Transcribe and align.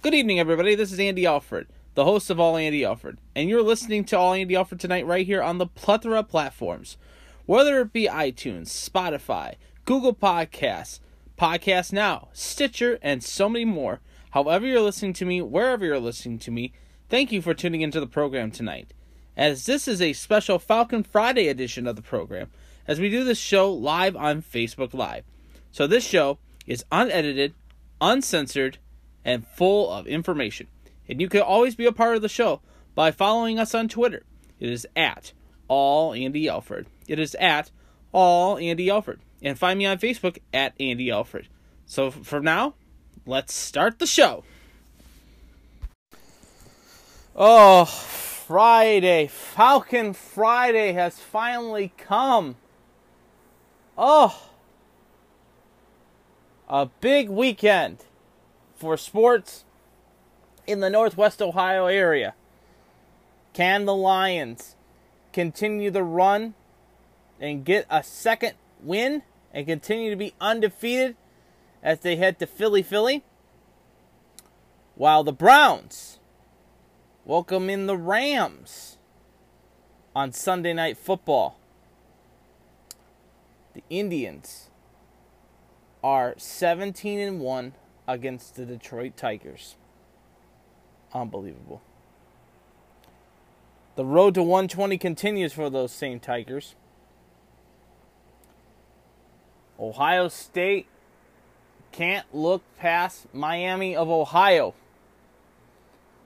Good 0.00 0.14
evening, 0.14 0.38
everybody. 0.38 0.76
This 0.76 0.92
is 0.92 1.00
Andy 1.00 1.26
Alford, 1.26 1.66
the 1.94 2.04
host 2.04 2.30
of 2.30 2.38
All 2.38 2.56
Andy 2.56 2.84
Alford, 2.84 3.18
and 3.34 3.50
you're 3.50 3.64
listening 3.64 4.04
to 4.04 4.16
All 4.16 4.32
Andy 4.32 4.54
Alford 4.54 4.78
tonight 4.78 5.04
right 5.04 5.26
here 5.26 5.42
on 5.42 5.58
the 5.58 5.66
plethora 5.66 6.22
platforms, 6.22 6.96
whether 7.46 7.80
it 7.80 7.92
be 7.92 8.06
iTunes, 8.06 8.68
Spotify, 8.68 9.56
Google 9.84 10.14
Podcasts, 10.14 11.00
Podcast 11.36 11.92
Now, 11.92 12.28
Stitcher, 12.32 13.00
and 13.02 13.24
so 13.24 13.48
many 13.48 13.64
more. 13.64 13.98
However, 14.30 14.66
you're 14.66 14.82
listening 14.82 15.14
to 15.14 15.24
me, 15.24 15.42
wherever 15.42 15.84
you're 15.84 15.98
listening 15.98 16.38
to 16.38 16.52
me, 16.52 16.72
thank 17.08 17.32
you 17.32 17.42
for 17.42 17.52
tuning 17.52 17.80
into 17.80 17.98
the 17.98 18.06
program 18.06 18.52
tonight. 18.52 18.94
As 19.36 19.66
this 19.66 19.88
is 19.88 20.00
a 20.00 20.12
special 20.12 20.60
Falcon 20.60 21.02
Friday 21.02 21.48
edition 21.48 21.88
of 21.88 21.96
the 21.96 22.02
program, 22.02 22.52
as 22.86 23.00
we 23.00 23.10
do 23.10 23.24
this 23.24 23.38
show 23.38 23.72
live 23.72 24.14
on 24.14 24.42
Facebook 24.42 24.94
Live. 24.94 25.24
So, 25.72 25.88
this 25.88 26.06
show 26.06 26.38
is 26.68 26.84
unedited, 26.92 27.54
uncensored, 28.00 28.78
and 29.28 29.46
full 29.46 29.90
of 29.90 30.06
information. 30.06 30.66
And 31.06 31.20
you 31.20 31.28
can 31.28 31.42
always 31.42 31.74
be 31.74 31.84
a 31.84 31.92
part 31.92 32.16
of 32.16 32.22
the 32.22 32.30
show 32.30 32.62
by 32.94 33.10
following 33.10 33.58
us 33.58 33.74
on 33.74 33.86
Twitter. 33.86 34.22
It 34.58 34.70
is 34.70 34.86
at 34.96 35.34
all 35.68 36.14
Andy 36.14 36.48
Alfred. 36.48 36.86
It 37.06 37.18
is 37.18 37.34
at 37.34 37.70
all 38.10 38.56
Andy 38.56 38.88
Alfred. 38.88 39.20
And 39.42 39.58
find 39.58 39.78
me 39.78 39.84
on 39.84 39.98
Facebook 39.98 40.38
at 40.54 40.72
Andy 40.80 41.10
Alfred. 41.10 41.48
So 41.84 42.10
for 42.10 42.40
now, 42.40 42.74
let's 43.26 43.52
start 43.52 43.98
the 43.98 44.06
show. 44.06 44.44
Oh, 47.36 47.84
Friday. 47.84 49.26
Falcon 49.26 50.14
Friday 50.14 50.92
has 50.92 51.18
finally 51.18 51.92
come. 51.98 52.56
Oh, 53.98 54.50
a 56.66 56.86
big 56.86 57.28
weekend 57.28 58.06
for 58.78 58.96
sports 58.96 59.64
in 60.66 60.80
the 60.80 60.88
Northwest 60.88 61.42
Ohio 61.42 61.86
area. 61.86 62.34
Can 63.52 63.84
the 63.84 63.94
Lions 63.94 64.76
continue 65.32 65.90
the 65.90 66.04
run 66.04 66.54
and 67.40 67.64
get 67.64 67.86
a 67.90 68.02
second 68.02 68.54
win 68.80 69.22
and 69.52 69.66
continue 69.66 70.10
to 70.10 70.16
be 70.16 70.34
undefeated 70.40 71.16
as 71.82 72.00
they 72.00 72.16
head 72.16 72.38
to 72.38 72.46
Philly, 72.46 72.82
Philly? 72.82 73.24
While 74.94 75.24
the 75.24 75.32
Browns 75.32 76.18
welcome 77.24 77.68
in 77.68 77.86
the 77.86 77.96
Rams 77.96 78.96
on 80.14 80.32
Sunday 80.32 80.72
Night 80.72 80.96
Football. 80.96 81.58
The 83.74 83.84
Indians 83.90 84.70
are 86.02 86.34
17 86.36 87.20
and 87.20 87.40
1 87.40 87.72
against 88.08 88.56
the 88.56 88.64
Detroit 88.64 89.16
Tigers. 89.16 89.76
Unbelievable. 91.12 91.82
The 93.96 94.04
road 94.04 94.34
to 94.34 94.42
120 94.42 94.96
continues 94.96 95.52
for 95.52 95.68
those 95.68 95.92
same 95.92 96.18
Tigers. 96.18 96.74
Ohio 99.78 100.28
State 100.28 100.86
can't 101.92 102.26
look 102.34 102.62
past 102.78 103.26
Miami 103.32 103.94
of 103.94 104.08
Ohio. 104.08 104.74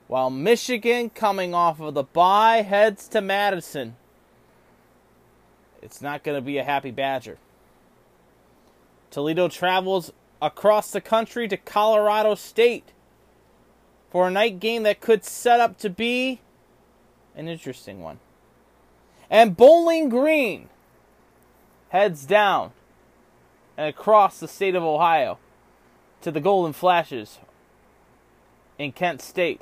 While 0.07 0.29
Michigan, 0.29 1.09
coming 1.09 1.53
off 1.53 1.79
of 1.79 1.93
the 1.93 2.03
bye, 2.03 2.61
heads 2.61 3.07
to 3.09 3.21
Madison. 3.21 3.95
It's 5.81 6.01
not 6.01 6.23
going 6.23 6.37
to 6.37 6.41
be 6.41 6.57
a 6.57 6.63
happy 6.63 6.91
Badger. 6.91 7.37
Toledo 9.11 9.47
travels 9.47 10.11
across 10.43 10.91
the 10.91 10.99
country 10.99 11.47
to 11.47 11.55
Colorado 11.55 12.35
State 12.35 12.91
for 14.11 14.27
a 14.27 14.31
night 14.31 14.59
game 14.59 14.83
that 14.83 14.99
could 14.99 15.23
set 15.23 15.61
up 15.61 15.77
to 15.79 15.89
be 15.89 16.41
an 17.33 17.47
interesting 17.47 18.01
one. 18.01 18.19
And 19.29 19.55
Bowling 19.55 20.09
Green 20.09 20.67
heads 21.89 22.25
down 22.25 22.73
and 23.77 23.87
across 23.87 24.39
the 24.39 24.47
state 24.49 24.75
of 24.75 24.83
Ohio 24.83 25.39
to 26.21 26.29
the 26.29 26.41
Golden 26.41 26.73
Flashes 26.73 27.39
in 28.77 28.91
Kent 28.91 29.21
State. 29.21 29.61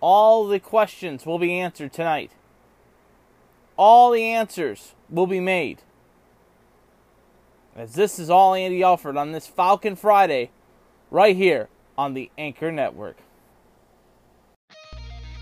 All 0.00 0.44
the 0.44 0.58
questions 0.58 1.24
will 1.24 1.38
be 1.38 1.52
answered 1.52 1.92
tonight. 1.92 2.32
All 3.76 4.10
the 4.10 4.24
answers 4.24 4.94
will 5.08 5.28
be 5.28 5.40
made 5.40 5.82
as 7.76 7.94
this 7.94 8.18
is 8.18 8.28
all 8.30 8.54
Andy 8.54 8.82
Alfred 8.82 9.16
on 9.16 9.30
this 9.32 9.46
Falcon 9.46 9.96
Friday, 9.96 10.50
right 11.10 11.36
here 11.36 11.68
on 11.98 12.14
the 12.14 12.30
Anchor 12.38 12.72
Network. 12.72 13.18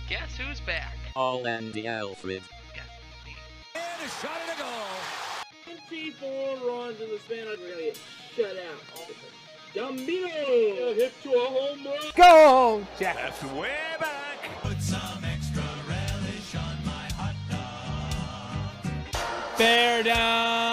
Guess 0.09 0.37
who's 0.37 0.61
back? 0.61 0.97
All 1.15 1.47
Andy 1.47 1.87
Alfred. 1.87 2.43
And 3.75 3.84
a 4.05 4.09
shot 4.09 4.31
and 4.49 4.59
a 4.59 4.62
goal. 4.62 4.71
24 5.89 6.56
runs 6.69 7.00
in 7.00 7.09
the 7.11 7.19
span 7.19 7.47
of 7.47 7.61
really 7.61 7.93
shut 8.37 8.56
out. 8.56 8.83
Gambino 9.75 10.95
hit 10.95 11.12
to 11.22 11.31
a 11.31 11.47
home 11.47 11.84
run. 11.84 11.99
Go, 12.15 12.87
Jack. 12.99 13.16
That's 13.16 13.43
way 13.55 13.71
back. 13.99 14.49
Put 14.62 14.81
some 14.81 15.25
extra 15.25 15.62
relish 15.89 16.55
on 16.55 16.77
my 16.84 17.09
hot 17.15 17.34
dog. 17.51 18.93
Bear 19.59 20.03
down, 20.03 20.63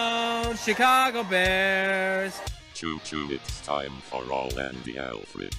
Chicago 0.63 1.23
Bears. 1.23 2.39
Choo 2.75 2.99
choo, 3.03 3.27
it's 3.31 3.61
time 3.61 3.93
for 4.03 4.23
All 4.31 4.59
Andy 4.59 4.95
Alfred. 4.95 5.55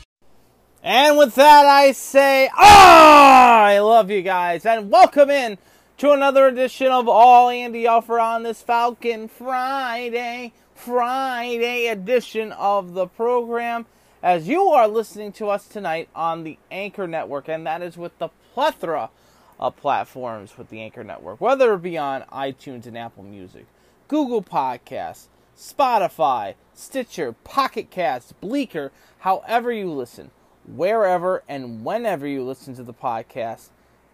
And 0.81 1.19
with 1.19 1.35
that, 1.35 1.67
I 1.67 1.91
say, 1.91 2.49
ah, 2.57 3.65
I 3.65 3.81
love 3.81 4.13
you 4.13 4.23
guys, 4.23 4.65
and 4.65 4.93
welcome 4.93 5.29
in 5.29 5.59
to 5.99 6.13
another 6.13 6.47
edition 6.47 6.87
of 6.87 7.09
All 7.09 7.49
Andy 7.49 7.85
Alfred 7.85 8.21
on 8.21 8.45
this 8.45 8.63
Falcon 8.63 9.27
Friday, 9.27 10.53
Friday 10.73 11.89
edition 11.89 12.53
of 12.53 12.95
the 12.95 13.09
program. 13.09 13.87
As 14.23 14.47
you 14.47 14.69
are 14.69 14.87
listening 14.87 15.33
to 15.33 15.49
us 15.49 15.67
tonight 15.67 16.11
on 16.15 16.45
the 16.45 16.59
Anchor 16.71 17.09
Network, 17.09 17.49
and 17.49 17.67
that 17.67 17.83
is 17.83 17.97
with 17.97 18.17
the 18.19 18.29
plethora 18.55 19.11
of 19.59 19.77
platforms 19.77 20.57
with 20.57 20.71
the 20.71 20.81
Anchor 20.81 21.03
Network, 21.03 21.41
whether 21.41 21.75
it 21.75 21.83
be 21.83 21.99
on 21.99 22.23
iTunes 22.33 22.87
and 22.87 22.97
Apple 22.97 23.25
Music, 23.25 23.67
Google 24.12 24.43
Podcasts, 24.43 25.28
Spotify, 25.56 26.53
Stitcher, 26.75 27.33
Pocket 27.33 27.91
Cast, 27.91 28.39
Bleaker, 28.43 28.93
however 29.21 29.73
you 29.73 29.91
listen 29.91 30.31
wherever 30.67 31.43
and 31.49 31.83
whenever 31.83 32.27
you 32.27 32.45
listen 32.45 32.75
to 32.75 32.83
the 32.83 32.93
podcast. 32.93 33.71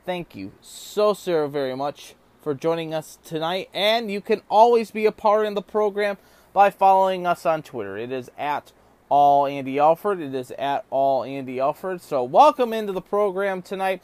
Thank 0.06 0.36
you 0.36 0.52
so, 0.60 1.14
so 1.14 1.48
very 1.48 1.74
much 1.74 2.14
for 2.40 2.54
joining 2.54 2.94
us 2.94 3.18
tonight. 3.24 3.70
And 3.74 4.08
you 4.08 4.20
can 4.20 4.42
always 4.48 4.92
be 4.92 5.04
a 5.04 5.10
part 5.10 5.46
of 5.46 5.56
the 5.56 5.62
program 5.62 6.16
by 6.52 6.70
following 6.70 7.26
us 7.26 7.44
on 7.44 7.64
Twitter. 7.64 7.98
It 7.98 8.12
is 8.12 8.30
at 8.38 8.70
all 9.08 9.46
Andy 9.46 9.80
Alfred. 9.80 10.20
It 10.20 10.32
is 10.32 10.52
at 10.52 10.84
all 10.90 11.24
Andy 11.24 11.58
Alfred. 11.58 12.02
So, 12.02 12.22
welcome 12.22 12.72
into 12.72 12.92
the 12.92 13.00
program 13.00 13.62
tonight. 13.62 14.00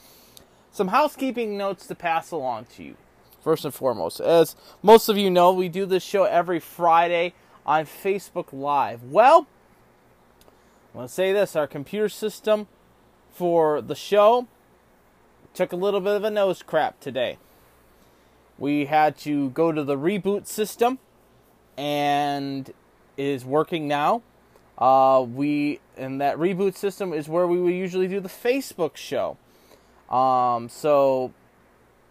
Some 0.72 0.88
housekeeping 0.88 1.56
notes 1.56 1.87
to 1.87 1.94
pass 1.94 2.33
along 2.33 2.65
to 2.75 2.83
you. 2.83 2.97
First 3.44 3.66
and 3.66 3.75
foremost, 3.75 4.21
as 4.21 4.56
most 4.82 5.10
of 5.10 5.19
you 5.19 5.31
know, 5.31 5.53
we 5.53 5.69
do 5.69 5.84
this 5.84 6.03
show 6.03 6.25
every 6.25 6.59
Friday 6.59 7.34
on 7.66 7.84
Facebook 7.84 8.55
Live. 8.55 9.03
Well, 9.03 9.47
I 10.94 10.97
want 10.97 11.10
to 11.10 11.15
say 11.15 11.31
this 11.31 11.54
our 11.54 11.66
computer 11.66 12.09
system 12.09 12.69
for 13.31 13.83
the 13.83 13.94
show 13.94 14.49
took 15.53 15.75
a 15.75 15.77
little 15.77 16.00
bit 16.00 16.16
of 16.16 16.25
a 16.25 16.31
nose 16.31 16.62
crap 16.62 17.00
today. 17.00 17.37
We 18.56 18.87
had 18.87 19.19
to 19.19 19.50
go 19.50 19.72
to 19.72 19.84
the 19.84 19.99
reboot 19.99 20.47
system 20.47 20.99
and 21.77 22.71
it 22.71 23.27
is 23.27 23.44
working 23.44 23.87
now. 23.87 24.22
Uh, 24.78 25.22
we 25.28 25.81
and 25.99 26.19
that 26.22 26.38
reboot 26.38 26.77
system 26.77 27.12
is 27.12 27.28
where 27.28 27.47
we 27.47 27.60
would 27.60 27.74
usually 27.74 28.09
do 28.09 28.21
the 28.21 28.30
Facebook 28.30 28.97
show. 28.97 29.36
Um, 30.09 30.71
so 30.71 31.34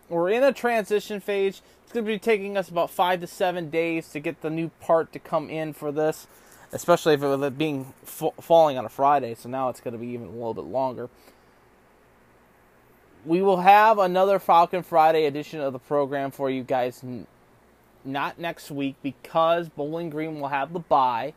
we're 0.10 0.30
in 0.30 0.44
a 0.44 0.54
transition 0.54 1.20
phase. 1.20 1.62
It's 1.84 1.92
going 1.92 2.06
to 2.06 2.12
be 2.12 2.20
taking 2.20 2.58
us 2.58 2.70
about 2.70 2.90
five 2.90 3.22
to 3.22 3.28
seven 3.28 3.70
days 3.70 4.10
to 4.10 4.20
get 4.20 4.42
the 4.42 4.50
new 4.50 4.70
part 4.80 5.12
to 5.14 5.20
come 5.20 5.50
in 5.50 5.74
for 5.74 5.92
this 5.92 6.28
especially 6.74 7.14
if 7.14 7.22
it 7.22 7.28
was 7.28 7.52
being 7.52 7.94
falling 8.04 8.78
on 8.78 8.86
a 8.86 8.90
Friday. 8.90 9.36
So 9.36 9.48
now 9.48 9.70
it's 9.70 9.80
going 9.80 9.94
to 9.94 10.00
be 10.00 10.08
even 10.08 10.28
a 10.28 10.32
little 10.32 10.56
bit 10.56 10.66
longer. 10.66 11.10
We 13.26 13.42
will 13.42 13.62
have 13.62 14.00
another 14.00 14.40
Falcon 14.40 14.84
Friday 14.84 15.26
edition 15.26 15.62
of 15.62 15.72
the 15.72 15.80
program 15.80 16.32
for 16.32 16.50
you 16.50 16.64
guys, 16.64 17.04
not 18.04 18.38
next 18.38 18.70
week 18.70 18.96
because 19.02 19.70
Bowling 19.70 20.10
Green 20.10 20.42
will 20.42 20.50
have 20.50 20.74
the 20.74 20.80
bye. 20.80 21.34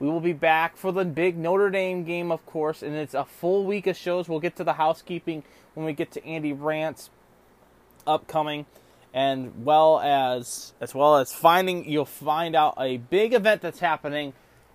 We 0.00 0.08
will 0.08 0.20
be 0.20 0.34
back 0.34 0.76
for 0.76 0.92
the 0.92 1.04
big 1.04 1.38
Notre 1.38 1.70
Dame 1.70 2.04
game, 2.04 2.30
of 2.30 2.44
course, 2.44 2.82
and 2.82 2.94
it's 2.94 3.14
a 3.14 3.24
full 3.24 3.64
week 3.64 3.86
of 3.86 3.96
shows. 3.96 4.28
We'll 4.28 4.40
get 4.40 4.56
to 4.56 4.64
the 4.64 4.74
housekeeping 4.74 5.44
when 5.72 5.86
we 5.86 5.92
get 5.92 6.10
to 6.12 6.26
Andy 6.26 6.52
Rant's 6.52 7.10
upcoming 8.06 8.66
and 9.12 9.64
well 9.64 10.00
as 10.00 10.72
as 10.80 10.94
well 10.94 11.16
as 11.16 11.32
finding 11.32 11.88
you'll 11.88 12.04
find 12.04 12.56
out 12.56 12.74
a 12.78 12.96
big 12.96 13.32
event 13.32 13.62
that's 13.62 13.78
happening 13.78 14.32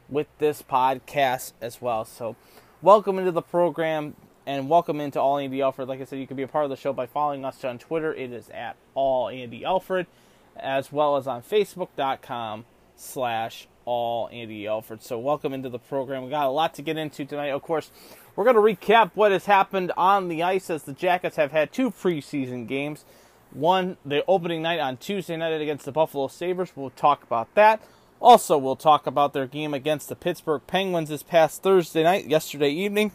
with 0.07 0.27
this 0.39 0.61
podcast 0.61 1.53
as 1.61 1.81
well. 1.81 2.05
So 2.05 2.35
welcome 2.81 3.19
into 3.19 3.31
the 3.31 3.41
program 3.41 4.15
and 4.47 4.69
welcome 4.69 4.99
into 4.99 5.19
All 5.19 5.37
Andy 5.37 5.61
Alfred. 5.61 5.87
Like 5.87 6.01
I 6.01 6.05
said, 6.05 6.19
you 6.19 6.25
can 6.25 6.37
be 6.37 6.43
a 6.43 6.47
part 6.47 6.63
of 6.63 6.71
the 6.71 6.77
show 6.77 6.93
by 6.93 7.05
following 7.05 7.45
us 7.45 7.63
on 7.63 7.77
Twitter. 7.77 8.13
It 8.13 8.31
is 8.31 8.49
at 8.49 8.77
All 8.95 9.29
Andy 9.29 9.63
Alfred, 9.63 10.07
as 10.55 10.91
well 10.91 11.17
as 11.17 11.27
on 11.27 11.43
Facebook.com 11.43 12.65
slash 12.95 13.67
All 13.85 14.29
Andy 14.31 14.65
Alfred. 14.65 15.03
So 15.03 15.19
welcome 15.19 15.53
into 15.53 15.69
the 15.69 15.77
program. 15.77 16.23
We 16.23 16.29
got 16.31 16.47
a 16.47 16.49
lot 16.49 16.73
to 16.75 16.81
get 16.81 16.97
into 16.97 17.25
tonight. 17.25 17.49
Of 17.49 17.61
course, 17.61 17.91
we're 18.35 18.45
going 18.45 18.55
to 18.55 18.61
recap 18.61 19.11
what 19.13 19.31
has 19.31 19.45
happened 19.45 19.91
on 19.97 20.29
the 20.29 20.41
ice 20.41 20.69
as 20.69 20.83
the 20.83 20.93
Jackets 20.93 21.35
have 21.35 21.51
had 21.51 21.71
two 21.71 21.91
preseason 21.91 22.67
games. 22.67 23.05
One, 23.51 23.97
the 24.05 24.23
opening 24.27 24.61
night 24.61 24.79
on 24.79 24.97
Tuesday 24.97 25.35
night 25.35 25.59
against 25.59 25.85
the 25.85 25.91
Buffalo 25.91 26.27
Sabres. 26.27 26.71
We'll 26.75 26.91
talk 26.91 27.23
about 27.23 27.53
that. 27.55 27.81
Also, 28.21 28.57
we'll 28.57 28.75
talk 28.75 29.07
about 29.07 29.33
their 29.33 29.47
game 29.47 29.73
against 29.73 30.09
the 30.09 30.15
Pittsburgh 30.15 30.61
Penguins 30.67 31.09
this 31.09 31.23
past 31.23 31.63
Thursday 31.63 32.03
night, 32.03 32.27
yesterday 32.27 32.69
evening, 32.69 33.11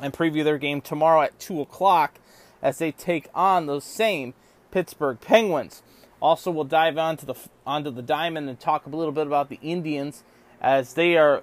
and 0.00 0.12
preview 0.12 0.44
their 0.44 0.58
game 0.58 0.80
tomorrow 0.80 1.22
at 1.22 1.38
2 1.40 1.60
o'clock 1.60 2.20
as 2.62 2.78
they 2.78 2.92
take 2.92 3.28
on 3.34 3.66
those 3.66 3.84
same 3.84 4.34
Pittsburgh 4.70 5.18
Penguins. 5.20 5.82
Also, 6.20 6.50
we'll 6.50 6.64
dive 6.64 6.96
onto 6.96 7.26
the 7.26 7.34
onto 7.66 7.90
the 7.90 8.02
diamond 8.02 8.48
and 8.48 8.60
talk 8.60 8.86
a 8.86 8.90
little 8.90 9.12
bit 9.12 9.26
about 9.26 9.48
the 9.48 9.58
Indians 9.62 10.22
as 10.60 10.94
they 10.94 11.16
are 11.16 11.42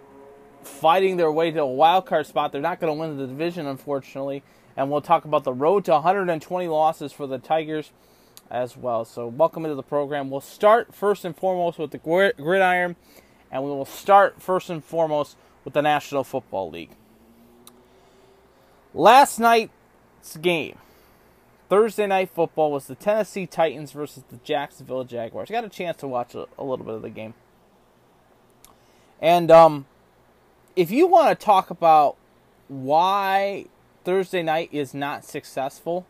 fighting 0.63 1.17
their 1.17 1.31
way 1.31 1.51
to 1.51 1.61
a 1.61 1.67
wild 1.67 2.05
card 2.05 2.25
spot. 2.25 2.51
They're 2.51 2.61
not 2.61 2.79
going 2.79 2.95
to 2.95 2.99
win 2.99 3.17
the 3.17 3.27
division, 3.27 3.67
unfortunately. 3.67 4.43
And 4.75 4.89
we'll 4.89 5.01
talk 5.01 5.25
about 5.25 5.43
the 5.43 5.53
road 5.53 5.85
to 5.85 5.91
120 5.91 6.67
losses 6.67 7.11
for 7.11 7.27
the 7.27 7.37
Tigers 7.37 7.91
as 8.49 8.75
well. 8.75 9.05
So, 9.05 9.27
welcome 9.27 9.65
into 9.65 9.75
the 9.75 9.83
program. 9.83 10.29
We'll 10.29 10.41
start 10.41 10.93
first 10.93 11.25
and 11.25 11.35
foremost 11.35 11.79
with 11.79 11.91
the 11.91 11.97
gridiron, 11.97 12.95
and 13.51 13.63
we 13.63 13.69
will 13.69 13.85
start 13.85 14.41
first 14.41 14.69
and 14.69 14.83
foremost 14.83 15.37
with 15.63 15.73
the 15.73 15.81
National 15.81 16.23
Football 16.23 16.69
League. 16.69 16.91
Last 18.93 19.39
night's 19.39 20.37
game, 20.41 20.77
Thursday 21.69 22.07
night 22.07 22.29
football, 22.29 22.71
was 22.71 22.87
the 22.87 22.95
Tennessee 22.95 23.45
Titans 23.45 23.93
versus 23.93 24.23
the 24.29 24.37
Jacksonville 24.37 25.05
Jaguars. 25.05 25.49
I 25.49 25.53
got 25.53 25.63
a 25.63 25.69
chance 25.69 25.97
to 25.97 26.07
watch 26.07 26.35
a, 26.35 26.47
a 26.57 26.63
little 26.63 26.85
bit 26.85 26.95
of 26.95 27.01
the 27.01 27.09
game. 27.09 27.33
And 29.21 29.49
um, 29.49 29.85
if 30.75 30.91
you 30.91 31.07
want 31.07 31.39
to 31.39 31.45
talk 31.45 31.69
about 31.69 32.17
why 32.67 33.67
Thursday 34.03 34.41
night 34.41 34.69
is 34.71 34.93
not 34.93 35.23
successful, 35.25 36.05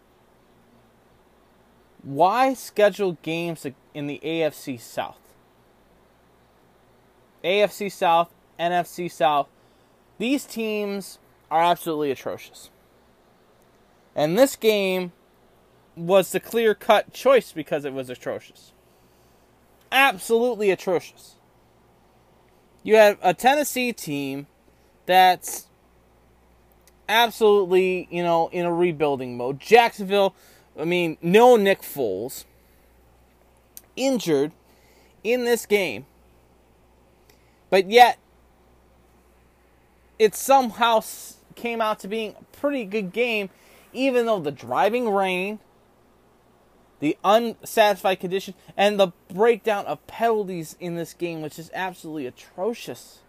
why 2.03 2.53
schedule 2.53 3.17
games 3.21 3.65
in 3.93 4.07
the 4.07 4.19
AFC 4.23 4.79
South? 4.79 5.19
AFC 7.43 7.91
South, 7.91 8.29
NFC 8.59 9.11
South, 9.11 9.47
these 10.17 10.45
teams 10.45 11.19
are 11.49 11.63
absolutely 11.63 12.11
atrocious. 12.11 12.69
And 14.15 14.37
this 14.37 14.55
game 14.55 15.11
was 15.95 16.31
the 16.31 16.39
clear 16.39 16.73
cut 16.73 17.13
choice 17.13 17.51
because 17.51 17.85
it 17.85 17.93
was 17.93 18.09
atrocious. 18.09 18.73
Absolutely 19.91 20.71
atrocious. 20.71 21.35
You 22.83 22.95
have 22.95 23.17
a 23.21 23.33
Tennessee 23.33 23.93
team 23.93 24.47
that's 25.05 25.67
absolutely, 27.11 28.07
you 28.09 28.23
know, 28.23 28.49
in 28.51 28.65
a 28.65 28.73
rebuilding 28.73 29.37
mode. 29.37 29.59
Jacksonville 29.59 30.33
I 30.79 30.85
mean, 30.85 31.17
no 31.21 31.55
Nick 31.55 31.81
Foles 31.81 32.45
injured 33.95 34.51
in 35.23 35.43
this 35.43 35.65
game, 35.65 36.05
but 37.69 37.89
yet 37.89 38.17
it 40.17 40.33
somehow 40.33 41.03
came 41.55 41.81
out 41.81 41.99
to 41.99 42.07
being 42.07 42.35
a 42.39 42.57
pretty 42.57 42.85
good 42.85 43.11
game, 43.11 43.49
even 43.91 44.25
though 44.25 44.39
the 44.39 44.51
driving 44.51 45.09
rain, 45.09 45.59
the 46.99 47.17
unsatisfied 47.23 48.19
condition, 48.19 48.53
and 48.77 48.99
the 48.99 49.11
breakdown 49.33 49.85
of 49.85 50.05
penalties 50.07 50.77
in 50.79 50.95
this 50.95 51.13
game, 51.13 51.41
which 51.41 51.59
is 51.59 51.69
absolutely 51.73 52.25
atrocious. 52.27 53.19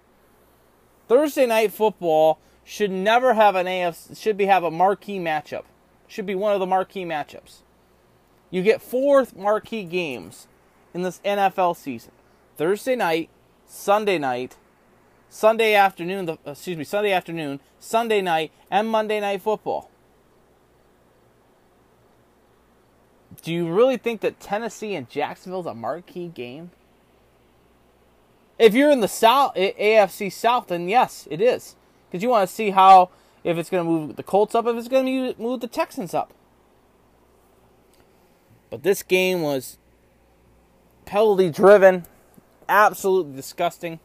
Thursday 1.08 1.46
night 1.46 1.72
football 1.72 2.38
should 2.64 2.90
never 2.90 3.34
have 3.34 3.56
an 3.56 3.66
AFC 3.66 4.20
should 4.20 4.36
be 4.36 4.46
have 4.46 4.64
a 4.64 4.70
marquee 4.70 5.18
matchup 5.18 5.64
should 6.12 6.26
be 6.26 6.34
one 6.34 6.52
of 6.52 6.60
the 6.60 6.66
marquee 6.66 7.04
matchups. 7.04 7.62
You 8.50 8.62
get 8.62 8.82
four 8.82 9.26
marquee 9.34 9.84
games 9.84 10.46
in 10.92 11.02
this 11.02 11.20
NFL 11.24 11.76
season 11.76 12.12
Thursday 12.58 12.94
night, 12.94 13.30
Sunday 13.66 14.18
night, 14.18 14.56
Sunday 15.30 15.74
afternoon, 15.74 16.26
the, 16.26 16.38
excuse 16.44 16.76
me, 16.76 16.84
Sunday 16.84 17.12
afternoon, 17.12 17.60
Sunday 17.80 18.20
night, 18.20 18.52
and 18.70 18.88
Monday 18.88 19.20
night 19.20 19.40
football. 19.40 19.90
Do 23.40 23.50
you 23.52 23.72
really 23.72 23.96
think 23.96 24.20
that 24.20 24.38
Tennessee 24.38 24.94
and 24.94 25.08
Jacksonville 25.08 25.60
is 25.60 25.66
a 25.66 25.74
marquee 25.74 26.28
game? 26.28 26.70
If 28.58 28.74
you're 28.74 28.90
in 28.90 29.00
the 29.00 29.08
South, 29.08 29.54
AFC 29.56 30.30
South, 30.30 30.66
then 30.66 30.90
yes, 30.90 31.26
it 31.30 31.40
is. 31.40 31.74
Because 32.12 32.22
you 32.22 32.28
want 32.28 32.46
to 32.46 32.54
see 32.54 32.72
how 32.72 33.08
if 33.42 33.56
it's 33.56 33.70
going 33.70 33.86
to 33.86 33.90
move 33.90 34.16
the 34.16 34.22
Colts 34.22 34.54
up, 34.54 34.66
if 34.66 34.76
it's 34.76 34.86
going 34.86 35.06
to 35.06 35.40
move 35.40 35.60
the 35.60 35.66
Texans 35.66 36.12
up. 36.12 36.34
But 38.68 38.82
this 38.82 39.02
game 39.02 39.40
was 39.40 39.78
penalty 41.06 41.48
driven, 41.48 42.04
absolutely 42.68 43.34
disgusting. 43.34 43.98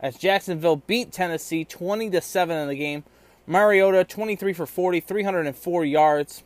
As 0.00 0.16
Jacksonville 0.16 0.76
beat 0.76 1.12
Tennessee 1.12 1.66
20 1.66 2.08
to 2.08 2.22
7 2.22 2.56
in 2.56 2.68
the 2.68 2.74
game. 2.74 3.04
Mariota 3.46 4.02
23 4.02 4.54
for 4.54 4.64
40, 4.64 5.00
304 5.00 5.84
yards 5.84 6.42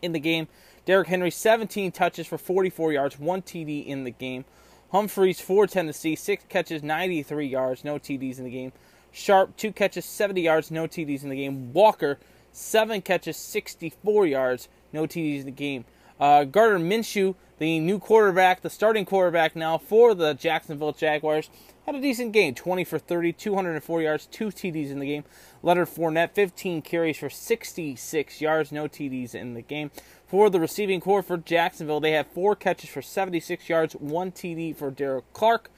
in 0.00 0.12
the 0.12 0.20
game. 0.20 0.46
Derrick 0.84 1.08
Henry 1.08 1.32
17 1.32 1.90
touches 1.90 2.28
for 2.28 2.38
44 2.38 2.92
yards, 2.92 3.18
1 3.18 3.42
TD 3.42 3.84
in 3.84 4.04
the 4.04 4.12
game. 4.12 4.44
Humphries 4.92 5.40
for 5.40 5.66
Tennessee, 5.66 6.14
6 6.14 6.44
catches, 6.48 6.84
93 6.84 7.48
yards, 7.48 7.84
no 7.84 7.98
TDs 7.98 8.38
in 8.38 8.44
the 8.44 8.50
game. 8.50 8.72
Sharp, 9.10 9.56
two 9.56 9.72
catches, 9.72 10.04
70 10.04 10.40
yards, 10.40 10.70
no 10.70 10.86
TDs 10.86 11.22
in 11.22 11.28
the 11.28 11.36
game. 11.36 11.72
Walker, 11.72 12.18
seven 12.52 13.00
catches, 13.02 13.36
64 13.36 14.26
yards, 14.26 14.68
no 14.92 15.04
TDs 15.04 15.40
in 15.40 15.46
the 15.46 15.50
game. 15.50 15.84
Uh, 16.20 16.44
Gardner 16.44 16.78
Minshew, 16.78 17.34
the 17.58 17.78
new 17.78 17.98
quarterback, 17.98 18.62
the 18.62 18.70
starting 18.70 19.04
quarterback 19.04 19.54
now 19.54 19.78
for 19.78 20.14
the 20.14 20.34
Jacksonville 20.34 20.92
Jaguars, 20.92 21.48
had 21.86 21.94
a 21.94 22.00
decent 22.00 22.32
game 22.32 22.54
20 22.54 22.84
for 22.84 22.98
30, 22.98 23.32
204 23.32 24.02
yards, 24.02 24.26
two 24.26 24.48
TDs 24.48 24.90
in 24.90 24.98
the 24.98 25.06
game. 25.06 25.24
Leonard 25.62 25.88
Fournette, 25.88 26.32
15 26.32 26.82
carries 26.82 27.16
for 27.16 27.30
66 27.30 28.40
yards, 28.40 28.72
no 28.72 28.88
TDs 28.88 29.34
in 29.34 29.54
the 29.54 29.62
game. 29.62 29.90
For 30.26 30.50
the 30.50 30.60
receiving 30.60 31.00
corps 31.00 31.22
for 31.22 31.38
Jacksonville, 31.38 32.00
they 32.00 32.12
had 32.12 32.26
four 32.26 32.54
catches 32.54 32.90
for 32.90 33.00
76 33.00 33.68
yards, 33.68 33.94
one 33.94 34.30
TD 34.32 34.76
for 34.76 34.90
Derek 34.90 35.32
Clark. 35.32 35.70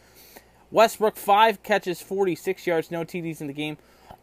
Westbrook, 0.70 1.16
five 1.16 1.62
catches, 1.62 2.00
46 2.00 2.66
yards, 2.66 2.90
no 2.90 3.04
TDs 3.04 3.40
in 3.40 3.46
the 3.48 3.52
game. 3.52 3.76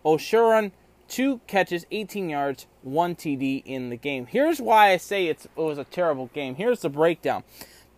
O'Sharon, 0.06 0.72
two 1.08 1.42
catches, 1.48 1.86
18 1.92 2.30
yards, 2.30 2.68
one 2.82 3.16
TD 3.16 3.64
in 3.66 3.90
the 3.90 3.98
game. 3.98 4.26
Here's 4.26 4.62
why 4.62 4.92
I 4.92 4.98
say 4.98 5.28
it 5.28 5.46
was 5.56 5.78
a 5.78 5.84
terrible 5.84 6.28
game. 6.28 6.56
Here's 6.56 6.82
the 6.82 6.90
breakdown 6.90 7.44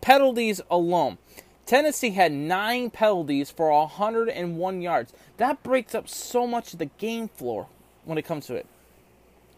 penalties 0.00 0.60
alone. 0.70 1.18
Tennessee 1.66 2.10
had 2.10 2.32
nine 2.32 2.90
penalties 2.90 3.50
for 3.50 3.70
101 3.70 4.82
yards. 4.82 5.12
That 5.36 5.62
breaks 5.62 5.94
up 5.94 6.08
so 6.08 6.46
much 6.46 6.72
of 6.72 6.78
the 6.78 6.86
game 6.86 7.28
floor 7.28 7.68
when 8.04 8.18
it 8.18 8.24
comes 8.24 8.46
to 8.46 8.54
it. 8.54 8.66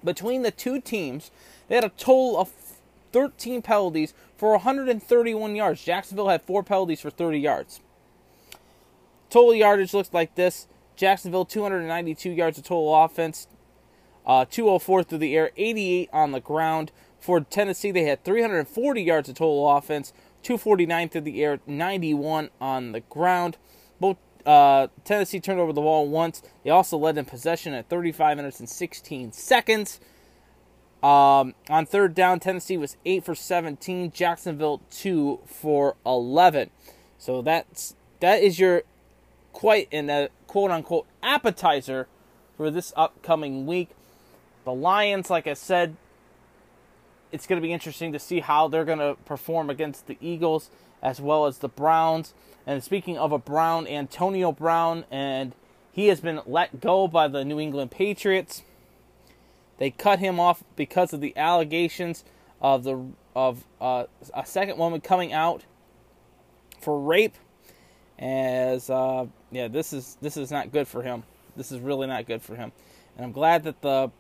Between 0.05 0.43
the 0.43 0.51
two 0.51 0.81
teams, 0.81 1.31
they 1.69 1.77
had 1.77 1.85
a 1.85 1.91
total 1.91 2.39
of 2.39 2.51
13 3.13 3.63
penalties 3.63 4.15
for 4.37 4.51
131 4.51 5.57
yards. 5.57 5.83
Jacksonville 5.83 6.29
had 6.29 6.43
four 6.43 6.63
penalties 6.63 7.01
for 7.01 7.11
30 7.11 7.39
yards. 7.39 7.81
Total 9.33 9.55
yardage 9.55 9.95
looks 9.95 10.13
like 10.13 10.35
this 10.35 10.69
Jacksonville, 10.95 11.47
292 11.47 12.29
yards 12.29 12.59
of 12.59 12.65
total 12.65 12.95
offense, 12.95 13.47
uh, 14.27 14.45
204 14.45 15.05
through 15.05 15.17
the 15.17 15.35
air, 15.35 15.53
88 15.57 16.11
on 16.13 16.33
the 16.33 16.41
ground. 16.41 16.93
For 17.19 17.41
Tennessee, 17.41 17.91
they 17.91 18.03
had 18.03 18.25
340 18.25 19.03
yards 19.03 19.31
of 19.31 19.37
total 19.37 19.71
offense, 19.71 20.13
249 20.43 21.09
through 21.09 21.23
the 21.23 21.43
air, 21.43 21.61
91 21.67 22.51
on 22.61 22.93
the 22.93 23.01
ground. 23.01 23.57
Both 23.99 24.19
uh, 24.45 24.89
Tennessee 25.03 25.41
turned 25.41 25.61
over 25.61 25.73
the 25.73 25.81
ball 25.81 26.11
once. 26.11 26.43
They 26.63 26.69
also 26.69 26.99
led 26.99 27.17
in 27.17 27.25
possession 27.25 27.73
at 27.73 27.89
35 27.89 28.37
minutes 28.37 28.61
and 28.61 28.69
16 28.69 29.33
seconds. 29.33 29.99
Um, 31.03 31.55
on 31.71 31.87
third 31.87 32.15
down, 32.15 32.39
Tennessee 32.39 32.77
was 32.77 32.99
8 33.07 33.25
for 33.25 33.35
17. 33.35 34.13
Jacksonville 34.13 34.83
2 34.91 35.41
for 35.47 35.97
11. 36.05 36.69
So 37.17 37.41
that's 37.41 37.97
that 38.21 38.43
is 38.43 38.61
your 38.61 38.83
quite 39.53 39.89
in 39.91 40.11
a 40.11 40.29
quote 40.47 40.71
unquote 40.71 41.07
appetizer 41.23 42.09
for 42.57 42.71
this 42.71 42.93
upcoming 42.97 43.67
week. 43.67 43.91
The 44.65 44.73
Lions, 44.73 45.31
like 45.31 45.47
I 45.47 45.55
said, 45.55 45.97
it's 47.33 47.47
going 47.47 47.61
to 47.61 47.67
be 47.67 47.73
interesting 47.73 48.13
to 48.13 48.19
see 48.19 48.41
how 48.41 48.69
they're 48.69 48.85
going 48.85 48.99
to 48.99 49.17
perform 49.25 49.71
against 49.71 50.07
the 50.07 50.19
Eagles 50.21 50.71
as 51.03 51.21
well 51.21 51.47
as 51.47 51.59
the 51.59 51.69
Browns. 51.69 52.35
And 52.67 52.85
speaking 52.85 53.19
of 53.19 53.33
a 53.33 53.39
Brown, 53.39 53.87
Antonio 53.89 54.53
Brown 54.53 55.05
and 55.11 55.55
He 55.91 56.07
has 56.07 56.21
been 56.21 56.41
let 56.47 56.81
go 56.81 57.09
by 57.09 57.29
the 57.29 57.45
New 57.45 57.59
England 57.59 57.91
Patriots. 57.91 58.63
They 59.79 59.91
cut 59.91 60.21
him 60.21 60.39
off 60.39 60.63
because 60.77 61.13
of 61.13 61.21
the 61.21 61.37
allegations 61.37 62.25
of 62.61 62.85
the 62.85 63.05
of 63.35 63.65
uh, 63.81 64.05
a 64.35 64.47
second 64.47 64.79
woman 64.79 65.01
coming 65.01 65.33
out 65.33 65.65
for 66.81 67.01
rape. 67.01 67.35
As 68.19 68.89
uh, 68.89 69.27
yeah, 69.53 69.69
this 69.69 69.93
is 69.93 70.17
this 70.21 70.37
is 70.37 70.51
not 70.51 70.73
good 70.73 70.89
for 70.89 71.03
him. 71.03 71.23
This 71.57 71.71
is 71.71 71.79
really 71.79 72.07
not 72.07 72.27
good 72.27 72.43
for 72.43 72.57
him. 72.57 72.73
And 73.17 73.25
I'm 73.25 73.33
glad 73.33 73.65
that 73.65 73.83
the 73.83 74.11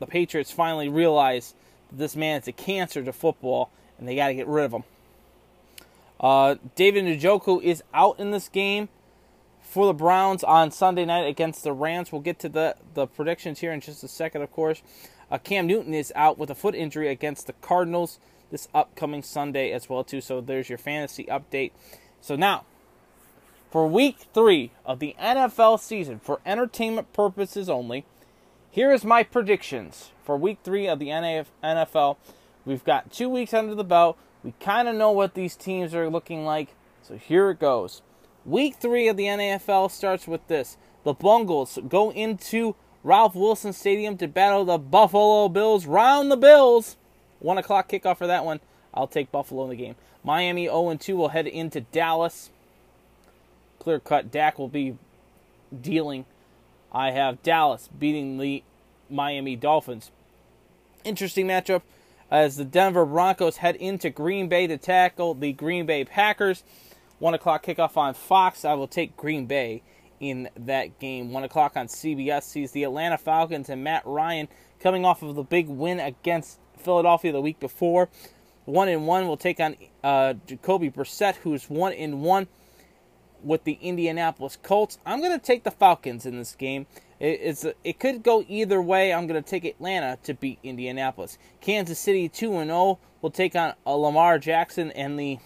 the 0.00 0.06
Patriots 0.06 0.50
finally 0.50 0.88
realize 0.88 1.54
that 1.90 1.98
this 1.98 2.16
man 2.16 2.40
is 2.40 2.48
a 2.48 2.52
cancer 2.52 3.04
to 3.04 3.12
football, 3.12 3.70
and 3.98 4.08
they 4.08 4.16
got 4.16 4.28
to 4.28 4.34
get 4.34 4.46
rid 4.46 4.64
of 4.64 4.72
him. 4.72 4.84
Uh, 6.18 6.56
David 6.74 7.04
Njoku 7.04 7.62
is 7.62 7.82
out 7.94 8.18
in 8.18 8.30
this 8.30 8.48
game 8.48 8.88
for 9.60 9.86
the 9.86 9.92
Browns 9.92 10.42
on 10.42 10.70
Sunday 10.70 11.04
night 11.04 11.26
against 11.26 11.62
the 11.62 11.72
Rams. 11.72 12.10
We'll 12.10 12.22
get 12.22 12.38
to 12.40 12.48
the, 12.48 12.74
the 12.94 13.06
predictions 13.06 13.60
here 13.60 13.72
in 13.72 13.80
just 13.80 14.02
a 14.02 14.08
second, 14.08 14.42
of 14.42 14.50
course. 14.50 14.82
Uh, 15.30 15.38
Cam 15.38 15.66
Newton 15.66 15.94
is 15.94 16.12
out 16.16 16.38
with 16.38 16.50
a 16.50 16.54
foot 16.54 16.74
injury 16.74 17.08
against 17.08 17.46
the 17.46 17.52
Cardinals 17.54 18.18
this 18.50 18.66
upcoming 18.74 19.22
Sunday 19.22 19.72
as 19.72 19.88
well 19.88 20.02
too. 20.02 20.20
So 20.20 20.40
there's 20.40 20.68
your 20.68 20.78
fantasy 20.78 21.24
update. 21.24 21.72
So 22.20 22.34
now, 22.34 22.64
for 23.70 23.86
week 23.86 24.26
three 24.32 24.70
of 24.84 24.98
the 24.98 25.14
NFL 25.20 25.80
season, 25.80 26.18
for 26.18 26.40
entertainment 26.46 27.12
purposes 27.12 27.68
only, 27.68 28.04
here 28.70 28.92
is 28.92 29.04
my 29.04 29.22
predictions 29.22 30.10
for 30.22 30.36
week 30.36 30.58
three 30.62 30.86
of 30.86 30.98
the 30.98 31.08
NFL. 31.08 32.16
We've 32.64 32.84
got 32.84 33.10
two 33.10 33.28
weeks 33.28 33.54
under 33.54 33.74
the 33.74 33.84
belt. 33.84 34.18
We 34.44 34.52
kind 34.60 34.88
of 34.88 34.94
know 34.94 35.10
what 35.10 35.34
these 35.34 35.56
teams 35.56 35.94
are 35.94 36.08
looking 36.08 36.44
like. 36.44 36.74
So 37.02 37.16
here 37.16 37.50
it 37.50 37.58
goes. 37.58 38.02
Week 38.44 38.76
three 38.76 39.08
of 39.08 39.16
the 39.16 39.24
NFL 39.24 39.90
starts 39.90 40.26
with 40.26 40.46
this. 40.48 40.76
The 41.04 41.14
Bungles 41.14 41.78
go 41.88 42.12
into 42.12 42.74
Ralph 43.02 43.34
Wilson 43.34 43.72
Stadium 43.72 44.16
to 44.18 44.28
battle 44.28 44.64
the 44.64 44.78
Buffalo 44.78 45.48
Bills. 45.48 45.86
Round 45.86 46.30
the 46.30 46.36
Bills. 46.36 46.96
One 47.38 47.58
o'clock 47.58 47.88
kickoff 47.88 48.18
for 48.18 48.26
that 48.26 48.44
one. 48.44 48.60
I'll 48.92 49.06
take 49.06 49.32
Buffalo 49.32 49.64
in 49.64 49.70
the 49.70 49.76
game. 49.76 49.96
Miami 50.24 50.64
0 50.64 50.94
2 50.94 51.16
will 51.16 51.28
head 51.28 51.46
into 51.46 51.80
Dallas. 51.80 52.50
Clear 53.78 54.00
cut. 54.00 54.30
Dak 54.30 54.58
will 54.58 54.68
be 54.68 54.96
dealing. 55.80 56.24
I 56.92 57.10
have 57.10 57.42
Dallas 57.42 57.88
beating 57.98 58.38
the 58.38 58.62
Miami 59.10 59.56
Dolphins. 59.56 60.10
Interesting 61.04 61.46
matchup 61.46 61.82
as 62.30 62.56
the 62.56 62.64
Denver 62.64 63.06
Broncos 63.06 63.58
head 63.58 63.76
into 63.76 64.10
Green 64.10 64.48
Bay 64.48 64.66
to 64.66 64.76
tackle 64.76 65.34
the 65.34 65.52
Green 65.52 65.86
Bay 65.86 66.04
Packers. 66.04 66.64
One 67.18 67.34
o'clock 67.34 67.64
kickoff 67.64 67.96
on 67.96 68.14
Fox. 68.14 68.64
I 68.64 68.74
will 68.74 68.88
take 68.88 69.16
Green 69.16 69.46
Bay 69.46 69.82
in 70.20 70.48
that 70.56 70.98
game. 70.98 71.32
One 71.32 71.44
o'clock 71.44 71.76
on 71.76 71.86
CBS 71.86 72.44
sees 72.44 72.72
the 72.72 72.84
Atlanta 72.84 73.18
Falcons 73.18 73.68
and 73.68 73.82
Matt 73.82 74.02
Ryan 74.04 74.48
coming 74.80 75.04
off 75.04 75.22
of 75.22 75.34
the 75.34 75.42
big 75.42 75.68
win 75.68 76.00
against 76.00 76.58
Philadelphia 76.76 77.32
the 77.32 77.40
week 77.40 77.60
before. 77.60 78.08
One 78.64 78.88
and 78.88 79.06
one 79.06 79.26
will 79.26 79.36
take 79.36 79.60
on 79.60 79.76
uh, 80.04 80.34
Jacoby 80.46 80.90
Brissett, 80.90 81.36
who's 81.36 81.70
one 81.70 81.92
in 81.92 82.20
one 82.20 82.48
with 83.42 83.64
the 83.64 83.78
Indianapolis 83.80 84.58
Colts. 84.62 84.98
I'm 85.06 85.20
going 85.20 85.38
to 85.38 85.44
take 85.44 85.64
the 85.64 85.70
Falcons 85.70 86.26
in 86.26 86.38
this 86.38 86.54
game. 86.54 86.86
It, 87.20 87.40
it's 87.42 87.66
it 87.84 87.98
could 87.98 88.22
go 88.22 88.44
either 88.48 88.80
way. 88.80 89.12
I'm 89.12 89.26
going 89.26 89.42
to 89.42 89.48
take 89.48 89.64
Atlanta 89.64 90.18
to 90.24 90.34
beat 90.34 90.58
Indianapolis. 90.62 91.38
Kansas 91.60 91.98
City 91.98 92.28
2 92.28 92.58
and 92.58 92.70
0 92.70 92.98
will 93.22 93.30
take 93.30 93.56
on 93.56 93.74
uh, 93.86 93.94
Lamar 93.94 94.38
Jackson 94.38 94.90
and 94.92 95.18
the 95.18 95.38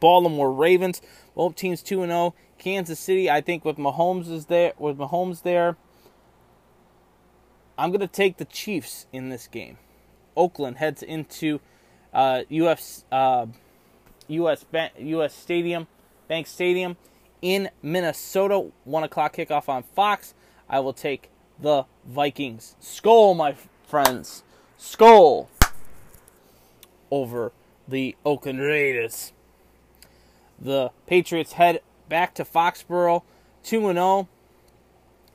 Baltimore 0.00 0.52
Ravens. 0.52 1.00
Both 1.34 1.56
teams 1.56 1.82
2 1.82 2.02
and 2.02 2.10
0. 2.10 2.34
Kansas 2.58 2.98
City, 2.98 3.30
I 3.30 3.40
think 3.40 3.64
with 3.64 3.76
Mahomes 3.76 4.30
is 4.30 4.46
there 4.46 4.72
with 4.78 4.98
Mahomes 4.98 5.42
there, 5.42 5.76
I'm 7.78 7.90
going 7.90 8.00
to 8.00 8.08
take 8.08 8.36
the 8.36 8.44
Chiefs 8.44 9.06
in 9.12 9.28
this 9.28 9.46
game. 9.46 9.78
Oakland 10.36 10.78
heads 10.78 11.02
into 11.02 11.60
uh, 12.12 12.42
US 12.48 13.04
uh, 13.12 13.46
US 14.28 14.64
US 14.98 15.34
Stadium, 15.34 15.86
Bank 16.28 16.46
Stadium 16.46 16.96
in 17.42 17.70
Minnesota. 17.82 18.70
One 18.84 19.04
o'clock 19.04 19.34
kickoff 19.34 19.68
on 19.68 19.82
Fox. 19.82 20.34
I 20.68 20.80
will 20.80 20.92
take 20.92 21.30
the 21.58 21.84
Vikings. 22.06 22.76
Skol, 22.80 23.36
my 23.36 23.56
friends. 23.86 24.42
Skol 24.78 25.48
over 27.10 27.52
the 27.86 28.14
Oakland 28.24 28.60
Raiders. 28.60 29.32
The 30.60 30.90
Patriots 31.06 31.52
head 31.54 31.80
back 32.08 32.34
to 32.34 32.44
Foxborough 32.44 33.22
2 33.64 33.80
0 33.92 34.28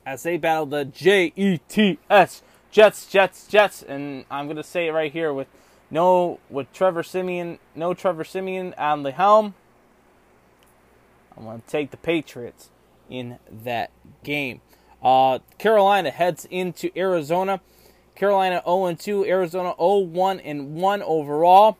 as 0.06 0.22
they 0.22 0.36
battle 0.36 0.66
the 0.66 0.84
J 0.84 1.32
E 1.34 1.58
T 1.68 1.98
S 2.10 2.42
Jets, 2.70 3.06
Jets, 3.06 3.46
Jets. 3.46 3.82
And 3.82 4.24
I'm 4.30 4.46
going 4.46 4.56
to 4.56 4.62
say 4.62 4.88
it 4.88 4.92
right 4.92 5.12
here 5.12 5.32
with 5.32 5.48
no 5.90 6.40
with 6.50 6.72
Trevor 6.72 7.02
Siemian, 7.02 7.58
no 7.74 7.94
Trevor 7.94 8.24
Siemian 8.24 8.74
on 8.76 9.02
the 9.02 9.12
helm. 9.12 9.54
I'm 11.36 11.44
going 11.44 11.60
to 11.60 11.66
take 11.66 11.90
the 11.90 11.96
Patriots 11.96 12.70
in 13.10 13.38
that 13.50 13.90
game. 14.22 14.60
Uh, 15.02 15.40
Carolina 15.58 16.10
heads 16.10 16.46
into 16.50 16.90
Arizona. 16.96 17.60
Carolina 18.14 18.62
0 18.64 18.94
2, 18.94 19.26
Arizona 19.26 19.74
0 19.76 19.98
1 19.98 20.40
and 20.40 20.74
1 20.74 21.02
overall. 21.02 21.76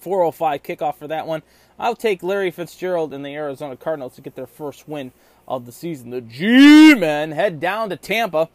405 0.00 0.62
kickoff 0.62 0.96
for 0.96 1.06
that 1.08 1.26
one. 1.26 1.42
I'll 1.78 1.96
take 1.96 2.22
Larry 2.22 2.50
Fitzgerald 2.50 3.14
and 3.14 3.24
the 3.24 3.34
Arizona 3.34 3.76
Cardinals 3.76 4.16
to 4.16 4.20
get 4.20 4.34
their 4.34 4.46
first 4.46 4.88
win 4.88 5.12
of 5.46 5.64
the 5.64 5.72
season. 5.72 6.10
The 6.10 6.20
G 6.20 6.94
men 6.94 7.32
head 7.32 7.60
down 7.60 7.88
to 7.90 7.96
Tampa. 7.96 8.48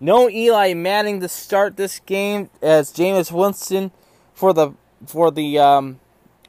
No 0.00 0.28
Eli 0.28 0.74
Manning 0.74 1.20
to 1.20 1.28
start 1.28 1.76
this 1.76 2.00
game 2.00 2.50
as 2.60 2.92
Jameis 2.92 3.30
Winston 3.30 3.92
for 4.34 4.52
the 4.52 4.72
for 5.06 5.30
the 5.30 5.58
um, 5.58 6.00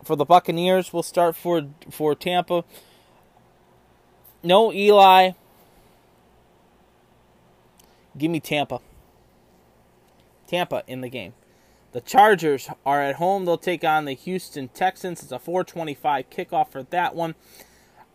for 0.04 0.16
the 0.16 0.26
Buccaneers 0.26 0.94
we'll 0.94 1.04
start 1.04 1.36
for 1.36 1.70
for 1.90 2.16
Tampa. 2.16 2.64
No 4.44 4.72
Eli. 4.74 5.32
Give 8.18 8.30
me 8.30 8.40
Tampa. 8.40 8.80
Tampa 10.48 10.84
in 10.88 11.02
the 11.02 11.10
game. 11.10 11.34
The 11.94 12.02
Chargers 12.02 12.70
are 12.86 13.02
at 13.02 13.16
home. 13.16 13.46
They'll 13.46 13.58
take 13.58 13.84
on 13.84 14.06
the 14.06 14.14
Houston 14.14 14.68
Texans. 14.68 15.24
It's 15.24 15.32
a 15.32 15.40
425 15.40 16.30
kickoff 16.30 16.70
for 16.70 16.84
that 16.84 17.16
one. 17.16 17.36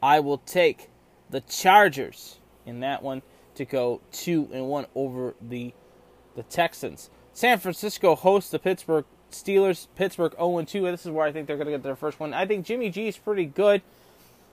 I 0.02 0.20
will 0.20 0.38
take 0.38 0.90
the 1.30 1.40
Chargers 1.40 2.38
in 2.66 2.80
that 2.80 3.02
one 3.02 3.22
to 3.54 3.64
go 3.64 4.00
2 4.12 4.50
and 4.52 4.68
1 4.68 4.86
over 4.94 5.34
the 5.40 5.72
the 6.36 6.42
Texans. 6.44 7.10
San 7.32 7.58
Francisco 7.58 8.14
hosts 8.14 8.50
the 8.50 8.58
Pittsburgh 8.58 9.04
Steelers. 9.30 9.86
Pittsburgh 9.96 10.32
0 10.36 10.62
2. 10.62 10.82
This 10.90 11.06
is 11.06 11.10
where 11.12 11.26
I 11.26 11.32
think 11.32 11.46
they're 11.46 11.56
going 11.56 11.66
to 11.66 11.72
get 11.72 11.82
their 11.82 11.96
first 11.96 12.20
one. 12.20 12.34
I 12.34 12.46
think 12.46 12.66
Jimmy 12.66 12.90
G 12.90 13.08
is 13.08 13.18
pretty 13.18 13.44
good, 13.44 13.82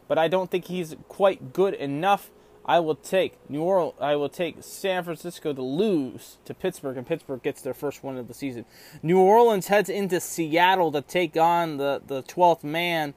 but 0.08 0.17
I 0.17 0.27
don't 0.27 0.50
think 0.50 0.65
he's 0.65 0.96
quite 1.08 1.53
good 1.53 1.74
enough. 1.74 2.29
I 2.67 2.79
will 2.79 2.96
take 2.96 3.38
New 3.50 3.62
Orleans. 3.62 3.96
I 4.01 4.15
will 4.15 4.29
take 4.29 4.58
San 4.62 5.03
Francisco 5.03 5.53
to 5.53 5.62
lose 5.62 6.38
to 6.46 6.53
Pittsburgh, 6.53 6.98
and 6.98 7.05
Pittsburgh 7.05 7.44
gets 7.44 7.62
their 7.62 7.75
first 7.75 8.03
win 8.03 8.17
of 8.17 8.27
the 8.27 8.34
season. 8.34 8.65
New 9.03 9.20
Orleans 9.20 9.67
heads 9.67 9.89
into 9.89 10.20
Seattle 10.20 10.91
to 10.91 11.01
take 11.01 11.38
on 11.38 11.77
the 11.77 12.01
the 12.05 12.24
twelfth 12.24 12.63
man 12.63 13.13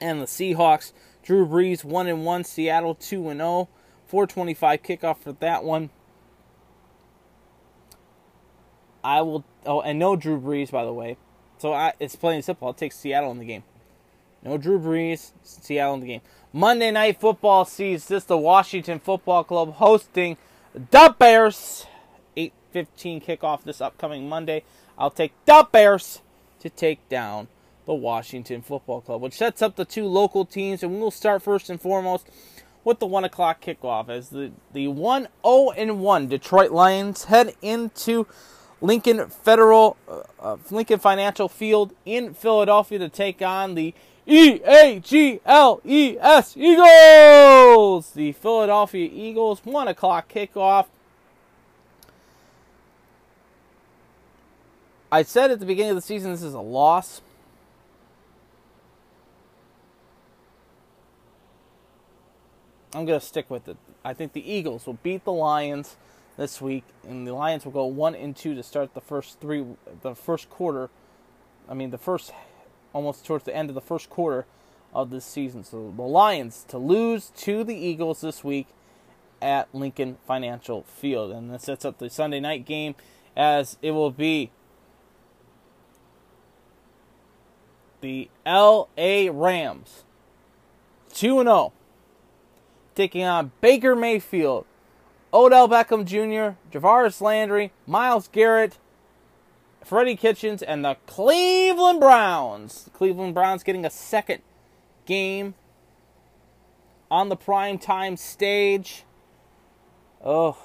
and 0.00 0.20
the 0.20 0.26
Seahawks. 0.26 0.92
Drew 1.22 1.46
Brees 1.46 1.84
one 1.84 2.06
and 2.06 2.24
one. 2.24 2.44
Seattle 2.44 2.94
two 2.94 3.28
and 3.28 3.38
zero. 3.38 3.48
Oh. 3.48 3.68
425 4.06 4.82
kickoff 4.82 5.18
for 5.18 5.32
that 5.32 5.64
one. 5.64 5.90
I 9.04 9.20
will. 9.20 9.44
Oh, 9.66 9.82
and 9.82 9.98
no 9.98 10.16
Drew 10.16 10.40
Brees, 10.40 10.70
by 10.70 10.84
the 10.84 10.92
way. 10.92 11.16
So 11.58 11.72
I, 11.72 11.92
it's 12.00 12.16
plain 12.16 12.36
and 12.36 12.44
simple. 12.44 12.66
I'll 12.66 12.74
take 12.74 12.92
Seattle 12.92 13.30
in 13.30 13.38
the 13.38 13.44
game. 13.44 13.62
No 14.42 14.58
Drew 14.58 14.78
Brees, 14.78 15.32
Seattle 15.42 15.94
in 15.94 16.00
the 16.00 16.06
game. 16.06 16.20
Monday 16.52 16.90
Night 16.90 17.20
Football 17.20 17.64
sees 17.64 18.06
this 18.06 18.24
the 18.24 18.38
Washington 18.38 18.98
Football 18.98 19.44
Club 19.44 19.74
hosting 19.74 20.36
the 20.74 21.14
Bears. 21.18 21.86
8:15 22.36 23.20
kickoff 23.20 23.62
this 23.62 23.80
upcoming 23.80 24.28
Monday. 24.28 24.64
I'll 24.98 25.10
take 25.10 25.32
the 25.44 25.66
Bears 25.70 26.22
to 26.60 26.70
take 26.70 27.06
down 27.08 27.48
the 27.84 27.94
Washington 27.94 28.62
Football 28.62 29.02
Club, 29.02 29.20
which 29.20 29.34
sets 29.34 29.60
up 29.62 29.76
the 29.76 29.84
two 29.84 30.06
local 30.06 30.44
teams. 30.44 30.82
And 30.82 30.98
we'll 30.98 31.10
start 31.10 31.42
first 31.42 31.68
and 31.68 31.80
foremost 31.80 32.28
with 32.84 32.98
the 32.98 33.06
one 33.06 33.24
o'clock 33.24 33.62
kickoff 33.62 34.08
as 34.08 34.30
the 34.30 34.52
the 34.72 34.88
one 34.88 35.28
0 35.44 35.70
and 35.76 36.00
one 36.00 36.28
Detroit 36.28 36.70
Lions 36.70 37.24
head 37.24 37.54
into 37.62 38.26
Lincoln 38.80 39.28
Federal 39.28 39.96
uh, 40.08 40.22
uh, 40.38 40.56
Lincoln 40.70 40.98
Financial 40.98 41.48
Field 41.48 41.94
in 42.04 42.34
Philadelphia 42.34 42.98
to 42.98 43.08
take 43.08 43.40
on 43.42 43.74
the 43.74 43.94
E 44.26 44.60
A 44.64 45.00
G 45.00 45.40
L 45.44 45.80
E 45.84 46.16
S 46.18 46.56
Eagles. 46.56 48.10
The 48.10 48.32
Philadelphia 48.32 49.08
Eagles, 49.12 49.60
1 49.64 49.88
o'clock 49.88 50.32
kickoff. 50.32 50.86
I 55.12 55.22
said 55.22 55.50
at 55.50 55.60
the 55.60 55.66
beginning 55.66 55.90
of 55.90 55.96
the 55.96 56.02
season 56.02 56.32
this 56.32 56.42
is 56.42 56.54
a 56.54 56.60
loss. 56.60 57.20
I'm 62.94 63.04
going 63.04 63.18
to 63.18 63.26
stick 63.26 63.50
with 63.50 63.68
it. 63.68 63.76
I 64.04 64.14
think 64.14 64.32
the 64.32 64.52
Eagles 64.52 64.86
will 64.86 64.98
beat 65.02 65.24
the 65.24 65.32
Lions 65.32 65.96
this 66.36 66.60
week, 66.60 66.84
and 67.06 67.26
the 67.26 67.32
Lions 67.32 67.64
will 67.64 67.72
go 67.72 67.84
one 67.84 68.14
and 68.14 68.34
two 68.36 68.54
to 68.54 68.62
start 68.62 68.94
the 68.94 69.00
first 69.00 69.40
three, 69.40 69.64
the 70.02 70.14
first 70.14 70.50
quarter. 70.50 70.90
I 71.68 71.74
mean, 71.74 71.90
the 71.90 71.98
first, 71.98 72.32
almost 72.92 73.24
towards 73.24 73.44
the 73.44 73.54
end 73.54 73.68
of 73.68 73.74
the 73.74 73.80
first 73.80 74.10
quarter 74.10 74.46
of 74.94 75.10
this 75.10 75.24
season. 75.24 75.64
So 75.64 75.92
the 75.94 76.02
Lions 76.02 76.64
to 76.68 76.78
lose 76.78 77.30
to 77.36 77.64
the 77.64 77.74
Eagles 77.74 78.20
this 78.20 78.44
week 78.44 78.68
at 79.40 79.72
Lincoln 79.74 80.16
Financial 80.26 80.82
Field, 80.82 81.32
and 81.32 81.50
that 81.50 81.62
sets 81.62 81.84
up 81.84 81.98
the 81.98 82.10
Sunday 82.10 82.40
night 82.40 82.64
game 82.64 82.94
as 83.36 83.76
it 83.82 83.90
will 83.90 84.10
be 84.10 84.50
the 88.00 88.28
L.A. 88.44 89.30
Rams, 89.30 90.04
two 91.12 91.40
and 91.40 91.46
zero 91.46 91.72
taking 92.94 93.24
on 93.24 93.50
Baker 93.60 93.96
Mayfield, 93.96 94.66
Odell 95.34 95.68
Beckham 95.68 96.04
Jr., 96.04 96.56
Jarvis 96.70 97.20
Landry, 97.20 97.72
Myles 97.88 98.28
Garrett, 98.28 98.78
Freddie 99.82 100.14
Kitchens, 100.14 100.62
and 100.62 100.84
the 100.84 100.96
Cleveland 101.06 101.98
Browns. 101.98 102.84
The 102.84 102.90
Cleveland 102.90 103.34
Browns 103.34 103.64
getting 103.64 103.84
a 103.84 103.90
second 103.90 104.42
game 105.06 105.54
on 107.10 107.28
the 107.28 107.36
prime 107.36 107.78
time 107.78 108.16
stage. 108.16 109.02
Oh, 110.24 110.56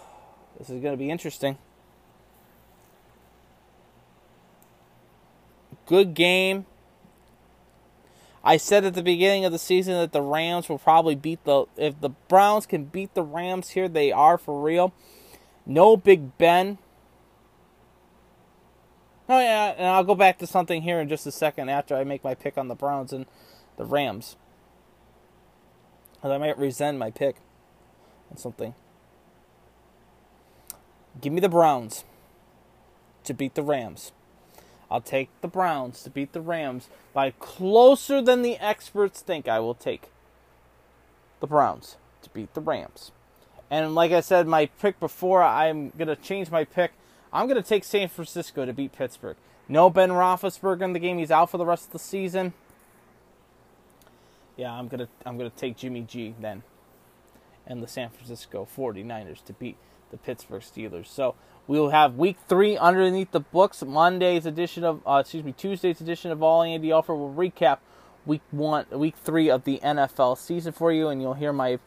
this 0.57 0.69
is 0.69 0.81
going 0.81 0.93
to 0.93 0.97
be 0.97 1.09
interesting. 1.09 1.57
Good 5.87 6.13
game. 6.13 6.67
I 8.43 8.57
said 8.57 8.85
at 8.85 8.93
the 8.93 9.03
beginning 9.03 9.45
of 9.45 9.51
the 9.51 9.59
season 9.59 9.95
that 9.95 10.13
the 10.13 10.21
Rams 10.21 10.69
will 10.69 10.79
probably 10.79 11.15
beat 11.15 11.43
the. 11.43 11.65
If 11.75 11.99
the 11.99 12.09
Browns 12.09 12.65
can 12.65 12.85
beat 12.85 13.13
the 13.13 13.23
Rams 13.23 13.71
here, 13.71 13.89
they 13.89 14.11
are 14.11 14.37
for 14.37 14.61
real. 14.61 14.93
No 15.65 15.97
Big 15.97 16.37
Ben. 16.37 16.77
Oh 19.27 19.39
yeah, 19.39 19.75
and 19.77 19.85
I'll 19.85 20.03
go 20.03 20.15
back 20.15 20.39
to 20.39 20.47
something 20.47 20.81
here 20.81 20.99
in 20.99 21.09
just 21.09 21.27
a 21.27 21.31
second 21.31 21.69
after 21.69 21.95
I 21.95 22.03
make 22.03 22.23
my 22.23 22.33
pick 22.33 22.57
on 22.57 22.67
the 22.67 22.75
Browns 22.75 23.13
and 23.13 23.25
the 23.77 23.85
Rams. 23.85 24.37
Because 26.13 26.31
I 26.31 26.37
might 26.37 26.57
resent 26.57 26.97
my 26.97 27.11
pick 27.11 27.35
on 28.31 28.37
something. 28.37 28.73
Give 31.21 31.31
me 31.31 31.41
the 31.41 31.49
Browns 31.49 32.05
to 33.25 33.33
beat 33.33 33.55
the 33.55 33.63
Rams. 33.63 34.11
I'll 34.91 35.01
take 35.01 35.29
the 35.41 35.47
Browns 35.47 36.01
to 36.03 36.09
beat 36.09 36.33
the 36.33 36.41
Rams 36.41 36.89
by 37.13 37.31
closer 37.31 38.21
than 38.21 38.41
the 38.41 38.57
experts 38.57 39.21
think 39.21 39.47
I 39.47 39.59
will 39.59 39.75
take 39.75 40.09
the 41.39 41.47
Browns 41.47 41.97
to 42.23 42.29
beat 42.31 42.53
the 42.53 42.61
Rams. 42.61 43.11
And 43.69 43.93
like 43.93 44.11
I 44.11 44.21
said, 44.21 44.47
my 44.47 44.65
pick 44.65 44.99
before, 44.99 45.43
I'm 45.43 45.91
going 45.91 46.07
to 46.07 46.15
change 46.15 46.49
my 46.49 46.63
pick. 46.63 46.93
I'm 47.31 47.47
going 47.47 47.61
to 47.61 47.67
take 47.67 47.83
San 47.83 48.07
Francisco 48.07 48.65
to 48.65 48.73
beat 48.73 48.91
Pittsburgh. 48.91 49.37
No 49.67 49.91
Ben 49.91 50.09
Roethlisberger 50.09 50.81
in 50.81 50.93
the 50.93 50.99
game. 50.99 51.19
He's 51.19 51.29
out 51.29 51.51
for 51.51 51.57
the 51.59 51.65
rest 51.65 51.87
of 51.87 51.91
the 51.91 51.99
season. 51.99 52.53
Yeah, 54.57 54.73
I'm 54.73 54.87
going 54.87 54.99
to 54.99 55.07
I'm 55.25 55.37
going 55.37 55.49
to 55.49 55.55
take 55.55 55.77
Jimmy 55.77 56.01
G 56.01 56.33
then 56.41 56.63
and 57.67 57.83
the 57.83 57.87
San 57.87 58.09
Francisco 58.09 58.67
49ers 58.75 59.45
to 59.45 59.53
beat 59.53 59.77
the 60.09 60.17
Pittsburgh 60.17 60.63
Steelers. 60.63 61.05
So 61.05 61.35
we 61.69 61.79
will 61.79 61.91
have 61.91 62.15
week 62.15 62.37
three 62.47 62.75
underneath 62.75 63.29
the 63.29 63.39
books. 63.39 63.83
Monday's 63.83 64.47
edition 64.47 64.83
of, 64.83 65.03
uh, 65.07 65.17
excuse 65.17 65.43
me, 65.43 65.51
Tuesday's 65.51 66.01
edition 66.01 66.31
of 66.31 66.41
All 66.41 66.63
Andy 66.63 66.91
Offer 66.91 67.13
will 67.13 67.31
recap 67.31 67.77
week 68.25 68.41
one, 68.49 68.87
week 68.89 69.15
three 69.15 69.51
of 69.51 69.65
the 69.65 69.79
NFL 69.83 70.35
season 70.39 70.73
for 70.73 70.91
you, 70.91 71.09
and 71.09 71.21
you'll 71.21 71.35
hear 71.35 71.53
my 71.53 71.77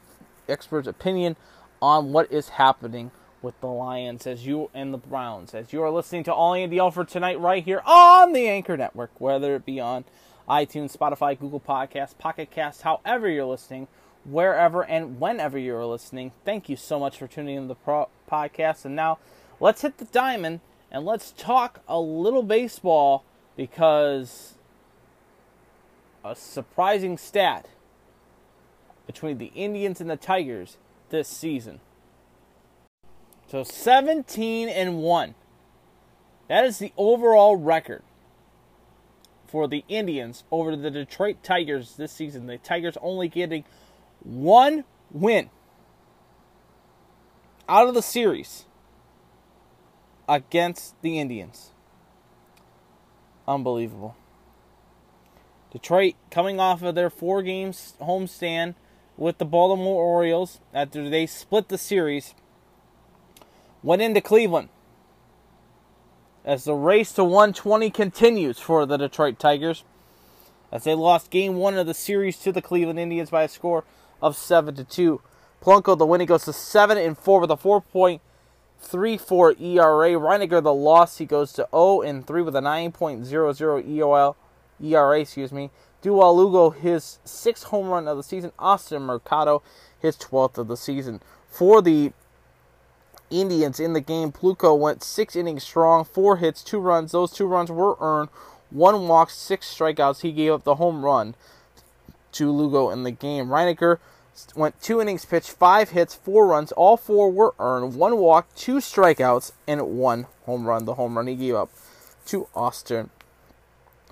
expert's 0.48 0.86
opinion 0.86 1.34
on 1.82 2.12
what 2.12 2.30
is 2.30 2.50
happening 2.50 3.10
with 3.42 3.60
the 3.60 3.66
Lions 3.66 4.24
as 4.24 4.46
you 4.46 4.70
and 4.72 4.94
the 4.94 4.98
Browns 4.98 5.52
as 5.52 5.72
you 5.72 5.82
are 5.82 5.90
listening 5.90 6.22
to 6.22 6.32
All 6.32 6.54
Andy 6.54 6.78
Offer 6.78 7.04
tonight 7.04 7.40
right 7.40 7.64
here 7.64 7.82
on 7.84 8.32
the 8.32 8.46
Anchor 8.46 8.76
Network, 8.76 9.10
whether 9.20 9.56
it 9.56 9.66
be 9.66 9.80
on 9.80 10.04
iTunes, 10.48 10.96
Spotify, 10.96 11.36
Google 11.36 11.58
Podcasts, 11.58 12.16
Pocket 12.16 12.52
Casts, 12.52 12.82
however 12.82 13.28
you're 13.28 13.46
listening, 13.46 13.88
wherever 14.24 14.84
and 14.84 15.18
whenever 15.18 15.58
you're 15.58 15.84
listening. 15.84 16.30
Thank 16.44 16.68
you 16.68 16.76
so 16.76 17.00
much 17.00 17.18
for 17.18 17.26
tuning 17.26 17.56
in 17.56 17.62
to 17.62 17.68
the 17.68 17.74
pro- 17.74 18.08
podcast. 18.30 18.84
And 18.84 18.94
now 18.94 19.18
let's 19.62 19.82
hit 19.82 19.98
the 19.98 20.04
diamond 20.06 20.60
and 20.90 21.06
let's 21.06 21.30
talk 21.30 21.80
a 21.88 21.98
little 21.98 22.42
baseball 22.42 23.24
because 23.56 24.54
a 26.24 26.34
surprising 26.34 27.16
stat 27.16 27.68
between 29.06 29.38
the 29.38 29.52
Indians 29.54 30.00
and 30.00 30.10
the 30.10 30.16
Tigers 30.16 30.76
this 31.10 31.28
season. 31.28 31.80
So 33.46 33.62
17 33.62 34.68
and 34.68 34.98
1. 34.98 35.34
That 36.48 36.64
is 36.64 36.78
the 36.78 36.92
overall 36.96 37.56
record 37.56 38.02
for 39.46 39.68
the 39.68 39.84
Indians 39.88 40.42
over 40.50 40.74
the 40.74 40.90
Detroit 40.90 41.36
Tigers 41.42 41.96
this 41.96 42.10
season. 42.10 42.46
The 42.46 42.58
Tigers 42.58 42.96
only 43.00 43.28
getting 43.28 43.64
one 44.20 44.84
win 45.12 45.50
out 47.68 47.86
of 47.86 47.94
the 47.94 48.02
series 48.02 48.64
against 50.32 50.94
the 51.02 51.18
Indians. 51.18 51.72
Unbelievable. 53.46 54.16
Detroit 55.70 56.14
coming 56.30 56.58
off 56.58 56.82
of 56.82 56.94
their 56.94 57.10
four 57.10 57.42
games 57.42 57.94
homestand 58.00 58.74
with 59.18 59.36
the 59.36 59.44
Baltimore 59.44 60.02
Orioles 60.02 60.60
after 60.72 61.10
they 61.10 61.26
split 61.26 61.68
the 61.68 61.76
series, 61.76 62.34
went 63.82 64.00
into 64.00 64.22
Cleveland 64.22 64.70
as 66.46 66.64
the 66.64 66.74
race 66.74 67.12
to 67.12 67.24
120 67.24 67.90
continues 67.90 68.58
for 68.58 68.86
the 68.86 68.96
Detroit 68.96 69.38
Tigers 69.38 69.84
as 70.72 70.84
they 70.84 70.94
lost 70.94 71.30
game 71.30 71.56
one 71.56 71.76
of 71.76 71.86
the 71.86 71.94
series 71.94 72.38
to 72.38 72.52
the 72.52 72.62
Cleveland 72.62 72.98
Indians 72.98 73.28
by 73.28 73.42
a 73.42 73.48
score 73.48 73.84
of 74.22 74.34
7 74.34 74.74
to 74.76 74.84
2. 74.84 75.20
Plutko, 75.60 75.96
the 75.96 76.06
winning 76.06 76.26
goes 76.26 76.46
to 76.46 76.54
7 76.54 76.96
and 76.96 77.18
4 77.18 77.40
with 77.40 77.50
a 77.50 77.56
4.34 78.82 79.60
ERA. 79.60 80.20
Reininger, 80.20 80.62
the 80.62 80.74
loss, 80.74 81.18
he 81.18 81.24
goes 81.24 81.52
to 81.54 81.68
0 81.72 82.02
and 82.02 82.26
3 82.26 82.42
with 82.42 82.56
a 82.56 82.60
9.00 82.60 83.88
EOL 83.88 84.34
ERA, 84.82 85.20
excuse 85.20 85.52
me. 85.52 85.70
Dawel 86.02 86.36
Lugo, 86.36 86.70
his 86.70 87.18
sixth 87.24 87.64
home 87.64 87.88
run 87.88 88.08
of 88.08 88.16
the 88.16 88.22
season. 88.22 88.52
Austin 88.58 89.02
Mercado, 89.02 89.62
his 89.98 90.16
12th 90.16 90.58
of 90.58 90.68
the 90.68 90.76
season. 90.76 91.20
For 91.48 91.80
the 91.80 92.12
Indians 93.30 93.78
in 93.78 93.92
the 93.92 94.00
game, 94.00 94.32
Plutko 94.32 94.78
went 94.78 95.02
six 95.02 95.36
innings 95.36 95.62
strong, 95.62 96.04
four 96.04 96.36
hits, 96.38 96.62
two 96.62 96.80
runs. 96.80 97.12
Those 97.12 97.32
two 97.32 97.46
runs 97.46 97.70
were 97.70 97.96
earned. 98.00 98.30
One 98.70 99.06
walk, 99.06 99.30
six 99.30 99.72
strikeouts. 99.72 100.22
He 100.22 100.32
gave 100.32 100.52
up 100.52 100.64
the 100.64 100.76
home 100.76 101.04
run 101.04 101.34
to 102.32 102.50
Lugo 102.50 102.90
in 102.90 103.04
the 103.04 103.10
game. 103.10 103.48
Reininger 103.48 103.98
went 104.54 104.80
two 104.80 105.00
innings 105.00 105.24
pitched, 105.24 105.50
five 105.50 105.90
hits, 105.90 106.14
four 106.14 106.46
runs. 106.46 106.72
All 106.72 106.96
four 106.96 107.30
were 107.30 107.54
earned. 107.58 107.94
One 107.94 108.16
walk, 108.16 108.54
two 108.54 108.76
strikeouts, 108.76 109.52
and 109.66 109.82
one 109.98 110.26
home 110.46 110.66
run. 110.66 110.84
The 110.84 110.94
home 110.94 111.16
run 111.16 111.26
he 111.26 111.34
gave 111.34 111.54
up 111.54 111.70
to 112.26 112.48
Austin 112.54 113.10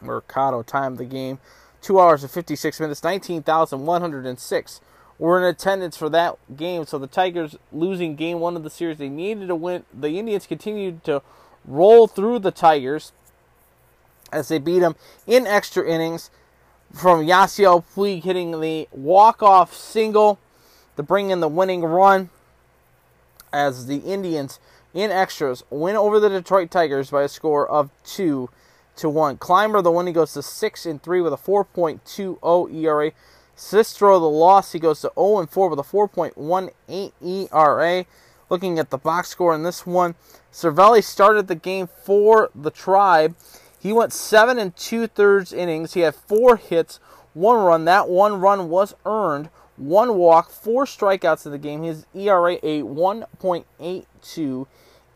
Mercado. 0.01 0.63
Time 0.63 0.93
of 0.93 0.99
the 0.99 1.05
game, 1.05 1.39
two 1.81 2.01
hours 2.01 2.23
and 2.23 2.31
56 2.31 2.81
minutes, 2.81 3.03
19,106 3.03 4.81
were 5.19 5.39
in 5.39 5.45
attendance 5.45 5.97
for 5.97 6.09
that 6.09 6.37
game. 6.57 6.87
So 6.87 6.99
the 6.99 7.07
Tigers 7.07 7.57
losing 7.73 8.17
game 8.17 8.41
one 8.41 8.57
of 8.57 8.63
the 8.63 8.71
series, 8.71 8.99
they 8.99 9.09
needed 9.09 9.49
to 9.49 9.55
win. 9.55 9.85
The 9.93 10.19
Indians 10.19 10.47
continued 10.47 11.05
to 11.05 11.23
roll 11.65 12.07
through 12.07 12.41
the 12.41 12.51
Tigers 12.51 13.13
as 14.33 14.49
they 14.49 14.59
beat 14.59 14.81
them 14.81 14.97
in 15.27 15.47
extra 15.47 15.87
innings 15.87 16.31
from 16.93 17.25
Yasiel 17.27 17.85
Puig 17.95 18.25
hitting 18.25 18.61
the 18.61 18.89
walk-off 18.93 19.75
single 19.75 20.39
to 20.97 21.03
bring 21.03 21.31
in 21.31 21.41
the 21.41 21.49
winning 21.49 21.83
run 21.83 22.31
as 23.53 23.87
the 23.87 23.99
Indians 23.99 24.59
in 24.93 25.11
extras 25.11 25.63
win 25.71 25.97
over 25.97 26.19
the 26.19 26.29
Detroit 26.29 26.71
Tigers 26.71 27.11
by 27.11 27.23
a 27.23 27.29
score 27.29 27.69
of 27.69 27.91
2 28.05 28.49
to 28.97 29.09
1. 29.09 29.39
Climber 29.39 29.83
the 29.83 29.91
winning 29.91 30.15
goes 30.15 30.33
to 30.35 30.43
6 30.43 30.87
and 30.87 31.03
3 31.03 31.21
with 31.21 31.33
a 31.33 31.37
4.20 31.37 32.75
ERA. 32.75 33.13
Sistro 33.57 34.19
the 34.19 34.29
loss 34.29 34.73
he 34.73 34.79
goes 34.79 35.01
to 35.03 35.13
0 35.15 35.39
and 35.39 35.51
4 35.51 35.69
with 35.69 35.79
a 35.79 35.83
4.18 35.83 37.53
ERA. 37.53 38.05
Looking 38.49 38.79
at 38.81 38.91
the 38.91 38.99
box 38.99 39.29
score 39.29 39.55
in 39.55 39.63
this 39.63 39.87
one, 39.87 40.17
Cervelli 40.53 41.05
started 41.05 41.47
the 41.47 41.55
game 41.55 41.87
for 41.87 42.51
the 42.55 42.71
Tribe. 42.71 43.37
He 43.81 43.93
went 43.93 44.13
seven 44.13 44.59
and 44.59 44.77
two 44.77 45.07
thirds 45.07 45.53
innings. 45.53 45.95
He 45.95 46.01
had 46.01 46.15
four 46.15 46.57
hits, 46.57 47.01
one 47.33 47.65
run. 47.65 47.87
That 47.87 48.09
one 48.09 48.41
run 48.41 48.69
was 48.69 48.95
earned. 49.07 49.49
One 49.77 50.17
walk, 50.17 50.51
four 50.51 50.85
strikeouts 50.85 51.47
in 51.47 51.53
the 51.53 51.59
game. 51.59 51.83
His 51.83 52.05
ERA 52.15 52.59
a 52.63 52.83
1.82 52.83 54.67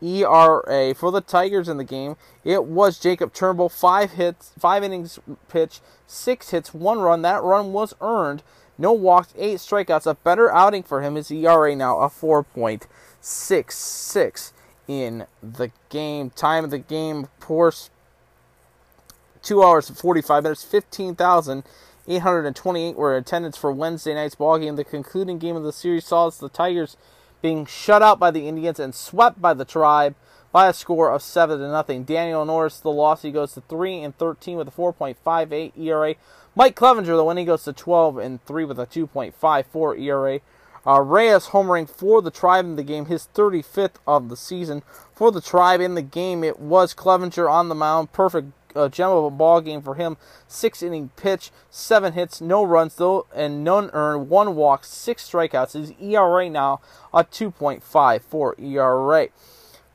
ERA 0.00 0.94
for 0.94 1.12
the 1.12 1.20
Tigers 1.20 1.68
in 1.68 1.76
the 1.76 1.84
game. 1.84 2.16
It 2.42 2.64
was 2.64 2.98
Jacob 2.98 3.34
Turnbull, 3.34 3.68
five 3.68 4.12
hits, 4.12 4.52
five 4.58 4.82
innings 4.82 5.18
pitch, 5.48 5.80
six 6.06 6.48
hits, 6.50 6.72
one 6.72 7.00
run. 7.00 7.20
That 7.20 7.42
run 7.42 7.74
was 7.74 7.92
earned. 8.00 8.42
no 8.78 8.92
walks, 8.92 9.34
eight 9.36 9.58
strikeouts. 9.58 10.06
A 10.06 10.14
better 10.14 10.50
outing 10.50 10.82
for 10.82 11.02
him. 11.02 11.16
His 11.16 11.30
ERA 11.30 11.76
now 11.76 12.00
a 12.00 12.08
4.66 12.08 14.52
in 14.88 15.26
the 15.42 15.70
game. 15.90 16.30
Time 16.30 16.64
of 16.64 16.70
the 16.70 16.78
game, 16.78 17.24
of 17.24 17.40
course, 17.40 17.90
two 19.44 19.62
hours 19.62 19.88
and 19.88 19.96
45 19.96 20.42
minutes. 20.42 20.64
15,828 20.64 22.96
were 22.96 23.16
in 23.16 23.22
attendance 23.22 23.56
for 23.56 23.70
Wednesday 23.70 24.14
night's 24.14 24.34
ball 24.34 24.58
game. 24.58 24.74
The 24.76 24.84
concluding 24.84 25.38
game 25.38 25.54
of 25.54 25.62
the 25.62 25.72
series 25.72 26.06
saw 26.06 26.28
the 26.30 26.48
Tigers 26.48 26.96
being 27.42 27.64
shut 27.66 28.02
out 28.02 28.18
by 28.18 28.32
the 28.32 28.48
Indians 28.48 28.80
and 28.80 28.92
swept 28.94 29.40
by 29.40 29.54
the 29.54 29.66
Tribe 29.66 30.16
by 30.50 30.66
a 30.68 30.72
score 30.72 31.10
of 31.10 31.22
seven 31.22 31.58
to 31.58 31.68
nothing. 31.68 32.04
Daniel 32.04 32.44
Norris, 32.44 32.80
the 32.80 32.90
loss, 32.90 33.22
he 33.22 33.30
goes 33.30 33.54
to 33.54 33.60
three 33.62 34.00
and 34.00 34.16
13 34.16 34.56
with 34.56 34.68
a 34.68 34.70
4.58 34.70 35.76
ERA. 35.76 36.14
Mike 36.54 36.76
Clevinger, 36.76 37.16
the 37.16 37.24
win, 37.24 37.36
he 37.36 37.44
goes 37.44 37.64
to 37.64 37.72
12 37.72 38.18
and 38.18 38.44
three 38.46 38.64
with 38.64 38.78
a 38.78 38.86
2.54 38.86 40.00
ERA. 40.00 40.38
Uh, 40.86 41.00
Reyes 41.00 41.48
homering 41.48 41.88
for 41.88 42.22
the 42.22 42.30
Tribe 42.30 42.66
in 42.66 42.76
the 42.76 42.82
game, 42.82 43.06
his 43.06 43.26
35th 43.34 43.96
of 44.06 44.28
the 44.28 44.36
season. 44.36 44.82
For 45.12 45.32
the 45.32 45.40
Tribe 45.40 45.80
in 45.80 45.96
the 45.96 46.02
game, 46.02 46.44
it 46.44 46.60
was 46.60 46.94
Clevenger 46.94 47.48
on 47.48 47.68
the 47.68 47.74
mound. 47.74 48.12
Perfect 48.12 48.52
uh, 48.74 48.88
gem 48.88 49.10
of 49.10 49.24
a 49.24 49.30
ball 49.30 49.60
game 49.60 49.82
for 49.82 49.94
him. 49.94 50.16
Six 50.48 50.82
inning 50.82 51.10
pitch, 51.16 51.50
seven 51.70 52.12
hits, 52.12 52.40
no 52.40 52.64
runs 52.64 52.96
though, 52.96 53.26
and 53.34 53.64
none 53.64 53.90
earned. 53.92 54.28
One 54.28 54.54
walk, 54.54 54.84
six 54.84 55.28
strikeouts. 55.28 55.72
His 55.72 55.92
ERA 56.00 56.48
now 56.50 56.80
a 57.12 57.24
2.54 57.24 58.60
ERA. 58.60 59.28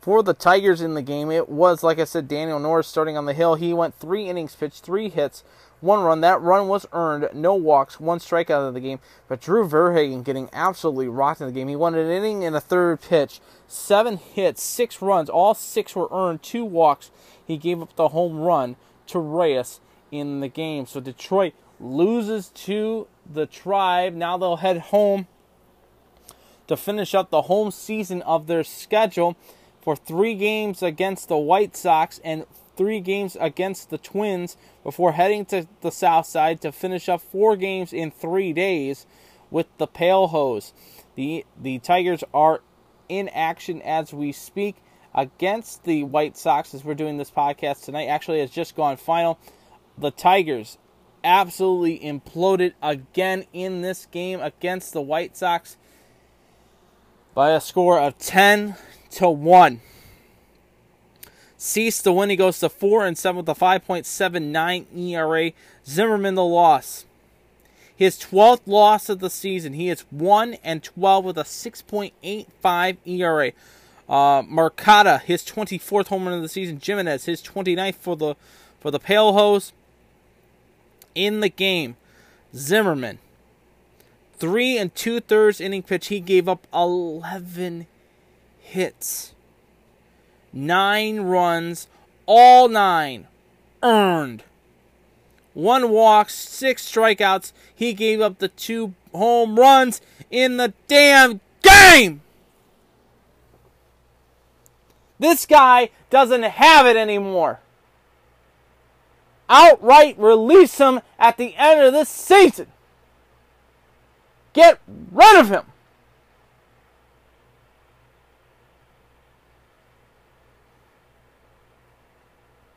For 0.02 0.24
the 0.24 0.34
Tigers 0.34 0.80
in 0.82 0.94
the 0.94 1.02
game, 1.02 1.30
it 1.30 1.50
was 1.50 1.84
like 1.84 2.00
I 2.00 2.06
said, 2.06 2.28
Daniel 2.28 2.60
Norris 2.60 2.88
starting 2.88 3.18
on 3.18 3.26
the 3.26 3.34
hill. 3.34 3.56
He 3.56 3.74
went 3.74 3.96
three 3.96 4.28
innings 4.28 4.56
pitched, 4.56 4.84
three 4.84 5.10
hits, 5.10 5.44
one 5.82 6.02
run. 6.02 6.22
That 6.22 6.42
run 6.42 6.68
was 6.68 6.86
earned. 6.94 7.30
No 7.34 7.56
walks, 7.56 8.00
one 8.00 8.20
strikeout 8.20 8.68
of 8.68 8.74
the 8.74 8.80
game. 8.80 9.00
But 9.28 9.42
Drew 9.42 9.68
Verhagen 9.68 10.24
getting 10.24 10.50
absolutely 10.54 11.08
rocked 11.08 11.42
in 11.42 11.48
the 11.48 11.54
game. 11.54 11.68
He 11.68 11.76
won 11.76 11.96
an 11.96 12.10
inning 12.10 12.44
in 12.44 12.54
the 12.54 12.62
third 12.62 13.02
pitch, 13.02 13.39
seven 13.68 14.18
hits, 14.18 14.63
six 14.63 15.02
runs. 15.02 15.30
All 15.30 15.54
six 15.54 15.96
were 15.96 16.10
earned, 16.12 16.44
two 16.44 16.65
walks. 16.65 17.12
He 17.50 17.58
gave 17.58 17.82
up 17.82 17.96
the 17.96 18.10
home 18.10 18.42
run 18.42 18.76
to 19.08 19.18
Reyes 19.18 19.82
in 20.12 20.40
the 20.40 20.48
game. 20.48 20.86
So 20.86 21.00
Detroit 21.00 21.54
loses 21.80 22.50
to 22.50 23.08
the 23.26 23.48
Tribe. 23.48 24.14
Now 24.14 24.38
they'll 24.38 24.58
head 24.58 24.78
home 24.78 25.26
to 26.68 26.78
finish 26.78 27.16
up 27.16 27.32
the 27.32 27.44
home 27.44 27.72
season 27.72 28.22
of 28.22 28.46
their 28.46 28.64
schedule 28.64 29.36
for 29.82 29.96
three 29.96 30.36
games 30.36 30.84
against 30.84 31.28
the 31.28 31.40
White 31.40 31.76
Sox 31.76 32.22
and 32.24 32.46
three 32.78 33.00
games 33.00 33.36
against 33.40 33.90
the 33.90 33.98
Twins 33.98 34.56
before 34.84 35.14
heading 35.14 35.44
to 35.46 35.68
the 35.82 35.92
South 35.92 36.28
Side 36.28 36.62
to 36.62 36.72
finish 36.72 37.10
up 37.10 37.20
four 37.20 37.56
games 37.56 37.92
in 37.92 38.12
three 38.12 38.54
days 38.54 39.08
with 39.50 39.66
the 39.80 39.88
Pale 39.88 40.28
Hose. 40.28 40.72
The 41.16 41.48
the 41.60 41.80
Tigers 41.80 42.24
are 42.32 42.62
in 43.08 43.28
action 43.30 43.82
as 43.82 44.14
we 44.14 44.32
speak 44.32 44.76
against 45.20 45.84
the 45.84 46.06
White 46.06 46.38
Sox 46.38 46.74
as 46.74 46.86
we're 46.86 46.94
doing 46.94 47.18
this 47.18 47.30
podcast 47.30 47.84
tonight. 47.84 48.06
Actually, 48.06 48.40
has 48.40 48.50
just 48.50 48.74
gone 48.74 48.96
final. 48.96 49.38
The 49.98 50.12
Tigers 50.12 50.78
absolutely 51.26 52.00
imploded 52.00 52.74
again 52.82 53.46
in 53.52 53.82
this 53.82 54.06
game 54.06 54.40
against 54.40 54.94
the 54.94 55.02
White 55.02 55.36
Sox 55.36 55.76
by 57.36 57.52
a 57.52 57.60
score 57.60 58.00
of 58.00 58.18
10 58.18 58.76
to 59.12 59.30
1. 59.30 59.82
Cease 61.58 62.02
the 62.02 62.14
win. 62.14 62.30
He 62.30 62.38
goes 62.38 62.60
to 62.62 62.70
4 62.70 63.06
and 63.06 63.18
7 63.18 63.38
with 63.38 63.50
a 63.50 63.60
5.79 63.60 64.86
ERA. 64.98 65.52
Zimmermann 65.86 66.36
the 66.36 66.46
loss. 66.46 67.06
His 67.94 68.18
12th 68.18 68.62
loss 68.66 69.10
of 69.10 69.20
the 69.20 69.30
season. 69.30 69.74
He 69.74 69.90
is 69.90 70.06
1 70.12 70.54
and 70.64 70.82
12 70.82 71.26
with 71.26 71.38
a 71.38 71.44
6.85 71.44 72.98
ERA. 73.06 73.52
Uh, 74.10 74.41
Mercado, 74.48 75.17
his 75.17 75.43
24th 75.43 76.08
home 76.08 76.26
run 76.26 76.34
of 76.34 76.41
the 76.41 76.50
season. 76.50 76.82
Jimenez, 76.84 77.26
his 77.26 77.41
29th 77.43 77.95
for 77.95 78.15
the 78.15 78.36
for 78.80 78.89
the 78.91 79.00
Pale 79.00 79.34
Hose. 79.34 79.74
In 81.13 81.41
the 81.41 81.50
game, 81.50 81.95
Zimmermann, 82.56 83.19
three 84.38 84.78
and 84.78 84.93
two 84.95 85.19
thirds 85.19 85.62
inning 85.62 85.84
pitch. 85.84 86.08
He 86.08 86.19
gave 86.19 86.48
up 86.48 86.65
11 86.74 87.88
hits, 88.60 89.34
nine 90.54 91.22
runs, 91.22 91.88
all 92.26 92.67
nine 92.67 93.28
earned. 93.84 94.43
One 95.54 95.89
walk, 95.89 96.30
six 96.30 96.89
strikeouts. 96.89 97.52
He 97.74 97.93
gave 97.93 98.22
up 98.22 98.39
the 98.39 98.48
two 98.48 98.93
home 99.13 99.60
runs 99.60 100.00
in 100.32 100.58
the 100.58 100.74
damn 100.88 101.41
game. 101.62 102.22
This 105.20 105.46
guy 105.46 105.90
doesn't 106.10 106.44
have 106.44 106.86
it 106.88 106.96
anymore. 106.96 107.60
Outright 109.50 110.18
release 110.18 110.78
him 110.78 111.02
at 111.18 111.38
the 111.38 111.56
end 111.56 111.82
of 111.82 111.94
this 111.94 112.08
season. 112.08 112.68
Get 114.54 114.80
rid 115.12 115.40
of 115.40 115.50
him. 115.50 115.64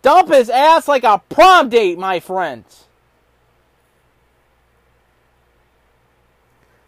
Dump 0.02 0.30
his 0.30 0.50
ass 0.50 0.88
like 0.88 1.04
a 1.04 1.22
prom 1.28 1.68
date, 1.68 1.96
my 1.96 2.18
friends. 2.18 2.86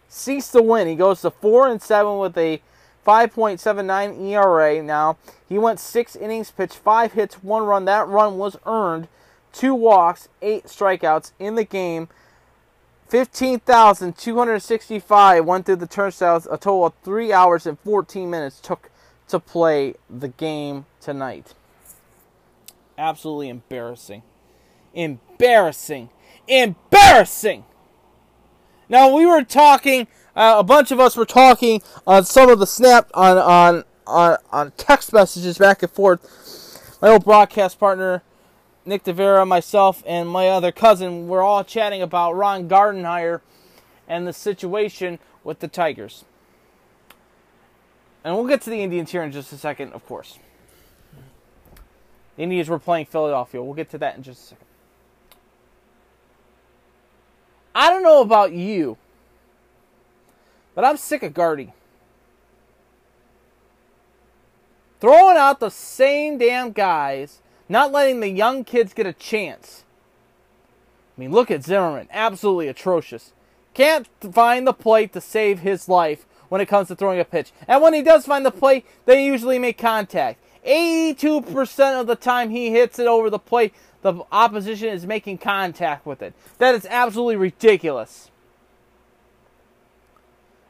Cease 0.09 0.51
to 0.53 0.63
win. 0.63 0.89
He 0.89 0.97
goes 0.97 1.21
to 1.23 1.31
four 1.31 1.69
and 1.69 1.81
seven 1.81 2.19
with 2.19 2.37
a 2.37 2.61
5.79 3.05 4.31
ERA. 4.31 4.83
Now 4.83 5.17
he 5.49 5.59
went 5.59 5.81
six 5.81 6.17
innings, 6.17 6.51
pitched 6.51 6.77
five 6.77 7.13
hits, 7.13 7.43
one 7.43 7.65
run. 7.65 7.85
That 7.85 8.09
run 8.09 8.39
was 8.39 8.57
earned. 8.67 9.09
Two 9.53 9.75
walks, 9.75 10.29
eight 10.43 10.65
strikeouts 10.65 11.33
in 11.39 11.55
the 11.55 11.65
game. 11.65 12.09
15,265 13.09 15.45
went 15.45 15.67
through 15.67 15.77
the 15.77 15.87
turnstiles. 15.87 16.47
A 16.47 16.57
total 16.57 16.87
of 16.87 16.95
three 17.05 17.33
hours 17.33 17.67
and 17.67 17.79
14 17.81 18.29
minutes 18.29 18.59
took 18.61 18.91
to 19.29 19.39
play 19.39 19.95
the 20.11 20.29
game 20.29 20.87
tonight. 21.01 21.55
Absolutely 22.99 23.49
embarrassing. 23.49 24.23
Embarrassing. 24.93 26.11
Embarrassing. 26.49 27.65
Now 28.89 29.15
we 29.15 29.27
were 29.27 29.43
talking. 29.43 30.07
Uh, 30.37 30.57
a 30.59 30.65
bunch 30.65 30.91
of 30.91 30.99
us 30.99 31.17
were 31.17 31.25
talking 31.25 31.81
on 32.07 32.25
some 32.25 32.49
of 32.49 32.59
the 32.59 32.67
snap 32.67 33.11
on 33.15 33.39
on 33.39 33.85
on 34.07 34.39
on 34.51 34.73
text 34.77 35.13
messages 35.13 35.59
back 35.59 35.83
and 35.83 35.93
forth. 35.93 36.99
My 37.01 37.09
old 37.09 37.25
broadcast 37.25 37.79
partner, 37.79 38.23
Nick 38.85 39.05
DeVera, 39.05 39.47
myself, 39.47 40.03
and 40.07 40.29
my 40.29 40.49
other 40.49 40.73
cousin 40.73 41.29
were 41.29 41.43
all 41.43 41.63
chatting 41.63 42.03
about 42.03 42.33
Ron 42.33 42.69
Gardenhire 42.69 43.41
and 44.09 44.27
the 44.27 44.33
situation 44.33 45.19
with 45.45 45.61
the 45.61 45.69
Tigers. 45.69 46.25
And 48.25 48.35
we'll 48.35 48.47
get 48.47 48.63
to 48.63 48.71
the 48.71 48.83
Indians 48.83 49.13
here 49.13 49.23
in 49.23 49.33
just 49.33 49.53
a 49.53 49.59
second, 49.59 49.93
of 49.93 50.07
course. 50.07 50.39
The 52.37 52.43
Indians 52.43 52.69
were 52.69 52.79
playing 52.79 53.07
Philadelphia. 53.07 53.63
We'll 53.63 53.75
get 53.75 53.91
to 53.91 53.99
that 53.99 54.17
in 54.17 54.23
just 54.23 54.41
a 54.41 54.47
second. 54.47 54.67
I 57.75 57.91
don't 57.91 58.03
know 58.03 58.23
about 58.23 58.53
you, 58.53 58.97
but 60.75 60.85
I'm 60.85 60.97
sick 60.97 61.23
of 61.23 61.35
Gardy. 61.35 61.73
Throwing 65.01 65.37
out 65.37 65.61
the 65.61 65.71
same 65.71 66.39
damn 66.39 66.73
guys, 66.73 67.41
not 67.69 67.93
letting 67.93 68.21
the 68.21 68.29
young 68.29 68.65
kids 68.65 68.95
get 68.95 69.07
a 69.07 69.13
chance. 69.13 69.85
I 71.17 71.21
mean, 71.21 71.31
look 71.31 71.51
at 71.51 71.65
Zimmermann. 71.65 72.09
Absolutely 72.11 72.69
atrocious. 72.69 73.33
Can't 73.75 74.09
find 74.33 74.67
the 74.67 74.73
plate 74.73 75.13
to 75.13 75.21
save 75.21 75.61
his 75.61 75.89
life 75.89 76.27
when 76.49 76.61
it 76.61 76.69
comes 76.69 76.89
to 76.89 76.97
throwing 76.97 77.21
a 77.21 77.25
pitch. 77.25 77.53
And 77.67 77.83
when 77.83 77.95
he 77.95 78.03
does 78.03 78.27
find 78.27 78.45
the 78.47 78.51
plate, 78.51 78.87
they 79.05 79.25
usually 79.25 79.59
make 79.59 79.79
contact. 79.79 80.41
82% 80.67 82.01
of 82.01 82.07
the 82.07 82.17
time 82.17 82.51
he 82.51 82.71
hits 82.71 82.99
it 82.99 83.07
over 83.07 83.29
the 83.29 83.39
plate, 83.39 83.75
the 84.03 84.23
opposition 84.33 84.89
is 84.89 85.07
making 85.07 85.39
contact 85.39 86.07
with 86.07 86.23
it. 86.23 86.35
That 86.59 86.75
is 86.75 86.87
absolutely 86.89 87.37
ridiculous. 87.37 88.31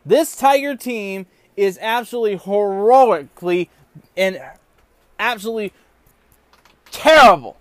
This 0.04 0.36
Tiger 0.36 0.76
team 0.76 1.26
is 1.56 1.78
absolutely 1.80 2.36
heroically 2.36 3.70
and 4.16 4.40
absolutely 5.18 5.72
terrible. 6.90 7.56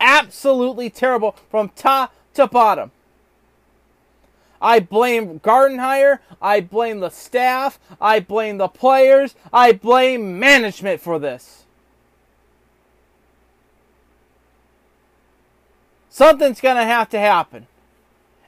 Absolutely 0.00 0.90
terrible 0.90 1.36
from 1.50 1.68
top 1.70 2.14
to 2.34 2.46
bottom. 2.46 2.90
I 4.60 4.78
blame 4.80 5.40
Gardenhire. 5.40 6.20
I 6.40 6.60
blame 6.60 7.00
the 7.00 7.10
staff. 7.10 7.78
I 8.00 8.20
blame 8.20 8.58
the 8.58 8.68
players. 8.68 9.34
I 9.52 9.72
blame 9.72 10.38
management 10.38 11.00
for 11.00 11.18
this. 11.18 11.64
Something's 16.08 16.60
going 16.60 16.76
to 16.76 16.84
have 16.84 17.08
to 17.10 17.18
happen. 17.18 17.66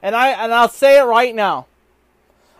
And 0.02 0.14
I 0.14 0.28
and 0.28 0.52
I'll 0.52 0.68
say 0.68 0.98
it 0.98 1.04
right 1.04 1.34
now. 1.34 1.66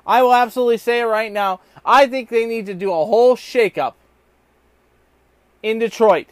I 0.06 0.22
will 0.22 0.34
absolutely 0.34 0.78
say 0.78 1.00
it 1.00 1.04
right 1.04 1.32
now. 1.32 1.60
I 1.84 2.06
think 2.06 2.28
they 2.28 2.46
need 2.46 2.66
to 2.66 2.74
do 2.74 2.90
a 2.90 3.06
whole 3.06 3.36
shakeup 3.36 3.94
in 5.62 5.78
Detroit. 5.78 6.26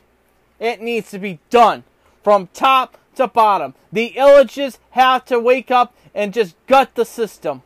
It 0.60 0.80
needs 0.80 1.10
to 1.10 1.18
be 1.18 1.40
done 1.50 1.84
from 2.22 2.48
top 2.52 2.98
to 3.16 3.26
bottom. 3.26 3.74
The 3.90 4.12
Ilitches 4.16 4.78
have 4.90 5.24
to 5.26 5.40
wake 5.40 5.70
up 5.70 5.94
and 6.14 6.32
just 6.32 6.54
gut 6.66 6.94
the 6.94 7.04
system. 7.04 7.62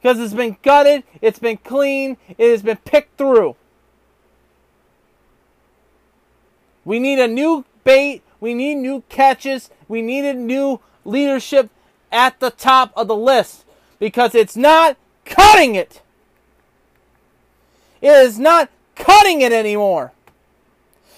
Because 0.00 0.18
it's 0.18 0.34
been 0.34 0.56
gutted, 0.62 1.04
it's 1.20 1.38
been 1.38 1.56
clean, 1.56 2.16
it 2.36 2.50
has 2.50 2.62
been 2.62 2.76
picked 2.78 3.18
through. 3.18 3.56
We 6.84 6.98
need 6.98 7.18
a 7.18 7.28
new 7.28 7.64
bait, 7.84 8.22
we 8.40 8.54
need 8.54 8.76
new 8.76 9.02
catches, 9.08 9.70
we 9.88 10.02
needed 10.02 10.36
new 10.36 10.80
leadership 11.04 11.70
at 12.12 12.38
the 12.40 12.50
top 12.50 12.92
of 12.96 13.08
the 13.08 13.16
list 13.16 13.64
because 13.98 14.34
it's 14.34 14.56
not 14.56 14.96
cutting 15.24 15.74
it. 15.74 16.02
It 18.00 18.08
is 18.08 18.38
not 18.38 18.70
cutting 18.94 19.40
it 19.40 19.52
anymore. 19.52 20.12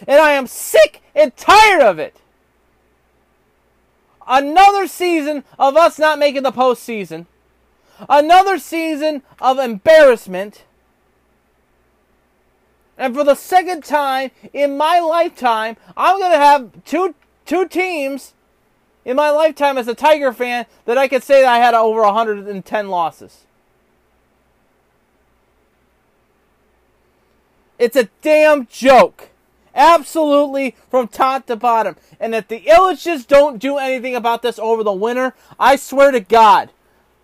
And 0.06 0.20
I 0.20 0.32
am 0.32 0.46
sick 0.46 1.02
and 1.14 1.36
tired 1.36 1.82
of 1.82 1.98
it. 1.98 2.16
Another 4.26 4.86
season 4.86 5.44
of 5.58 5.76
us 5.76 5.98
not 5.98 6.18
making 6.18 6.42
the 6.42 6.52
postseason. 6.52 7.26
Another 8.08 8.58
season 8.58 9.22
of 9.40 9.58
embarrassment. 9.58 10.64
And 12.96 13.14
for 13.14 13.24
the 13.24 13.34
second 13.34 13.84
time 13.84 14.30
in 14.52 14.76
my 14.76 15.00
lifetime, 15.00 15.76
I'm 15.96 16.18
going 16.18 16.32
to 16.32 16.38
have 16.38 16.84
two 16.84 17.14
two 17.44 17.66
teams 17.66 18.34
in 19.04 19.16
my 19.16 19.30
lifetime 19.30 19.78
as 19.78 19.88
a 19.88 19.94
Tiger 19.94 20.32
fan 20.32 20.66
that 20.84 20.98
I 20.98 21.08
could 21.08 21.22
say 21.22 21.42
that 21.42 21.52
I 21.52 21.58
had 21.58 21.74
over 21.74 22.02
110 22.02 22.88
losses. 22.88 23.44
It's 27.78 27.96
a 27.96 28.10
damn 28.20 28.66
joke. 28.66 29.30
Absolutely 29.74 30.76
from 30.90 31.08
top 31.08 31.46
to 31.46 31.56
bottom. 31.56 31.96
And 32.18 32.34
if 32.34 32.48
the 32.48 32.60
Ilitches 32.60 33.26
don't 33.26 33.58
do 33.58 33.78
anything 33.78 34.14
about 34.14 34.42
this 34.42 34.58
over 34.58 34.82
the 34.82 34.92
winter, 34.92 35.34
I 35.58 35.76
swear 35.76 36.10
to 36.10 36.20
God, 36.20 36.70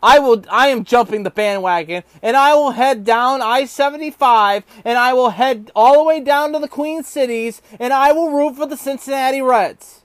I 0.03 0.19
will 0.19 0.45
I 0.51 0.69
am 0.69 0.85
jumping 0.85 1.25
the 1.25 1.31
bandwagon 1.31 2.05
and 2.23 2.37
I 2.37 2.55
will 2.55 2.71
head 2.73 3.05
down 3.05 3.43
I-75 3.43 4.63
and 4.85 4.99
I 4.99 5.13
will 5.13 5.31
head 5.31 5.71
all 5.75 5.95
the 5.95 6.05
way 6.05 6.21
down 6.21 6.53
to 6.53 6.59
the 6.59 6.69
Queen 6.69 7.03
Cities 7.03 7.61
and 7.81 7.93
I 7.93 8.13
will 8.13 8.31
root 8.31 8.57
for 8.57 8.67
the 8.67 8.77
Cincinnati 8.77 9.43
Reds. 9.43 10.03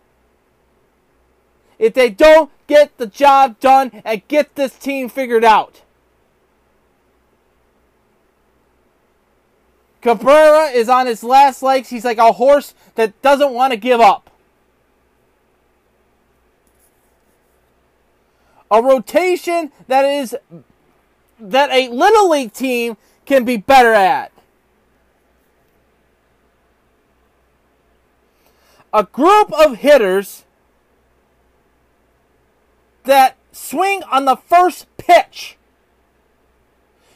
If 1.81 1.95
they 1.95 2.11
don't 2.11 2.51
get 2.67 2.95
the 2.99 3.07
job 3.07 3.59
done 3.59 4.03
and 4.05 4.25
get 4.27 4.53
this 4.53 4.75
team 4.75 5.09
figured 5.09 5.43
out. 5.43 5.81
Cabrera 9.99 10.67
is 10.67 10.87
on 10.89 11.07
his 11.07 11.23
last 11.23 11.63
legs. 11.63 11.89
He's 11.89 12.05
like 12.05 12.19
a 12.19 12.33
horse 12.33 12.75
that 12.93 13.19
doesn't 13.23 13.51
want 13.51 13.73
to 13.73 13.77
give 13.77 13.99
up. 13.99 14.29
A 18.69 18.79
rotation 18.79 19.71
that 19.87 20.05
is 20.05 20.35
that 21.39 21.71
a 21.71 21.89
little 21.89 22.29
league 22.29 22.53
team 22.53 22.95
can 23.25 23.43
be 23.43 23.57
better 23.57 23.93
at. 23.93 24.31
A 28.93 29.03
group 29.03 29.51
of 29.53 29.77
hitters 29.77 30.45
that 33.03 33.37
swing 33.51 34.03
on 34.03 34.25
the 34.25 34.35
first 34.35 34.85
pitch. 34.97 35.57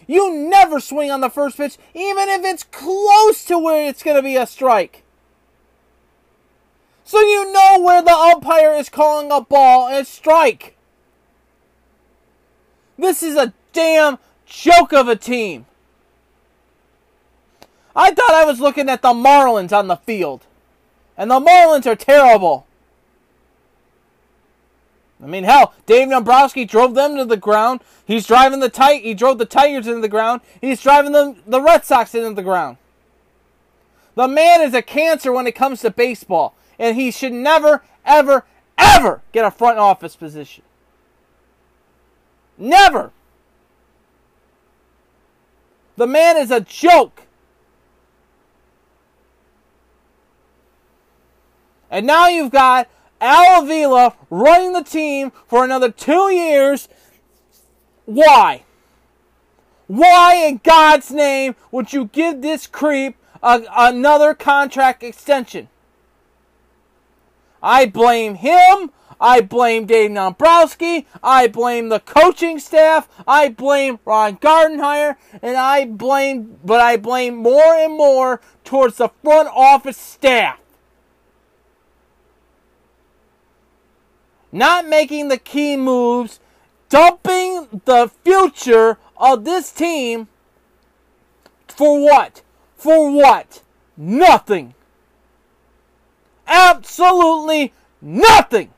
You 0.07 0.33
never 0.33 0.79
swing 0.79 1.09
on 1.09 1.21
the 1.21 1.29
first 1.29 1.57
pitch, 1.57 1.77
even 1.93 2.29
if 2.29 2.43
it's 2.43 2.63
close 2.63 3.43
to 3.45 3.57
where 3.57 3.87
it's 3.87 4.03
going 4.03 4.17
to 4.17 4.23
be 4.23 4.35
a 4.35 4.45
strike. 4.45 5.03
So 7.03 7.19
you 7.19 7.51
know 7.51 7.81
where 7.81 8.01
the 8.01 8.13
umpire 8.13 8.73
is 8.73 8.89
calling 8.89 9.31
a 9.31 9.41
ball 9.41 9.87
and 9.87 10.05
strike. 10.05 10.75
This 12.97 13.21
is 13.21 13.35
a 13.35 13.53
damn 13.73 14.17
joke 14.45 14.93
of 14.93 15.07
a 15.07 15.15
team. 15.15 15.65
I 17.95 18.11
thought 18.11 18.33
I 18.33 18.45
was 18.45 18.59
looking 18.59 18.89
at 18.89 19.01
the 19.01 19.13
Marlins 19.13 19.71
on 19.71 19.87
the 19.87 19.95
field. 19.95 20.45
And 21.17 21.31
the 21.31 21.39
Marlins 21.39 21.85
are 21.85 21.95
terrible. 21.95 22.65
I 25.25 25.27
mean, 25.27 25.43
hell, 25.43 25.73
Dave 25.87 26.09
Dombrowski 26.09 26.65
drove 26.65 26.93
them 26.93 27.17
to 27.17 27.25
the 27.25 27.35
ground. 27.35 27.81
He's 28.05 28.27
driving 28.27 28.59
the 28.59 28.69
tight. 28.69 29.01
He 29.01 29.15
drove 29.15 29.39
the 29.39 29.45
Tigers 29.45 29.87
into 29.87 30.01
the 30.01 30.07
ground. 30.07 30.41
He's 30.61 30.83
driving 30.83 31.13
the 31.13 31.35
the 31.47 31.59
Red 31.59 31.83
Sox 31.83 32.13
into 32.13 32.35
the 32.35 32.43
ground. 32.43 32.77
The 34.13 34.27
man 34.27 34.61
is 34.61 34.75
a 34.75 34.83
cancer 34.83 35.33
when 35.33 35.47
it 35.47 35.55
comes 35.55 35.81
to 35.81 35.89
baseball, 35.89 36.55
and 36.77 36.95
he 36.95 37.09
should 37.09 37.33
never, 37.33 37.83
ever, 38.05 38.45
ever 38.77 39.23
get 39.31 39.43
a 39.45 39.49
front 39.49 39.79
office 39.79 40.15
position. 40.15 40.63
Never. 42.55 43.11
The 45.97 46.07
man 46.07 46.37
is 46.37 46.51
a 46.51 46.61
joke. 46.61 47.23
And 51.89 52.05
now 52.05 52.27
you've 52.27 52.51
got 52.51 52.87
Al 53.25 53.63
Avila 53.63 54.15
running 54.29 54.73
the 54.73 54.83
team 54.83 55.31
for 55.47 55.63
another 55.63 55.91
two 55.91 56.31
years. 56.31 56.87
Why? 58.05 58.63
Why 59.87 60.35
in 60.35 60.61
God's 60.63 61.11
name 61.11 61.55
would 61.71 61.91
you 61.91 62.05
give 62.05 62.41
this 62.41 62.67
creep 62.67 63.17
a, 63.41 63.63
another 63.75 64.33
contract 64.33 65.03
extension? 65.03 65.69
I 67.61 67.87
blame 67.87 68.35
him. 68.35 68.91
I 69.19 69.41
blame 69.41 69.85
Dave 69.85 70.13
Dombrowski. 70.13 71.07
I 71.23 71.47
blame 71.47 71.89
the 71.89 71.99
coaching 71.99 72.59
staff. 72.59 73.07
I 73.27 73.49
blame 73.49 73.99
Ron 74.05 74.37
Gardenhire. 74.37 75.15
And 75.41 75.57
I 75.57 75.85
blame, 75.85 76.59
but 76.63 76.79
I 76.79 76.97
blame 76.97 77.37
more 77.37 77.75
and 77.75 77.93
more 77.93 78.41
towards 78.63 78.97
the 78.97 79.09
front 79.23 79.49
office 79.51 79.97
staff. 79.97 80.59
Not 84.55 84.87
making 84.87 85.27
the 85.27 85.37
key 85.37 85.75
moves, 85.75 86.39
dumping 86.87 87.81
the 87.83 88.09
future 88.23 88.97
of 89.17 89.43
this 89.43 89.69
team 89.69 90.29
for 91.67 92.01
what? 92.01 92.41
For 92.77 93.11
what? 93.11 93.61
Nothing. 93.97 94.73
Absolutely 96.47 97.73
nothing. 98.01 98.71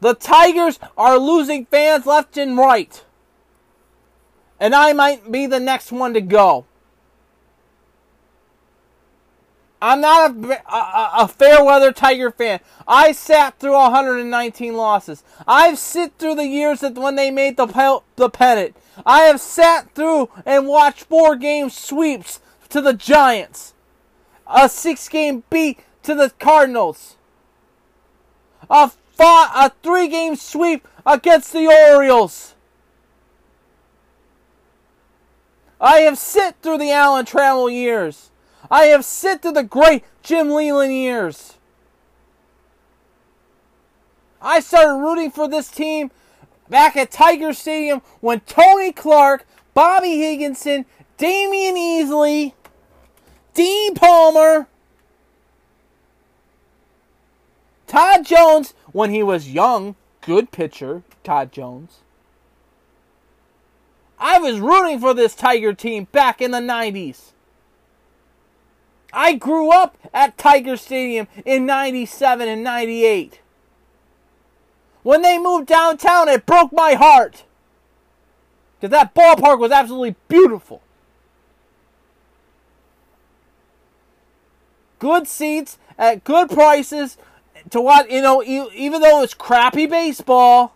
The 0.00 0.14
Tigers 0.14 0.80
are 0.98 1.16
losing 1.16 1.64
fans 1.66 2.06
left 2.06 2.36
and 2.36 2.58
right. 2.58 3.04
And 4.58 4.74
I 4.74 4.94
might 4.94 5.30
be 5.30 5.46
the 5.46 5.60
next 5.60 5.92
one 5.92 6.12
to 6.14 6.20
go. 6.20 6.66
I'm 9.82 10.00
not 10.02 10.36
a, 10.36 10.74
a, 10.74 11.10
a, 11.20 11.28
fair 11.28 11.64
weather 11.64 11.90
Tiger 11.90 12.30
fan. 12.30 12.60
I 12.86 13.12
sat 13.12 13.58
through 13.58 13.72
119 13.72 14.76
losses. 14.76 15.24
I've 15.46 15.78
sit 15.78 16.12
through 16.18 16.34
the 16.34 16.46
years 16.46 16.80
that 16.80 16.96
when 16.96 17.16
they 17.16 17.30
made 17.30 17.56
the 17.56 18.02
the 18.16 18.28
pennant. 18.28 18.76
I 19.06 19.20
have 19.22 19.40
sat 19.40 19.94
through 19.94 20.28
and 20.44 20.66
watched 20.66 21.04
four 21.04 21.34
game 21.36 21.70
sweeps 21.70 22.40
to 22.68 22.82
the 22.82 22.92
Giants, 22.92 23.72
a 24.46 24.68
six 24.68 25.08
game 25.08 25.44
beat 25.48 25.80
to 26.02 26.14
the 26.14 26.30
Cardinals, 26.38 27.16
a 28.68 28.90
a 29.18 29.72
three 29.82 30.08
game 30.08 30.36
sweep 30.36 30.86
against 31.06 31.52
the 31.52 31.66
Orioles. 31.66 32.54
I 35.80 36.00
have 36.00 36.18
sit 36.18 36.56
through 36.60 36.78
the 36.78 36.92
Alan 36.92 37.24
Trammell 37.24 37.72
years. 37.72 38.29
I 38.70 38.84
have 38.84 39.04
sit 39.04 39.42
through 39.42 39.52
the 39.52 39.64
great 39.64 40.04
Jim 40.22 40.50
Leyland 40.50 40.92
years. 40.92 41.54
I 44.40 44.60
started 44.60 44.94
rooting 44.94 45.30
for 45.30 45.48
this 45.48 45.68
team 45.68 46.10
back 46.68 46.96
at 46.96 47.10
Tiger 47.10 47.52
Stadium 47.52 48.00
when 48.20 48.40
Tony 48.40 48.92
Clark, 48.92 49.46
Bobby 49.74 50.18
Higginson, 50.18 50.86
Damion 51.18 51.74
Easley, 51.74 52.54
Dean 53.52 53.94
Palmer, 53.94 54.68
Todd 57.86 58.24
Jones, 58.24 58.72
when 58.92 59.10
he 59.10 59.22
was 59.22 59.50
young, 59.50 59.96
good 60.20 60.52
pitcher, 60.52 61.02
Todd 61.24 61.52
Jones. 61.52 61.98
I 64.18 64.38
was 64.38 64.60
rooting 64.60 65.00
for 65.00 65.12
this 65.12 65.34
Tiger 65.34 65.74
team 65.74 66.06
back 66.12 66.40
in 66.40 66.52
the 66.52 66.58
90s. 66.58 67.32
I 69.12 69.34
grew 69.34 69.70
up 69.70 69.96
at 70.12 70.38
Tiger 70.38 70.76
Stadium 70.76 71.26
in 71.44 71.66
97 71.66 72.48
and 72.48 72.62
98. 72.62 73.40
When 75.02 75.22
they 75.22 75.38
moved 75.38 75.66
downtown, 75.66 76.28
it 76.28 76.46
broke 76.46 76.72
my 76.72 76.94
heart. 76.94 77.44
Because 78.78 78.90
that 78.92 79.14
ballpark 79.14 79.58
was 79.58 79.72
absolutely 79.72 80.16
beautiful. 80.28 80.82
Good 84.98 85.26
seats 85.26 85.78
at 85.98 86.24
good 86.24 86.50
prices 86.50 87.16
to 87.70 87.80
what, 87.80 88.10
you 88.10 88.22
know, 88.22 88.42
even 88.42 89.00
though 89.00 89.18
it 89.18 89.22
was 89.22 89.34
crappy 89.34 89.86
baseball, 89.86 90.74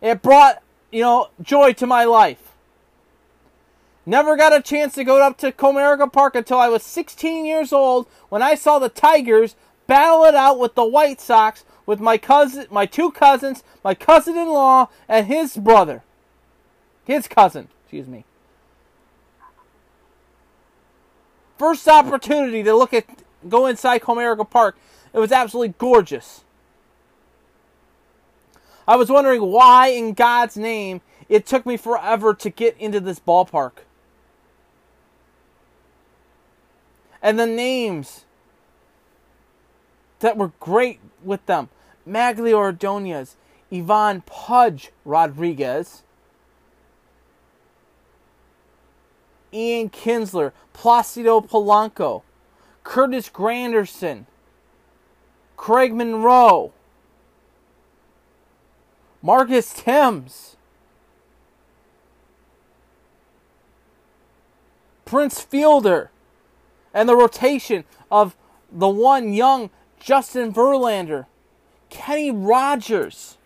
it 0.00 0.22
brought, 0.22 0.62
you 0.90 1.02
know, 1.02 1.28
joy 1.42 1.72
to 1.74 1.86
my 1.86 2.04
life. 2.04 2.45
Never 4.08 4.36
got 4.36 4.54
a 4.54 4.62
chance 4.62 4.94
to 4.94 5.02
go 5.02 5.20
up 5.20 5.36
to 5.38 5.50
Comerica 5.50 6.10
Park 6.10 6.36
until 6.36 6.60
I 6.60 6.68
was 6.68 6.84
16 6.84 7.44
years 7.44 7.72
old 7.72 8.06
when 8.28 8.40
I 8.40 8.54
saw 8.54 8.78
the 8.78 8.88
Tigers 8.88 9.56
battle 9.88 10.24
it 10.24 10.34
out 10.36 10.60
with 10.60 10.76
the 10.76 10.84
White 10.84 11.20
Sox 11.20 11.64
with 11.86 11.98
my 11.98 12.16
cousin, 12.16 12.66
my 12.70 12.86
two 12.86 13.10
cousins, 13.10 13.64
my 13.82 13.94
cousin-in-law, 13.94 14.88
and 15.08 15.26
his 15.26 15.56
brother, 15.56 16.04
his 17.04 17.26
cousin. 17.26 17.68
Excuse 17.82 18.06
me. 18.06 18.24
First 21.58 21.88
opportunity 21.88 22.62
to 22.62 22.76
look 22.76 22.94
at 22.94 23.06
go 23.48 23.66
inside 23.66 24.02
Comerica 24.02 24.48
Park. 24.48 24.76
It 25.12 25.18
was 25.18 25.32
absolutely 25.32 25.74
gorgeous. 25.78 26.44
I 28.86 28.94
was 28.94 29.10
wondering 29.10 29.42
why, 29.42 29.88
in 29.88 30.12
God's 30.12 30.56
name, 30.56 31.00
it 31.28 31.44
took 31.44 31.66
me 31.66 31.76
forever 31.76 32.34
to 32.34 32.50
get 32.50 32.76
into 32.78 33.00
this 33.00 33.18
ballpark. 33.18 33.85
And 37.22 37.38
the 37.38 37.46
names 37.46 38.24
that 40.20 40.36
were 40.36 40.52
great 40.60 41.00
with 41.22 41.44
them. 41.46 41.68
Magglio 42.06 42.56
Ordonez, 42.56 43.36
Ivan 43.72 44.22
Pudge 44.22 44.92
Rodriguez, 45.04 46.02
Ian 49.52 49.90
Kinsler, 49.90 50.52
Placido 50.72 51.40
Polanco, 51.40 52.22
Curtis 52.84 53.28
Granderson, 53.28 54.26
Craig 55.56 55.94
Monroe, 55.94 56.72
Marcus 59.22 59.72
Thames, 59.72 60.56
Prince 65.04 65.40
Fielder, 65.40 66.10
and 66.96 67.08
the 67.08 67.14
rotation 67.14 67.84
of 68.10 68.34
the 68.72 68.88
one 68.88 69.32
young 69.34 69.68
Justin 70.00 70.50
Verlander, 70.52 71.26
Kenny 71.90 72.30
Rogers. 72.30 73.36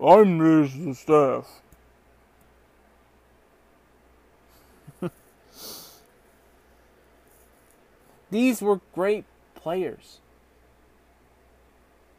I'm 0.00 0.38
the 0.38 0.94
Staff. 0.94 1.60
These 8.30 8.62
were 8.62 8.80
great 8.94 9.24
players. 9.56 10.20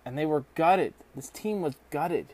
And 0.06 0.18
they 0.18 0.26
were 0.26 0.44
gutted. 0.54 0.94
This 1.16 1.30
team 1.30 1.62
was 1.62 1.76
gutted. 1.92 2.34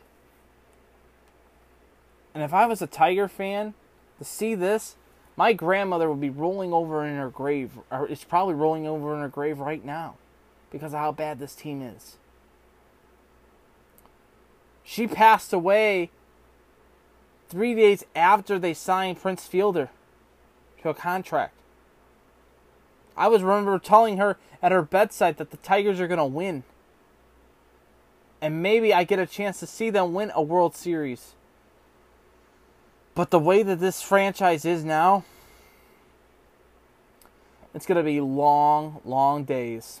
And 2.34 2.42
if 2.42 2.52
I 2.52 2.66
was 2.66 2.82
a 2.82 2.88
Tiger 2.88 3.28
fan, 3.28 3.74
to 4.18 4.24
see 4.24 4.56
this, 4.56 4.96
my 5.40 5.54
grandmother 5.54 6.10
would 6.10 6.20
be 6.20 6.28
rolling 6.28 6.70
over 6.70 7.02
in 7.02 7.16
her 7.16 7.30
grave, 7.30 7.70
or 7.90 8.06
is 8.06 8.24
probably 8.24 8.52
rolling 8.52 8.86
over 8.86 9.14
in 9.14 9.22
her 9.22 9.28
grave 9.28 9.58
right 9.58 9.82
now 9.82 10.16
because 10.70 10.92
of 10.92 11.00
how 11.00 11.10
bad 11.12 11.38
this 11.38 11.54
team 11.54 11.80
is. 11.80 12.18
She 14.84 15.06
passed 15.06 15.54
away 15.54 16.10
three 17.48 17.74
days 17.74 18.04
after 18.14 18.58
they 18.58 18.74
signed 18.74 19.18
Prince 19.18 19.46
Fielder 19.46 19.88
to 20.82 20.90
a 20.90 20.94
contract. 20.94 21.54
I 23.16 23.28
was 23.28 23.42
remember 23.42 23.78
telling 23.78 24.18
her 24.18 24.36
at 24.60 24.72
her 24.72 24.82
bedside 24.82 25.38
that 25.38 25.52
the 25.52 25.56
Tigers 25.56 26.00
are 26.00 26.06
going 26.06 26.18
to 26.18 26.24
win. 26.26 26.64
And 28.42 28.62
maybe 28.62 28.92
I 28.92 29.04
get 29.04 29.18
a 29.18 29.24
chance 29.24 29.58
to 29.60 29.66
see 29.66 29.88
them 29.88 30.12
win 30.12 30.32
a 30.34 30.42
World 30.42 30.76
Series. 30.76 31.32
But 33.20 33.28
the 33.30 33.38
way 33.38 33.62
that 33.62 33.80
this 33.80 34.00
franchise 34.00 34.64
is 34.64 34.82
now, 34.82 35.26
it's 37.74 37.84
going 37.84 37.98
to 37.98 38.02
be 38.02 38.18
long, 38.18 39.02
long 39.04 39.44
days 39.44 40.00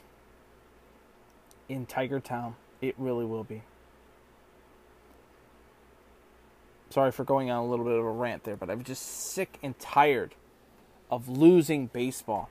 in 1.68 1.84
Tiger 1.84 2.18
Town. 2.18 2.54
It 2.80 2.94
really 2.96 3.26
will 3.26 3.44
be. 3.44 3.60
Sorry 6.88 7.12
for 7.12 7.24
going 7.24 7.50
on 7.50 7.62
a 7.62 7.66
little 7.66 7.84
bit 7.84 7.98
of 7.98 8.06
a 8.06 8.10
rant 8.10 8.44
there, 8.44 8.56
but 8.56 8.70
I'm 8.70 8.84
just 8.84 9.02
sick 9.02 9.58
and 9.62 9.78
tired 9.78 10.34
of 11.10 11.28
losing 11.28 11.88
baseball 11.88 12.48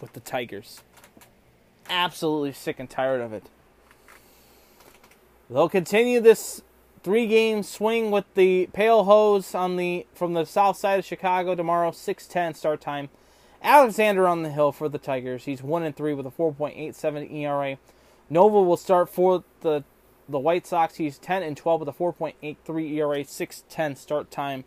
with 0.00 0.12
the 0.12 0.20
Tigers. 0.20 0.80
Absolutely 1.90 2.52
sick 2.52 2.78
and 2.78 2.88
tired 2.88 3.20
of 3.20 3.32
it. 3.32 3.50
They'll 5.50 5.68
continue 5.68 6.20
this 6.20 6.62
three 7.04 7.26
game 7.26 7.62
swing 7.62 8.10
with 8.10 8.24
the 8.34 8.68
Pale 8.72 9.04
Hose 9.04 9.54
on 9.54 9.76
the 9.76 10.06
from 10.14 10.32
the 10.32 10.46
south 10.46 10.78
side 10.78 10.98
of 10.98 11.04
Chicago 11.04 11.54
tomorrow, 11.54 11.92
6:10 11.92 12.54
start 12.54 12.80
time. 12.80 13.10
Alexander 13.62 14.26
on 14.26 14.42
the 14.42 14.50
hill 14.50 14.72
for 14.72 14.88
the 14.88 14.98
Tigers. 14.98 15.44
He's 15.44 15.62
1 15.62 15.82
and 15.84 15.96
3 15.96 16.12
with 16.14 16.26
a 16.26 16.30
4.87 16.30 17.32
ERA. 17.32 17.78
Nova 18.28 18.60
will 18.60 18.76
start 18.76 19.08
for 19.08 19.44
the 19.60 19.84
the 20.26 20.38
White 20.38 20.66
Sox. 20.66 20.96
He's 20.96 21.18
10 21.18 21.42
and 21.42 21.54
12 21.54 21.80
with 21.80 21.88
a 21.88 21.92
4.83 21.92 22.92
ERA, 22.94 23.22
6:10 23.24 23.94
start 23.94 24.30
time 24.30 24.64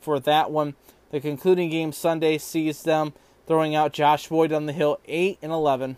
for 0.00 0.20
that 0.20 0.52
one. 0.52 0.76
The 1.10 1.20
concluding 1.20 1.70
game 1.70 1.90
Sunday 1.90 2.38
sees 2.38 2.84
them 2.84 3.12
throwing 3.48 3.74
out 3.74 3.92
Josh 3.92 4.28
Boyd 4.28 4.52
on 4.52 4.66
the 4.66 4.72
hill, 4.72 5.00
8 5.06 5.38
and 5.42 5.50
11 5.50 5.96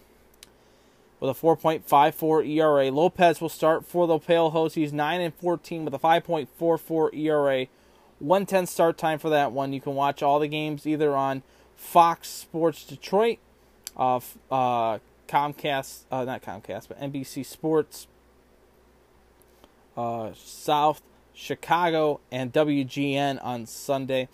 with 1.23 1.31
a 1.31 1.41
4.54 1.41 2.49
ERA. 2.49 2.91
Lopez 2.91 3.41
will 3.41 3.49
start 3.49 3.87
for 3.87 4.09
the 4.09 4.19
Pale 4.19 4.51
Hose. 4.51 4.75
He's 4.75 4.93
9 4.93 5.21
and 5.21 5.33
14 5.33 5.85
with 5.85 5.95
a 5.95 5.99
5.44 6.01 7.17
ERA. 7.17 7.67
110 8.19 8.67
start 8.67 8.99
time 8.99 9.21
for 9.21 9.31
that 9.31 9.53
one. 9.53 9.73
You 9.73 9.81
can 9.81 9.95
watch 9.95 10.21
all 10.21 10.41
the 10.41 10.49
games 10.49 10.85
either 10.85 11.15
on 11.15 11.45
Fox 11.77 12.27
Sports 12.29 12.85
Detroit, 12.85 13.39
uh, 13.97 14.17
uh, 14.51 14.99
Comcast, 15.29 16.07
uh, 16.11 16.25
not 16.25 16.43
Comcast, 16.43 16.89
but 16.89 17.01
NBC 17.01 17.47
Sports, 17.47 18.09
uh, 19.97 20.33
South 20.35 21.03
Chicago, 21.33 22.19
and 22.33 22.53
WGN 22.53 23.39
on 23.45 23.67
Sunday. 23.67 24.29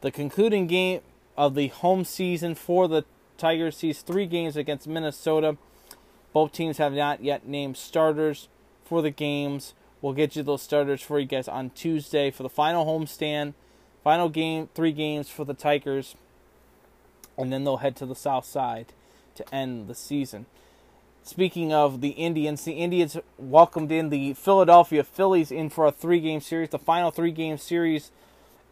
The 0.00 0.10
concluding 0.10 0.68
game 0.68 1.02
of 1.36 1.54
the 1.54 1.68
home 1.68 2.06
season 2.06 2.54
for 2.54 2.88
the 2.88 3.04
Tigers 3.36 3.76
sees 3.76 4.00
three 4.00 4.24
games 4.24 4.56
against 4.56 4.88
Minnesota. 4.88 5.58
Both 6.32 6.52
teams 6.52 6.78
have 6.78 6.92
not 6.92 7.22
yet 7.22 7.46
named 7.46 7.76
starters 7.76 8.48
for 8.84 9.02
the 9.02 9.10
games. 9.10 9.74
We'll 10.00 10.12
get 10.12 10.36
you 10.36 10.42
those 10.42 10.62
starters 10.62 11.02
for 11.02 11.18
you 11.18 11.26
guys 11.26 11.48
on 11.48 11.70
Tuesday 11.70 12.30
for 12.30 12.42
the 12.42 12.48
final 12.48 12.86
homestand. 12.86 13.54
Final 14.02 14.28
game, 14.28 14.68
three 14.74 14.92
games 14.92 15.28
for 15.28 15.44
the 15.44 15.54
Tigers. 15.54 16.14
And 17.36 17.52
then 17.52 17.64
they'll 17.64 17.78
head 17.78 17.96
to 17.96 18.06
the 18.06 18.14
south 18.14 18.44
side 18.44 18.92
to 19.34 19.54
end 19.54 19.88
the 19.88 19.94
season. 19.94 20.46
Speaking 21.22 21.72
of 21.72 22.00
the 22.00 22.10
Indians, 22.10 22.64
the 22.64 22.72
Indians 22.72 23.16
welcomed 23.36 23.92
in 23.92 24.08
the 24.08 24.32
Philadelphia 24.34 25.04
Phillies 25.04 25.50
in 25.50 25.68
for 25.68 25.86
a 25.86 25.92
three-game 25.92 26.40
series, 26.40 26.70
the 26.70 26.78
final 26.78 27.10
three-game 27.10 27.58
series 27.58 28.10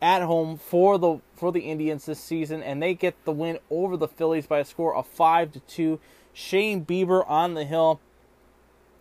at 0.00 0.22
home 0.22 0.56
for 0.56 0.96
the 0.96 1.18
for 1.34 1.52
the 1.52 1.60
Indians 1.60 2.06
this 2.06 2.20
season, 2.20 2.62
and 2.62 2.82
they 2.82 2.94
get 2.94 3.24
the 3.24 3.32
win 3.32 3.58
over 3.70 3.96
the 3.96 4.08
Phillies 4.08 4.46
by 4.46 4.60
a 4.60 4.64
score 4.64 4.94
of 4.94 5.06
five 5.06 5.52
to 5.52 5.60
two. 5.60 6.00
Shane 6.38 6.84
Bieber 6.84 7.28
on 7.28 7.54
the 7.54 7.64
hill. 7.64 7.98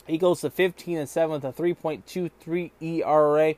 He 0.07 0.17
goes 0.17 0.41
to 0.41 0.49
15 0.49 0.97
and 0.97 1.07
7 1.07 1.29
with 1.29 1.45
a 1.45 1.53
3.23 1.53 2.71
ERA. 2.81 3.53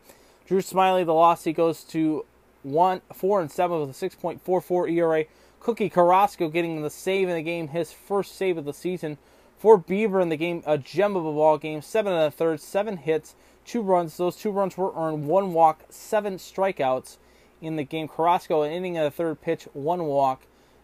Drew 0.45 0.59
Smyly, 0.59 1.05
the 1.05 1.13
loss, 1.13 1.45
he 1.45 1.53
goes 1.53 1.85
to 1.85 2.25
one 2.61 2.99
four 3.13 3.39
and 3.39 3.49
seven 3.49 3.79
with 3.79 3.89
a 3.89 4.09
6.44 4.09 4.91
ERA. 4.91 5.25
Cookie 5.61 5.89
Carrasco 5.89 6.49
getting 6.49 6.81
the 6.81 6.89
save 6.89 7.29
in 7.29 7.35
the 7.35 7.41
game, 7.41 7.69
his 7.69 7.93
first 7.93 8.35
save 8.35 8.57
of 8.57 8.65
the 8.65 8.73
season. 8.73 9.17
For 9.57 9.79
Bieber 9.79 10.21
in 10.21 10.27
the 10.27 10.35
game, 10.35 10.61
a 10.65 10.77
gem 10.77 11.15
of 11.15 11.25
a 11.25 11.31
ball 11.31 11.57
game, 11.57 11.81
seven 11.81 12.11
and 12.11 12.23
a 12.23 12.31
third, 12.31 12.59
seven 12.59 12.97
hits, 12.97 13.35
two 13.63 13.81
runs. 13.81 14.17
Those 14.17 14.35
two 14.35 14.51
runs 14.51 14.77
were 14.77 14.93
earned, 14.93 15.25
one 15.25 15.53
walk, 15.53 15.85
seven 15.89 16.35
strikeouts 16.35 17.15
in 17.61 17.77
the 17.77 17.83
game. 17.85 18.09
Carrasco, 18.09 18.63
an 18.63 18.73
inning 18.73 18.97
of 18.97 19.05
the 19.05 19.11
third 19.11 19.41
pitch, 19.41 19.69
one 19.71 20.03
walk, 20.03 20.41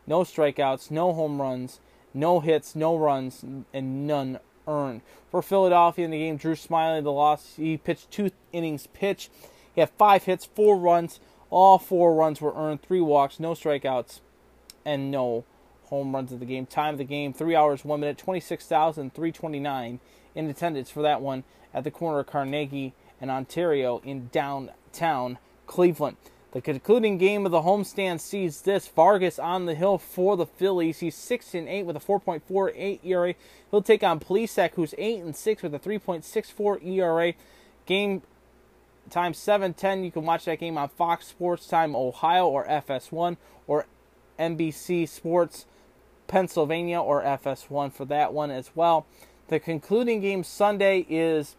no 0.08 0.22
strikeouts, 0.22 0.90
no 0.92 1.12
home 1.12 1.42
runs, 1.42 1.82
no 2.16 2.40
hits, 2.40 2.76
no 2.76 2.96
runs, 2.96 3.44
and 3.44 4.08
none 4.08 4.40
earned. 4.68 5.02
For 5.30 5.42
Philadelphia 5.42 6.06
in 6.06 6.12
the 6.12 6.20
game, 6.20 6.38
Drew 6.38 6.56
Smyly, 6.56 7.04
the 7.04 7.12
loss, 7.12 7.56
he 7.58 7.78
pitched 7.78 8.10
two 8.10 8.32
innings 8.52 8.88
pitch. 8.88 9.30
He 9.74 9.82
had 9.82 9.90
five 9.92 10.24
hits, 10.24 10.46
four 10.46 10.78
runs. 10.78 11.20
All 11.50 11.78
four 11.78 12.16
runs 12.16 12.42
were 12.42 12.54
earned, 12.56 12.82
three 12.82 13.02
walks, 13.02 13.40
no 13.40 13.52
strikeouts, 13.52 14.22
and 14.86 15.12
no 15.12 15.44
home 15.86 16.16
runs 16.16 16.32
of 16.32 16.40
the 16.40 16.46
game. 16.46 16.66
Time 16.66 16.96
of 16.96 16.98
the 16.98 17.04
game, 17.04 17.34
three 17.34 17.56
hours, 17.56 17.86
one 17.86 18.00
minute, 18.00 18.18
26,329 18.18 20.00
in 20.34 20.50
attendance 20.50 20.90
for 20.90 21.02
that 21.02 21.22
one 21.22 21.44
at 21.74 21.84
the 21.84 21.92
corner 21.92 22.20
of 22.20 22.28
Carnegie 22.28 22.94
and 23.22 23.30
Ontario 23.30 24.02
in 24.04 24.30
downtown 24.32 25.38
Cleveland. 25.68 26.18
The 26.56 26.62
concluding 26.62 27.18
game 27.18 27.46
of 27.46 27.52
the 27.52 27.64
homestand 27.64 28.22
sees 28.22 28.62
this 28.62 28.88
Vargas 28.88 29.40
on 29.40 29.66
the 29.66 29.76
hill 29.76 29.98
for 29.98 30.38
the 30.38 30.46
Phillies. 30.46 31.00
He's 31.00 31.14
six 31.14 31.54
and 31.54 31.68
eight 31.68 31.84
with 31.84 31.98
a 31.98 32.00
4.48 32.00 33.02
ERA. 33.04 33.36
He'll 33.70 33.82
take 33.82 34.04
on 34.04 34.22
Plesac, 34.22 34.76
who's 34.76 34.96
eight 34.98 35.20
and 35.20 35.36
six 35.36 35.62
with 35.62 35.76
a 35.76 35.80
3.64 35.80 36.82
ERA. 36.82 37.34
Game 37.86 38.22
time 39.10 39.34
7:10. 39.34 40.06
You 40.06 40.12
can 40.12 40.24
watch 40.24 40.46
that 40.46 40.60
game 40.60 40.78
on 40.78 40.88
Fox 40.88 41.28
Sports 41.28 41.68
Time 41.68 41.94
Ohio 41.94 42.48
or 42.48 42.66
FS1 42.68 43.36
or 43.68 43.86
NBC 44.40 45.10
Sports 45.10 45.66
Pennsylvania 46.28 47.02
or 47.02 47.22
FS1 47.22 47.92
for 47.92 48.06
that 48.06 48.32
one 48.32 48.50
as 48.50 48.72
well. 48.74 49.06
The 49.50 49.60
concluding 49.60 50.22
game 50.22 50.46
Sunday 50.46 51.06
is 51.10 51.58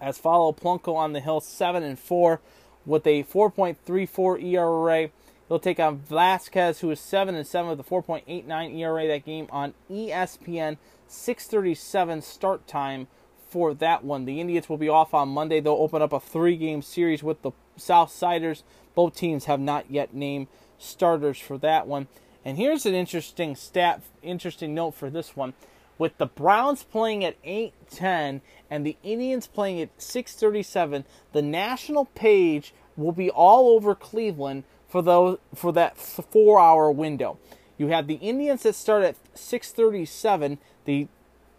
as 0.00 0.18
follow 0.18 0.52
Plutko 0.52 0.96
on 0.96 1.12
the 1.12 1.20
hill 1.20 1.40
7 1.40 1.84
and 1.84 1.96
4 1.96 2.40
with 2.84 3.06
a 3.06 3.24
4.34 3.24 4.42
ERA. 4.42 5.10
He'll 5.48 5.58
take 5.58 5.80
on 5.80 5.98
Vasquez, 5.98 6.80
who 6.80 6.90
is 6.90 7.00
7 7.00 7.34
and 7.34 7.46
7 7.46 7.70
with 7.70 7.80
a 7.80 7.82
4.89 7.82 8.78
ERA. 8.78 9.06
That 9.06 9.24
game 9.24 9.48
on 9.50 9.74
ESPN, 9.90 10.78
6:37 11.08 12.22
start 12.22 12.66
time 12.66 13.06
for 13.50 13.74
that 13.74 14.02
one. 14.02 14.24
The 14.24 14.40
Indians 14.40 14.68
will 14.68 14.78
be 14.78 14.88
off 14.88 15.12
on 15.12 15.28
Monday. 15.28 15.60
They'll 15.60 15.74
open 15.74 16.00
up 16.00 16.12
a 16.12 16.20
three-game 16.20 16.80
series 16.80 17.22
with 17.22 17.42
the 17.42 17.52
Southsiders. 17.78 18.62
Both 18.94 19.14
teams 19.14 19.44
have 19.44 19.60
not 19.60 19.90
yet 19.90 20.14
named 20.14 20.46
starters 20.78 21.38
for 21.38 21.58
that 21.58 21.86
one. 21.86 22.08
And 22.44 22.56
here's 22.56 22.86
an 22.86 22.94
interesting 22.94 23.54
stat, 23.54 24.02
interesting 24.22 24.74
note 24.74 24.92
for 24.92 25.10
this 25.10 25.36
one. 25.36 25.52
With 25.98 26.18
the 26.18 26.26
Browns 26.26 26.82
playing 26.82 27.24
at 27.24 27.36
8:10 27.44 28.40
and 28.70 28.86
the 28.86 28.96
Indians 29.02 29.46
playing 29.46 29.80
at 29.80 29.96
6:37, 29.98 31.04
the 31.32 31.42
national 31.42 32.06
page 32.06 32.74
will 32.96 33.12
be 33.12 33.30
all 33.30 33.68
over 33.70 33.94
Cleveland 33.94 34.64
for 34.88 35.02
those 35.02 35.38
for 35.54 35.72
that 35.72 35.96
4-hour 35.96 36.90
window. 36.90 37.38
You 37.78 37.88
have 37.88 38.06
the 38.06 38.16
Indians 38.16 38.62
that 38.62 38.74
start 38.74 39.02
at 39.04 39.16
6:37, 39.34 40.58
the 40.84 41.08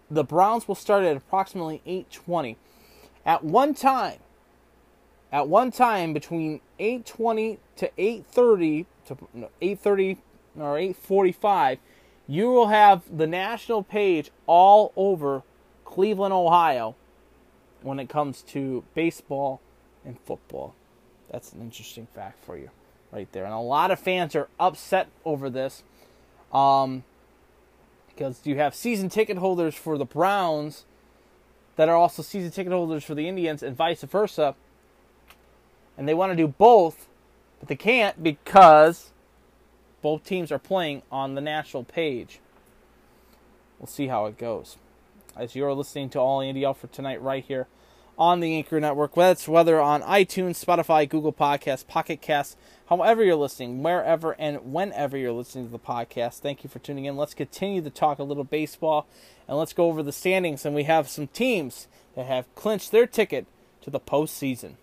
the 0.09 0.23
Browns 0.23 0.67
will 0.67 0.75
start 0.75 1.03
at 1.03 1.17
approximately 1.17 1.81
8:20. 1.87 2.57
At 3.25 3.43
one 3.43 3.73
time, 3.73 4.19
at 5.31 5.47
one 5.47 5.71
time 5.71 6.13
between 6.13 6.61
8:20 6.79 7.57
to 7.77 7.91
8:30 7.97 8.85
to 9.05 9.17
8:30 9.61 10.17
or 10.59 10.77
8:45, 10.77 11.79
you 12.27 12.49
will 12.49 12.67
have 12.67 13.03
the 13.15 13.27
national 13.27 13.83
page 13.83 14.31
all 14.47 14.93
over 14.95 15.43
Cleveland, 15.85 16.33
Ohio 16.33 16.95
when 17.81 17.99
it 17.99 18.09
comes 18.09 18.41
to 18.41 18.83
baseball 18.93 19.61
and 20.05 20.19
football. 20.21 20.73
That's 21.29 21.51
an 21.51 21.61
interesting 21.61 22.07
fact 22.13 22.43
for 22.43 22.57
you 22.57 22.69
right 23.11 23.31
there. 23.31 23.45
And 23.45 23.53
a 23.53 23.59
lot 23.59 23.91
of 23.91 23.99
fans 23.99 24.35
are 24.35 24.47
upset 24.59 25.07
over 25.25 25.49
this. 25.49 25.83
Um, 26.51 27.03
because 28.07 28.41
you 28.43 28.57
have 28.57 28.75
season 28.75 29.09
ticket 29.09 29.37
holders 29.37 29.75
for 29.75 29.97
the 29.97 30.05
Browns 30.05 30.85
that 31.75 31.89
are 31.89 31.95
also 31.95 32.21
season 32.21 32.51
ticket 32.51 32.71
holders 32.71 33.03
for 33.03 33.15
the 33.15 33.27
Indians 33.27 33.63
and 33.63 33.75
vice 33.75 34.03
versa. 34.03 34.55
And 35.97 36.07
they 36.07 36.13
want 36.13 36.31
to 36.31 36.35
do 36.35 36.47
both, 36.47 37.07
but 37.59 37.69
they 37.69 37.75
can't 37.75 38.21
because 38.23 39.11
both 40.03 40.23
teams 40.23 40.51
are 40.51 40.59
playing 40.59 41.01
on 41.11 41.33
the 41.33 41.41
national 41.41 41.85
page. 41.85 42.39
We'll 43.79 43.87
see 43.87 44.07
how 44.07 44.27
it 44.27 44.37
goes. 44.37 44.77
As 45.35 45.55
you're 45.55 45.73
listening 45.73 46.09
to 46.11 46.19
All 46.19 46.41
Andy 46.41 46.63
for 46.73 46.87
tonight, 46.87 47.21
right 47.21 47.43
here 47.43 47.67
on 48.17 48.41
the 48.41 48.55
Anchor 48.55 48.79
Network, 48.79 49.15
that's 49.15 49.47
whether 49.47 49.81
on 49.81 50.03
iTunes, 50.03 50.63
Spotify, 50.63 51.09
Google 51.09 51.33
Podcasts, 51.33 51.87
Pocket 51.87 52.21
Casts, 52.21 52.55
however 52.87 53.23
you're 53.23 53.35
listening, 53.35 53.81
wherever 53.81 54.33
and 54.33 54.71
whenever 54.73 55.17
you're 55.17 55.31
listening 55.31 55.65
to 55.65 55.71
the 55.71 55.79
podcast. 55.79 56.39
Thank 56.39 56.63
you 56.63 56.69
for 56.69 56.79
tuning 56.79 57.05
in. 57.05 57.17
Let's 57.17 57.33
continue 57.33 57.81
to 57.81 57.89
talk 57.89 58.19
a 58.19 58.23
little 58.23 58.43
baseball 58.43 59.07
and 59.47 59.57
let's 59.57 59.73
go 59.73 59.85
over 59.85 60.03
the 60.03 60.11
standings. 60.11 60.65
And 60.65 60.75
we 60.75 60.83
have 60.83 61.09
some 61.09 61.27
teams 61.27 61.87
that 62.15 62.27
have 62.27 62.53
clinched 62.55 62.91
their 62.91 63.07
ticket 63.07 63.47
to 63.81 63.89
the 63.89 63.99
postseason. 63.99 64.75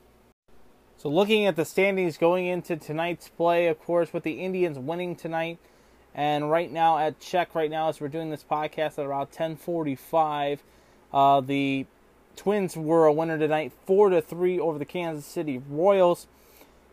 So, 1.01 1.09
looking 1.09 1.47
at 1.47 1.57
the 1.57 1.65
standings 1.65 2.19
going 2.19 2.45
into 2.45 2.77
tonight's 2.77 3.31
play, 3.31 3.69
of 3.69 3.81
course, 3.81 4.13
with 4.13 4.23
the 4.23 4.45
Indians 4.45 4.79
winning 4.79 5.17
tonight, 5.17 5.57
and 6.15 6.51
right 6.51 6.71
now 6.71 6.99
at 6.99 7.19
check 7.21 7.55
right 7.55 7.71
now 7.71 7.89
as 7.89 8.03
we're 8.03 8.09
doing 8.09 8.29
this 8.29 8.45
podcast 8.45 8.99
at 8.99 9.07
around 9.07 9.29
10:45, 9.29 10.59
uh, 11.11 11.41
the 11.41 11.87
Twins 12.37 12.77
were 12.77 13.07
a 13.07 13.15
winner 13.15 13.39
tonight, 13.39 13.73
four 13.87 14.11
to 14.11 14.21
three 14.21 14.61
over 14.61 14.79
the 14.79 14.85
Kansas 14.85 15.25
City 15.25 15.63
Royals. 15.71 16.27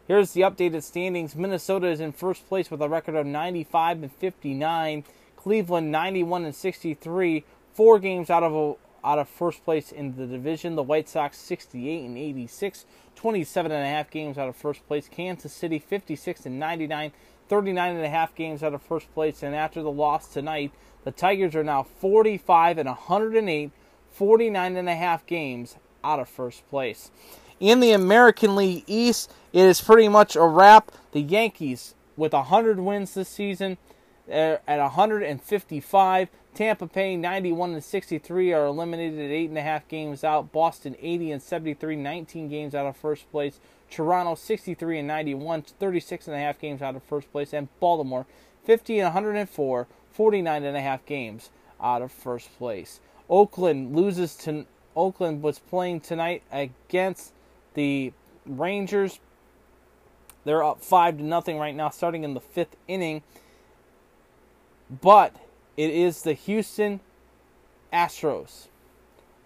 Here's 0.08 0.32
the 0.32 0.40
updated 0.40 0.84
standings. 0.84 1.36
Minnesota 1.36 1.88
is 1.88 2.00
in 2.00 2.14
first 2.14 2.48
place 2.48 2.72
with 2.72 2.82
a 2.82 2.88
record 2.88 3.16
of 3.16 3.26
95 3.26 4.04
and 4.04 4.12
59. 4.14 5.04
Cleveland 5.36 5.92
91 5.92 6.46
and 6.46 6.56
63, 6.56 7.44
four 7.74 8.00
games 8.00 8.30
out 8.30 8.44
of 8.44 8.56
a, 8.56 8.76
out 9.04 9.20
of 9.20 9.30
first 9.30 9.64
place 9.64 9.92
in 9.92 10.16
the 10.16 10.26
division. 10.26 10.76
The 10.76 10.84
White 10.84 11.10
Sox 11.10 11.38
68 11.38 12.06
and 12.06 12.18
86, 12.18 12.86
27 13.16 13.72
and 13.72 13.84
a 13.84 13.88
half 13.88 14.10
games 14.10 14.38
out 14.38 14.50
of 14.50 14.56
first 14.56 14.88
place. 14.88 15.08
Kansas 15.10 15.54
City 15.54 15.80
56 15.80 16.46
and 16.46 16.60
99, 16.60 17.12
39 17.48 17.96
and 17.96 18.06
a 18.06 18.10
half 18.10 18.36
games 18.36 18.64
out 18.64 18.74
of 18.74 18.82
first 18.82 19.14
place. 19.14 19.44
And 19.44 19.56
after 19.56 19.82
the 19.82 19.92
loss 19.92 20.28
tonight, 20.28 20.72
the 21.04 21.12
Tigers 21.12 21.56
are 21.56 21.64
now 21.64 21.84
45 21.84 22.78
and 22.78 22.88
108, 22.88 23.72
49 24.12 24.78
and 24.78 24.90
a 24.90 24.96
half 24.96 25.26
games 25.26 25.78
out 26.04 26.20
of 26.20 26.30
first 26.30 26.68
place. 26.70 27.12
In 27.60 27.80
the 27.80 27.92
American 27.92 28.56
League 28.56 28.84
East, 28.88 29.32
it 29.52 29.64
is 29.64 29.82
pretty 29.82 30.08
much 30.08 30.36
a 30.36 30.44
wrap. 30.44 30.92
The 31.12 31.22
Yankees 31.22 31.96
with 32.16 32.34
100 32.34 32.80
wins 32.80 33.14
this 33.14 33.30
season 33.30 33.78
uh, 34.30 34.58
at 34.68 34.80
155. 34.80 36.30
Tampa 36.58 36.88
Bay 36.88 37.16
91 37.16 37.74
and 37.74 37.84
63 37.84 38.52
are 38.52 38.66
eliminated 38.66 39.20
at 39.20 39.30
eight 39.30 39.50
and 39.50 39.60
a 39.60 39.62
half 39.62 39.88
games 39.88 40.24
out. 40.24 40.52
Boston 40.52 40.96
80 41.00 41.34
and 41.34 41.42
73, 41.44 41.96
19 41.96 42.50
games 42.50 42.74
out 42.74 42.88
of 42.88 42.98
first 42.98 43.30
place. 43.32 43.60
Toronto 43.92 44.34
63 44.34 44.98
and 44.98 45.08
91, 45.08 45.62
36 45.62 46.28
and 46.28 46.36
a 46.36 46.40
half 46.40 46.58
games 46.58 46.82
out 46.82 46.96
of 46.96 47.04
first 47.04 47.32
place, 47.32 47.54
and 47.54 47.68
Baltimore 47.80 48.26
50 48.64 48.98
and 48.98 49.06
104, 49.14 49.88
49 50.12 50.64
and 50.64 50.76
a 50.76 50.82
half 50.82 51.06
games 51.06 51.52
out 51.80 52.02
of 52.02 52.12
first 52.12 52.58
place. 52.58 53.02
Oakland 53.30 53.96
loses 53.96 54.36
to 54.38 54.66
Oakland 54.96 55.44
was 55.44 55.60
playing 55.60 56.00
tonight 56.00 56.42
against 56.52 57.34
the 57.76 58.14
Rangers. 58.48 59.20
They're 60.44 60.64
up 60.64 60.82
five 60.82 61.18
to 61.18 61.24
nothing 61.24 61.60
right 61.60 61.76
now, 61.76 61.90
starting 61.92 62.24
in 62.24 62.34
the 62.34 62.42
fifth 62.42 62.76
inning. 62.88 63.22
But 64.90 65.36
it 65.78 65.92
is 65.92 66.24
the 66.24 66.34
Houston 66.34 67.00
Astros. 67.94 68.68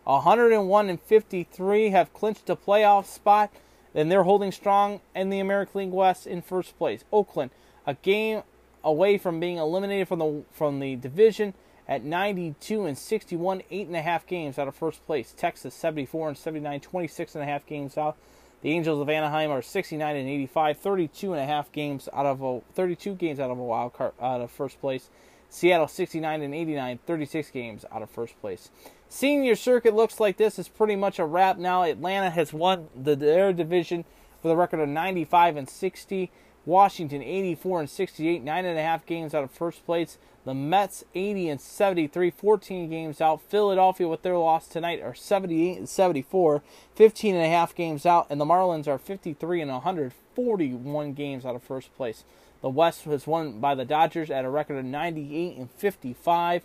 101 0.05 0.89
and 0.89 0.99
53 0.99 1.89
have 1.89 2.13
clinched 2.13 2.49
a 2.49 2.55
playoff 2.55 3.05
spot, 3.05 3.51
and 3.93 4.11
they're 4.11 4.23
holding 4.23 4.51
strong 4.51 5.01
in 5.13 5.29
the 5.29 5.39
American 5.39 5.81
League 5.81 5.91
West 5.91 6.25
in 6.25 6.41
first 6.41 6.77
place. 6.77 7.03
Oakland, 7.11 7.51
a 7.85 7.93
game 7.93 8.43
away 8.83 9.17
from 9.17 9.39
being 9.39 9.57
eliminated 9.57 10.07
from 10.07 10.19
the 10.19 10.43
from 10.51 10.79
the 10.79 10.95
division 10.95 11.53
at 11.87 12.03
92 12.03 12.85
and 12.85 12.97
61, 12.97 13.61
eight 13.69 13.87
and 13.87 13.95
a 13.95 14.01
half 14.01 14.25
games 14.25 14.57
out 14.57 14.67
of 14.67 14.75
first 14.75 15.05
place. 15.05 15.33
Texas 15.35 15.75
74 15.75 16.29
and 16.29 16.37
79, 16.37 16.79
26 16.79 17.35
and 17.35 17.43
a 17.43 17.45
half 17.45 17.65
games 17.65 17.97
out. 17.97 18.17
The 18.61 18.71
Angels 18.71 19.01
of 19.01 19.09
Anaheim 19.09 19.49
are 19.49 19.61
69 19.61 20.15
and 20.15 20.29
85, 20.29 20.77
32 20.77 21.33
and 21.33 21.41
a 21.41 21.45
half 21.45 21.71
games 21.71 22.07
out 22.13 22.25
of 22.25 22.41
a 22.41 22.61
32 22.73 23.15
games 23.15 23.39
out 23.39 23.51
of 23.51 23.59
a 23.59 23.63
wild 23.63 23.93
card 23.93 24.13
out 24.21 24.41
of 24.41 24.51
first 24.51 24.79
place. 24.79 25.09
Seattle 25.51 25.89
69 25.89 26.41
and 26.41 26.55
89, 26.55 26.99
36 27.05 27.51
games 27.51 27.85
out 27.91 28.01
of 28.01 28.09
first 28.09 28.39
place. 28.39 28.71
Senior 29.09 29.57
circuit 29.57 29.93
looks 29.93 30.17
like 30.19 30.37
this 30.37 30.57
is 30.57 30.69
pretty 30.69 30.95
much 30.95 31.19
a 31.19 31.25
wrap 31.25 31.57
now. 31.57 31.83
Atlanta 31.83 32.29
has 32.29 32.53
won 32.53 32.87
the, 32.95 33.17
their 33.17 33.51
division 33.51 34.05
with 34.41 34.53
a 34.53 34.55
record 34.55 34.79
of 34.79 34.87
95 34.87 35.57
and 35.57 35.69
60. 35.69 36.31
Washington 36.65 37.21
84 37.23 37.79
and 37.81 37.89
68, 37.89 38.43
nine 38.43 38.65
and 38.65 38.77
a 38.77 38.81
half 38.81 39.05
games 39.05 39.33
out 39.33 39.43
of 39.43 39.51
first 39.51 39.85
place. 39.85 40.17
The 40.45 40.53
Mets 40.53 41.03
80 41.13 41.49
and 41.49 41.61
73, 41.61 42.31
14 42.31 42.89
games 42.89 43.19
out. 43.19 43.41
Philadelphia 43.41 44.07
with 44.07 44.21
their 44.21 44.37
loss 44.37 44.67
tonight 44.67 45.01
are 45.01 45.13
78 45.13 45.77
and 45.77 45.89
74, 45.89 46.63
15 46.95 47.35
and 47.35 47.43
a 47.43 47.49
half 47.49 47.75
games 47.75 48.05
out, 48.05 48.27
and 48.29 48.39
the 48.39 48.45
Marlins 48.45 48.87
are 48.87 48.97
53 48.97 49.61
and 49.61 49.71
141 49.71 51.13
games 51.13 51.45
out 51.45 51.55
of 51.55 51.63
first 51.63 51.93
place. 51.95 52.23
The 52.61 52.69
West 52.69 53.07
was 53.07 53.25
won 53.25 53.59
by 53.59 53.75
the 53.75 53.85
Dodgers 53.85 54.29
at 54.29 54.45
a 54.45 54.49
record 54.49 54.77
of 54.77 54.85
98 54.85 55.57
and 55.57 55.71
55. 55.71 56.63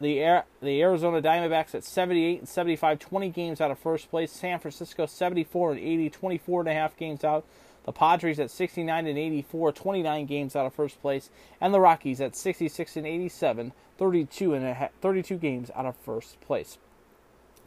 The 0.00 0.20
Air, 0.20 0.44
the 0.60 0.80
Arizona 0.82 1.20
Diamondbacks 1.20 1.74
at 1.74 1.84
78 1.84 2.40
and 2.40 2.48
75, 2.48 2.98
20 2.98 3.28
games 3.30 3.60
out 3.60 3.70
of 3.70 3.78
first 3.78 4.10
place. 4.10 4.30
San 4.30 4.58
Francisco 4.58 5.06
74 5.06 5.72
and 5.72 5.80
80, 5.80 6.10
24 6.10 6.60
and 6.60 6.68
a 6.68 6.74
half 6.74 6.96
games 6.96 7.24
out. 7.24 7.44
The 7.84 7.92
Padres 7.92 8.40
at 8.40 8.50
69 8.50 9.06
and 9.06 9.18
84, 9.18 9.72
29 9.72 10.26
games 10.26 10.56
out 10.56 10.64
of 10.64 10.72
first 10.72 11.00
place, 11.02 11.28
and 11.60 11.74
the 11.74 11.80
Rockies 11.80 12.20
at 12.20 12.34
66 12.34 12.96
and 12.96 13.06
87, 13.06 13.72
32 13.98 14.54
and 14.54 14.64
a 14.64 14.74
ha- 14.74 14.88
32 15.02 15.36
games 15.36 15.70
out 15.74 15.84
of 15.84 15.94
first 15.96 16.40
place. 16.40 16.78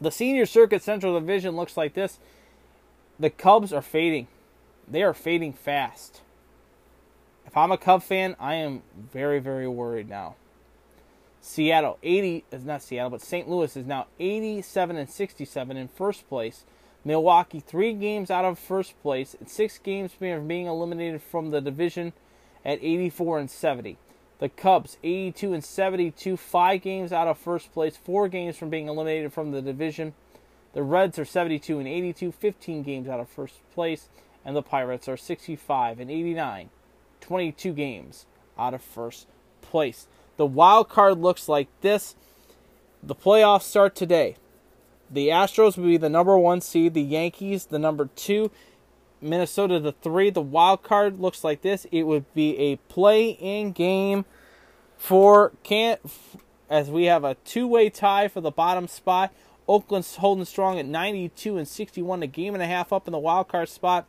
The 0.00 0.10
Senior 0.10 0.46
Circuit 0.46 0.82
Central 0.82 1.18
Division 1.18 1.56
looks 1.56 1.76
like 1.76 1.94
this. 1.94 2.18
The 3.18 3.30
Cubs 3.30 3.72
are 3.72 3.82
fading. 3.82 4.26
They 4.88 5.02
are 5.02 5.14
fading 5.14 5.52
fast. 5.52 6.22
If 7.48 7.56
I'm 7.56 7.72
a 7.72 7.78
Cub 7.78 8.02
fan, 8.02 8.36
I 8.38 8.56
am 8.56 8.82
very, 8.94 9.38
very 9.38 9.66
worried 9.66 10.06
now. 10.06 10.34
Seattle 11.40 11.96
80 12.02 12.44
is 12.52 12.62
not 12.62 12.82
Seattle, 12.82 13.08
but 13.08 13.22
St. 13.22 13.48
Louis 13.48 13.74
is 13.74 13.86
now 13.86 14.06
87 14.20 14.98
and 14.98 15.08
67 15.08 15.76
in 15.78 15.88
first 15.88 16.28
place. 16.28 16.66
Milwaukee 17.06 17.60
three 17.60 17.94
games 17.94 18.30
out 18.30 18.44
of 18.44 18.58
first 18.58 19.00
place, 19.00 19.34
and 19.40 19.48
six 19.48 19.78
games 19.78 20.12
being 20.20 20.46
being 20.46 20.66
eliminated 20.66 21.22
from 21.22 21.50
the 21.50 21.62
division 21.62 22.12
at 22.66 22.80
84 22.82 23.38
and 23.38 23.50
70. 23.50 23.96
The 24.40 24.50
Cubs 24.50 24.98
82 25.02 25.54
and 25.54 25.64
72, 25.64 26.36
five 26.36 26.82
games 26.82 27.14
out 27.14 27.28
of 27.28 27.38
first 27.38 27.72
place, 27.72 27.96
four 27.96 28.28
games 28.28 28.58
from 28.58 28.68
being 28.68 28.88
eliminated 28.88 29.32
from 29.32 29.52
the 29.52 29.62
division. 29.62 30.12
The 30.74 30.82
Reds 30.82 31.18
are 31.18 31.24
72 31.24 31.78
and 31.78 31.88
82, 31.88 32.30
15 32.30 32.82
games 32.82 33.08
out 33.08 33.20
of 33.20 33.28
first 33.30 33.54
place, 33.72 34.10
and 34.44 34.54
the 34.54 34.60
Pirates 34.60 35.08
are 35.08 35.16
65 35.16 35.98
and 35.98 36.10
89, 36.10 36.68
22 37.20 37.72
games 37.72 38.26
out 38.58 38.74
of 38.74 38.82
first 38.82 39.26
place. 39.62 40.06
The 40.36 40.46
wild 40.46 40.88
card 40.88 41.18
looks 41.18 41.48
like 41.48 41.68
this. 41.80 42.14
The 43.02 43.14
playoffs 43.14 43.62
start 43.62 43.94
today. 43.94 44.36
The 45.10 45.28
Astros 45.28 45.76
will 45.76 45.86
be 45.86 45.96
the 45.96 46.08
number 46.08 46.36
one 46.36 46.60
seed, 46.60 46.94
the 46.94 47.02
Yankees 47.02 47.66
the 47.66 47.78
number 47.78 48.10
two, 48.14 48.50
Minnesota 49.20 49.80
the 49.80 49.92
three. 49.92 50.30
The 50.30 50.40
wild 50.40 50.82
card 50.82 51.18
looks 51.18 51.42
like 51.42 51.62
this. 51.62 51.86
It 51.90 52.02
would 52.02 52.32
be 52.34 52.56
a 52.58 52.76
play-in 52.76 53.72
game 53.72 54.24
for 54.96 55.52
can't 55.62 56.00
as 56.68 56.90
we 56.90 57.04
have 57.04 57.24
a 57.24 57.36
two-way 57.44 57.88
tie 57.88 58.28
for 58.28 58.40
the 58.40 58.50
bottom 58.50 58.86
spot. 58.88 59.32
Oakland's 59.66 60.16
holding 60.16 60.44
strong 60.44 60.78
at 60.78 60.86
92 60.86 61.56
and 61.56 61.68
61, 61.68 62.22
a 62.22 62.26
game 62.26 62.54
and 62.54 62.62
a 62.62 62.66
half 62.66 62.92
up 62.92 63.06
in 63.06 63.12
the 63.12 63.18
wild 63.18 63.48
card 63.48 63.68
spot. 63.68 64.06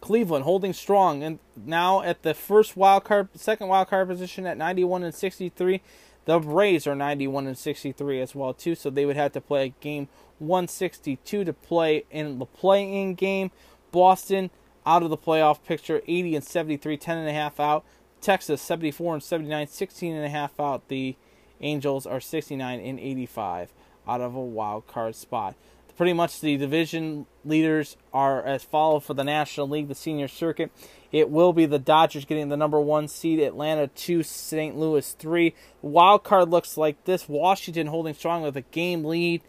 Cleveland 0.00 0.44
holding 0.44 0.72
strong 0.72 1.22
and 1.22 1.38
now 1.56 2.02
at 2.02 2.22
the 2.22 2.34
first 2.34 2.76
wild 2.76 3.04
card, 3.04 3.28
second 3.34 3.68
wild 3.68 3.88
card 3.88 4.08
position 4.08 4.46
at 4.46 4.56
91 4.56 5.02
and 5.02 5.14
63. 5.14 5.82
The 6.24 6.40
Rays 6.40 6.86
are 6.86 6.94
91 6.94 7.46
and 7.46 7.58
63 7.58 8.20
as 8.20 8.34
well 8.34 8.54
too, 8.54 8.74
so 8.74 8.90
they 8.90 9.06
would 9.06 9.16
have 9.16 9.32
to 9.32 9.40
play 9.40 9.74
game 9.80 10.08
162 10.38 11.44
to 11.44 11.52
play 11.52 12.04
in 12.10 12.38
the 12.38 12.46
play-in 12.46 13.14
game. 13.14 13.50
Boston 13.92 14.50
out 14.86 15.02
of 15.02 15.10
the 15.10 15.16
playoff 15.16 15.62
picture, 15.64 16.02
80 16.06 16.36
and 16.36 16.44
73, 16.44 16.96
10 16.96 17.18
and 17.18 17.28
a 17.28 17.32
half 17.32 17.60
out. 17.60 17.84
Texas 18.20 18.60
74 18.62 19.14
and 19.14 19.22
79, 19.22 19.66
16 19.66 20.14
and 20.14 20.24
a 20.24 20.28
half 20.28 20.58
out. 20.60 20.88
The 20.88 21.16
Angels 21.60 22.06
are 22.06 22.20
69 22.20 22.80
and 22.80 22.98
85 22.98 23.72
out 24.08 24.20
of 24.20 24.34
a 24.34 24.40
wild 24.40 24.86
card 24.86 25.14
spot. 25.14 25.54
Pretty 25.96 26.12
much 26.14 26.40
the 26.40 26.56
division 26.56 27.26
leaders 27.44 27.96
are 28.12 28.42
as 28.42 28.64
follow 28.64 29.00
for 29.00 29.14
the 29.14 29.24
National 29.24 29.68
League, 29.68 29.88
the 29.88 29.94
senior 29.94 30.28
circuit. 30.28 30.70
It 31.12 31.30
will 31.30 31.52
be 31.52 31.66
the 31.66 31.78
Dodgers 31.78 32.24
getting 32.24 32.48
the 32.48 32.56
number 32.56 32.80
one 32.80 33.08
seed, 33.08 33.40
Atlanta 33.40 33.88
two, 33.88 34.22
St. 34.22 34.76
Louis 34.76 35.12
three. 35.12 35.54
Wild 35.82 36.24
card 36.24 36.50
looks 36.50 36.76
like 36.76 37.04
this: 37.04 37.28
Washington 37.28 37.88
holding 37.88 38.14
strong 38.14 38.42
with 38.42 38.56
a 38.56 38.62
game 38.62 39.04
lead 39.04 39.42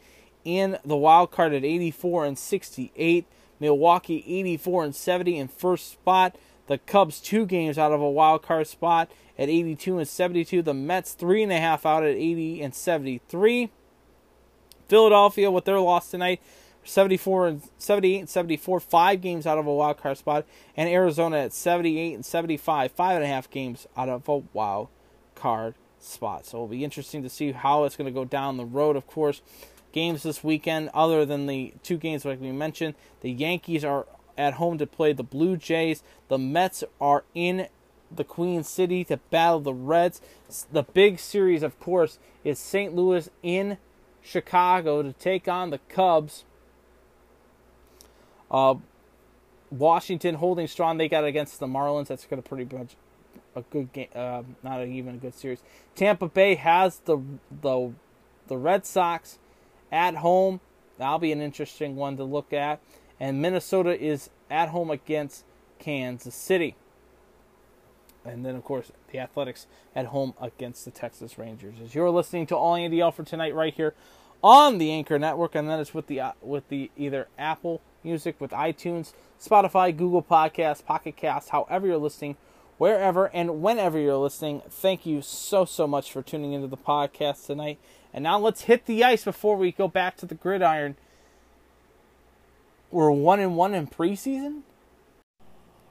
in 0.43 0.77
the 0.83 0.97
wild 0.97 1.31
card 1.31 1.53
at 1.53 1.63
84 1.63 2.25
and 2.25 2.37
68. 2.37 3.25
Milwaukee 3.59 4.23
84 4.27 4.85
and 4.85 4.95
70 4.95 5.37
in 5.37 5.47
first 5.47 5.91
spot. 5.91 6.35
The 6.67 6.79
Cubs 6.79 7.19
two 7.19 7.45
games 7.45 7.77
out 7.77 7.91
of 7.91 8.01
a 8.01 8.09
wild 8.09 8.41
card 8.41 8.67
spot 8.67 9.11
at 9.37 9.49
82 9.49 9.99
and 9.99 10.07
72. 10.07 10.61
The 10.61 10.73
Mets 10.73 11.13
three 11.13 11.43
and 11.43 11.51
a 11.51 11.59
half 11.59 11.85
out 11.85 12.03
at 12.03 12.15
80 12.15 12.61
and 12.61 12.73
73. 12.73 13.69
Philadelphia 14.87 15.49
with 15.51 15.65
their 15.65 15.79
loss 15.79 16.11
tonight, 16.11 16.41
74 16.83 17.47
and 17.47 17.61
78 17.77 18.19
and 18.19 18.29
74, 18.29 18.79
five 18.79 19.21
games 19.21 19.45
out 19.45 19.57
of 19.57 19.67
a 19.67 19.73
wild 19.73 19.97
card 19.97 20.17
spot, 20.17 20.45
and 20.75 20.89
Arizona 20.89 21.37
at 21.37 21.53
78 21.53 22.13
and 22.13 22.25
75, 22.25 22.91
five 22.91 23.15
and 23.15 23.23
a 23.23 23.27
half 23.27 23.49
games 23.49 23.87
out 23.95 24.09
of 24.09 24.27
a 24.27 24.37
wild 24.53 24.87
card 25.35 25.75
spot. 25.99 26.45
So 26.45 26.57
it'll 26.57 26.67
be 26.67 26.83
interesting 26.83 27.23
to 27.23 27.29
see 27.29 27.51
how 27.51 27.83
it's 27.83 27.95
going 27.95 28.05
to 28.05 28.11
go 28.11 28.25
down 28.25 28.57
the 28.57 28.65
road. 28.65 28.95
Of 28.95 29.07
course, 29.07 29.41
games 29.91 30.23
this 30.23 30.43
weekend, 30.43 30.89
other 30.93 31.25
than 31.25 31.45
the 31.45 31.73
two 31.83 31.97
games 31.97 32.25
like 32.25 32.41
we 32.41 32.51
mentioned, 32.51 32.95
the 33.21 33.31
Yankees 33.31 33.85
are 33.85 34.07
at 34.37 34.55
home 34.55 34.77
to 34.77 34.87
play 34.87 35.13
the 35.13 35.23
Blue 35.23 35.57
Jays. 35.57 36.03
The 36.29 36.37
Mets 36.37 36.83
are 36.99 37.23
in 37.35 37.67
the 38.09 38.23
Queen 38.23 38.63
City 38.63 39.03
to 39.05 39.17
battle 39.17 39.59
the 39.59 39.73
Reds. 39.73 40.21
The 40.71 40.83
big 40.83 41.19
series, 41.19 41.63
of 41.63 41.79
course, 41.79 42.19
is 42.43 42.59
St. 42.59 42.95
Louis 42.95 43.29
in 43.43 43.77
Chicago 44.21 45.01
to 45.01 45.13
take 45.13 45.47
on 45.47 45.69
the 45.69 45.79
Cubs. 45.89 46.45
Uh, 48.51 48.75
Washington 49.71 50.35
holding 50.35 50.67
strong. 50.67 50.97
They 50.97 51.07
got 51.07 51.23
against 51.23 51.59
the 51.59 51.67
Marlins. 51.67 52.07
That's 52.07 52.25
going 52.25 52.41
to 52.41 52.47
pretty 52.47 52.75
much 52.75 52.95
a 53.55 53.61
good 53.61 53.93
game. 53.93 54.09
Uh, 54.13 54.43
not 54.61 54.85
even 54.85 55.15
a 55.15 55.17
good 55.17 55.33
series. 55.33 55.63
Tampa 55.95 56.27
Bay 56.27 56.55
has 56.55 56.99
the 56.99 57.17
the 57.61 57.93
the 58.47 58.57
Red 58.57 58.85
Sox 58.85 59.39
at 59.91 60.15
home. 60.15 60.59
That'll 60.97 61.19
be 61.19 61.31
an 61.31 61.41
interesting 61.41 61.95
one 61.95 62.17
to 62.17 62.23
look 62.23 62.53
at. 62.53 62.81
And 63.19 63.41
Minnesota 63.41 63.99
is 63.99 64.29
at 64.49 64.69
home 64.69 64.91
against 64.91 65.45
Kansas 65.79 66.35
City. 66.35 66.75
And 68.23 68.45
then, 68.45 68.55
of 68.55 68.63
course, 68.63 68.91
the 69.11 69.19
Athletics 69.19 69.65
at 69.95 70.07
home 70.07 70.33
against 70.39 70.85
the 70.85 70.91
Texas 70.91 71.37
Rangers. 71.37 71.75
As 71.83 71.95
you're 71.95 72.09
listening 72.09 72.45
to 72.47 72.55
All 72.55 72.75
Andy 72.75 72.99
L 72.99 73.11
for 73.11 73.23
tonight, 73.23 73.55
right 73.55 73.73
here 73.73 73.95
on 74.43 74.77
the 74.77 74.91
Anchor 74.91 75.17
Network, 75.17 75.55
and 75.55 75.69
then 75.69 75.79
it's 75.79 75.93
with 75.93 76.07
the 76.07 76.19
uh, 76.19 76.31
with 76.41 76.67
the 76.69 76.91
either 76.97 77.27
Apple 77.37 77.81
Music, 78.03 78.39
with 78.39 78.51
iTunes, 78.51 79.13
Spotify, 79.39 79.95
Google 79.95 80.23
Podcasts, 80.23 80.85
Pocket 80.85 81.15
Cast, 81.15 81.49
however 81.49 81.87
you're 81.87 81.97
listening, 81.97 82.37
wherever 82.77 83.27
and 83.27 83.61
whenever 83.61 83.99
you're 83.99 84.17
listening. 84.17 84.61
Thank 84.69 85.05
you 85.05 85.21
so 85.21 85.65
so 85.65 85.85
much 85.85 86.11
for 86.11 86.21
tuning 86.21 86.53
into 86.53 86.67
the 86.67 86.77
podcast 86.77 87.45
tonight. 87.45 87.77
And 88.13 88.23
now 88.23 88.39
let's 88.39 88.61
hit 88.61 88.85
the 88.85 89.03
ice 89.03 89.23
before 89.23 89.55
we 89.55 89.71
go 89.71 89.87
back 89.87 90.17
to 90.17 90.25
the 90.25 90.35
gridiron. 90.35 90.95
We're 92.89 93.11
one 93.11 93.39
and 93.39 93.55
one 93.55 93.73
in 93.73 93.87
preseason. 93.87 94.61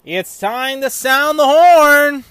It's 0.04 0.38
time 0.38 0.80
to 0.80 0.90
sound 0.90 1.38
the 1.38 1.46
horn. 1.46 2.24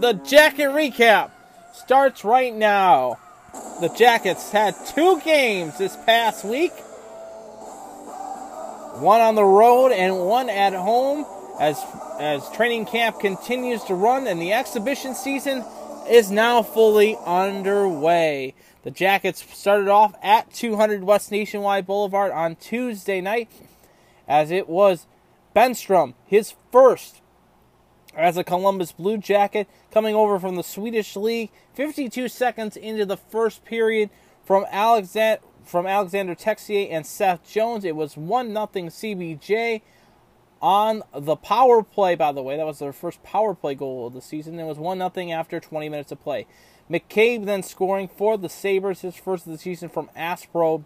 The 0.00 0.12
jacket 0.12 0.68
recap 0.68 1.32
starts 1.74 2.24
right 2.24 2.54
now. 2.54 3.18
The 3.52 3.92
Jackets 3.96 4.50
had 4.50 4.74
two 4.86 5.20
games 5.20 5.78
this 5.78 5.96
past 6.04 6.44
week 6.44 6.72
one 9.00 9.20
on 9.20 9.36
the 9.36 9.44
road 9.44 9.92
and 9.92 10.26
one 10.26 10.50
at 10.50 10.72
home 10.72 11.24
as 11.60 11.82
as 12.18 12.48
training 12.50 12.84
camp 12.84 13.20
continues 13.20 13.84
to 13.84 13.94
run 13.94 14.26
and 14.26 14.42
the 14.42 14.52
exhibition 14.52 15.14
season 15.14 15.64
is 16.08 16.30
now 16.30 16.62
fully 16.62 17.16
underway. 17.24 18.54
The 18.82 18.90
Jackets 18.90 19.44
started 19.56 19.88
off 19.88 20.14
at 20.22 20.52
200 20.52 21.04
West 21.04 21.30
Nationwide 21.30 21.86
Boulevard 21.86 22.32
on 22.32 22.56
Tuesday 22.56 23.20
night 23.20 23.48
as 24.26 24.50
it 24.50 24.68
was 24.68 25.06
Bemstrom, 25.54 26.14
his 26.26 26.54
first 26.72 27.20
as 28.14 28.36
a 28.36 28.44
Columbus 28.44 28.92
Blue 28.92 29.18
Jacket, 29.18 29.68
coming 29.90 30.14
over 30.14 30.38
from 30.38 30.56
the 30.56 30.62
Swedish 30.62 31.16
League. 31.16 31.50
52 31.74 32.28
seconds 32.28 32.76
into 32.76 33.06
the 33.06 33.16
first 33.16 33.64
period 33.64 34.10
from 34.44 34.64
Alexander 34.70 35.42
from 35.64 35.86
Alexander 35.86 36.34
Texier 36.34 36.88
and 36.90 37.06
Seth 37.06 37.46
Jones. 37.46 37.84
It 37.84 37.94
was 37.94 38.16
1 38.16 38.48
0 38.48 38.66
CBJ 38.66 39.82
on 40.60 41.02
the 41.14 41.36
power 41.36 41.82
play, 41.82 42.14
by 42.14 42.32
the 42.32 42.42
way. 42.42 42.56
That 42.56 42.66
was 42.66 42.78
their 42.78 42.92
first 42.92 43.22
power 43.22 43.54
play 43.54 43.74
goal 43.74 44.06
of 44.06 44.14
the 44.14 44.22
season. 44.22 44.58
It 44.58 44.64
was 44.64 44.78
1 44.78 44.98
0 44.98 45.30
after 45.30 45.60
20 45.60 45.88
minutes 45.88 46.10
of 46.10 46.22
play. 46.22 46.46
McCabe 46.90 47.44
then 47.44 47.62
scoring 47.62 48.08
for 48.08 48.38
the 48.38 48.48
Sabres, 48.48 49.02
his 49.02 49.16
first 49.16 49.46
of 49.46 49.52
the 49.52 49.58
season 49.58 49.88
from 49.88 50.08
Aspro. 50.16 50.84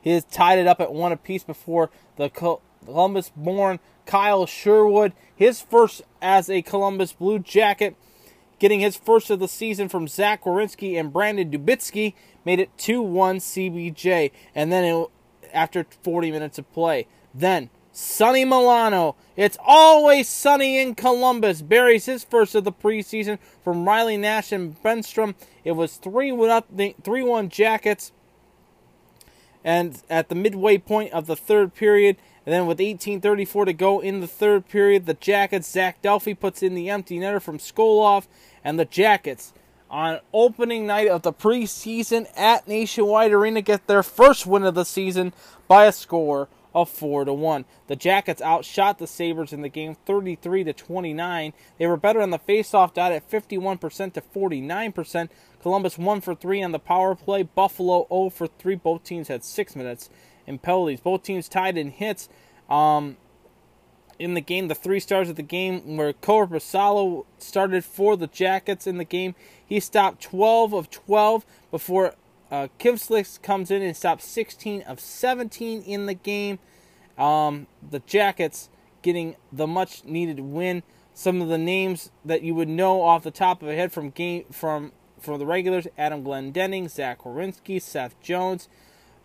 He 0.00 0.10
has 0.10 0.24
tied 0.24 0.58
it 0.58 0.66
up 0.66 0.80
at 0.80 0.92
one 0.92 1.12
apiece 1.12 1.44
before 1.44 1.90
the 2.16 2.28
Columbus 2.90 3.30
born 3.36 3.78
Kyle 4.04 4.46
Sherwood, 4.46 5.12
his 5.34 5.60
first 5.60 6.02
as 6.20 6.50
a 6.50 6.62
Columbus 6.62 7.12
Blue 7.12 7.38
Jacket, 7.38 7.94
getting 8.58 8.80
his 8.80 8.96
first 8.96 9.30
of 9.30 9.38
the 9.38 9.46
season 9.46 9.88
from 9.88 10.08
Zach 10.08 10.42
Werenski 10.42 10.98
and 10.98 11.12
Brandon 11.12 11.50
Dubinsky, 11.50 12.14
made 12.44 12.58
it 12.58 12.76
2 12.78 13.00
1 13.00 13.38
CBJ. 13.38 14.32
And 14.56 14.72
then 14.72 14.84
it, 14.84 15.06
after 15.52 15.86
40 16.02 16.32
minutes 16.32 16.58
of 16.58 16.70
play, 16.72 17.06
then 17.32 17.70
Sonny 17.92 18.44
Milano. 18.44 19.14
It's 19.36 19.58
always 19.64 20.28
sunny 20.28 20.80
in 20.80 20.96
Columbus. 20.96 21.62
Buries 21.62 22.06
his 22.06 22.24
first 22.24 22.56
of 22.56 22.64
the 22.64 22.72
preseason 22.72 23.38
from 23.62 23.86
Riley 23.86 24.16
Nash 24.16 24.50
and 24.50 24.80
Bemstrom. 24.82 25.36
It 25.62 25.72
was 25.72 25.96
3 25.96 26.32
1 26.32 27.48
Jackets. 27.48 28.12
And 29.62 30.02
at 30.08 30.28
the 30.28 30.34
midway 30.34 30.78
point 30.78 31.12
of 31.12 31.26
the 31.26 31.36
third 31.36 31.74
period, 31.74 32.16
and 32.50 32.56
then 32.56 32.66
with 32.66 32.80
18:34 32.80 33.66
to 33.66 33.72
go 33.72 34.00
in 34.00 34.18
the 34.18 34.26
third 34.26 34.66
period, 34.66 35.06
the 35.06 35.14
Jackets 35.14 35.70
Zach 35.70 36.02
Delphi 36.02 36.32
puts 36.32 36.64
in 36.64 36.74
the 36.74 36.90
empty 36.90 37.16
netter 37.16 37.40
from 37.40 37.58
Skoloff, 37.58 38.26
and 38.64 38.76
the 38.76 38.84
Jackets 38.84 39.52
on 39.88 40.18
opening 40.34 40.84
night 40.84 41.06
of 41.06 41.22
the 41.22 41.32
preseason 41.32 42.26
at 42.36 42.66
Nationwide 42.66 43.30
Arena 43.30 43.62
get 43.62 43.86
their 43.86 44.02
first 44.02 44.46
win 44.46 44.64
of 44.64 44.74
the 44.74 44.84
season 44.84 45.32
by 45.68 45.84
a 45.84 45.92
score 45.92 46.48
of 46.74 46.88
4 46.88 47.26
to 47.26 47.32
1. 47.32 47.66
The 47.86 47.94
Jackets 47.94 48.42
outshot 48.42 48.98
the 48.98 49.06
Sabres 49.06 49.52
in 49.52 49.62
the 49.62 49.68
game 49.68 49.94
33 50.04 50.64
to 50.64 50.72
29. 50.72 51.52
They 51.78 51.86
were 51.86 51.96
better 51.96 52.20
on 52.20 52.30
the 52.30 52.38
faceoff 52.40 52.94
dot 52.94 53.12
at 53.12 53.30
51% 53.30 54.12
to 54.14 54.20
49%. 54.20 55.28
Columbus 55.62 55.98
1 55.98 56.20
for 56.20 56.34
3 56.34 56.64
on 56.64 56.72
the 56.72 56.80
power 56.80 57.14
play. 57.14 57.44
Buffalo 57.44 58.08
0 58.08 58.30
for 58.30 58.48
3. 58.48 58.74
Both 58.74 59.04
teams 59.04 59.28
had 59.28 59.44
6 59.44 59.76
minutes 59.76 60.10
penalties. 60.58 61.00
Both 61.00 61.22
teams 61.22 61.48
tied 61.48 61.76
in 61.76 61.90
hits. 61.90 62.28
Um, 62.68 63.16
in 64.18 64.34
the 64.34 64.40
game, 64.42 64.68
the 64.68 64.74
three 64.74 65.00
stars 65.00 65.30
of 65.30 65.36
the 65.36 65.42
game 65.42 65.96
were 65.96 66.12
Korpisalo 66.12 67.24
started 67.38 67.84
for 67.84 68.16
the 68.16 68.26
Jackets 68.26 68.86
in 68.86 68.98
the 68.98 69.04
game. 69.04 69.34
He 69.64 69.80
stopped 69.80 70.22
12 70.22 70.74
of 70.74 70.90
12 70.90 71.46
before 71.70 72.14
uh, 72.50 72.68
comes 72.78 73.10
in 73.70 73.82
and 73.82 73.96
stops 73.96 74.26
16 74.26 74.82
of 74.82 75.00
17 75.00 75.82
in 75.82 76.06
the 76.06 76.14
game. 76.14 76.58
Um, 77.16 77.66
the 77.88 78.00
Jackets 78.00 78.68
getting 79.02 79.36
the 79.52 79.66
much 79.66 80.04
needed 80.04 80.40
win. 80.40 80.82
Some 81.14 81.40
of 81.40 81.48
the 81.48 81.58
names 81.58 82.10
that 82.24 82.42
you 82.42 82.54
would 82.54 82.68
know 82.68 83.02
off 83.02 83.22
the 83.22 83.30
top 83.30 83.62
of 83.62 83.68
your 83.68 83.76
head 83.76 83.92
from 83.92 84.10
game 84.10 84.44
from 84.50 84.92
from 85.18 85.38
the 85.38 85.46
regulars: 85.46 85.86
Adam 85.98 86.24
Clendening, 86.24 86.90
Zach 86.90 87.20
Werenski, 87.20 87.80
Seth 87.80 88.20
Jones, 88.20 88.68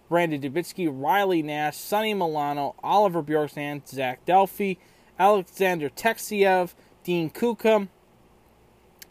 Brandon 0.10 0.42
Dubinsky, 0.42 0.90
Riley 0.92 1.42
Nash, 1.42 1.78
Sonny 1.78 2.14
Milano, 2.14 2.76
Oliver 2.84 3.24
Bjorkstrand, 3.24 3.88
Zach 3.88 4.24
Delphi, 4.26 4.76
Alexander 5.18 5.90
Texier, 5.90 6.74
Dean 7.04 7.30
Kukan, 7.30 7.90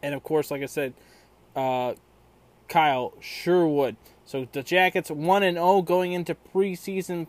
and 0.02 0.14
of 0.14 0.22
course, 0.22 0.50
like 0.50 0.62
I 0.62 0.66
said, 0.66 0.94
uh, 1.56 1.94
Kyle 2.68 3.14
Sherwood. 3.20 3.96
So 4.24 4.46
the 4.52 4.62
Jackets 4.62 5.10
1 5.10 5.42
and 5.42 5.56
0 5.56 5.82
going 5.82 6.12
into 6.12 6.34
preseason 6.34 7.26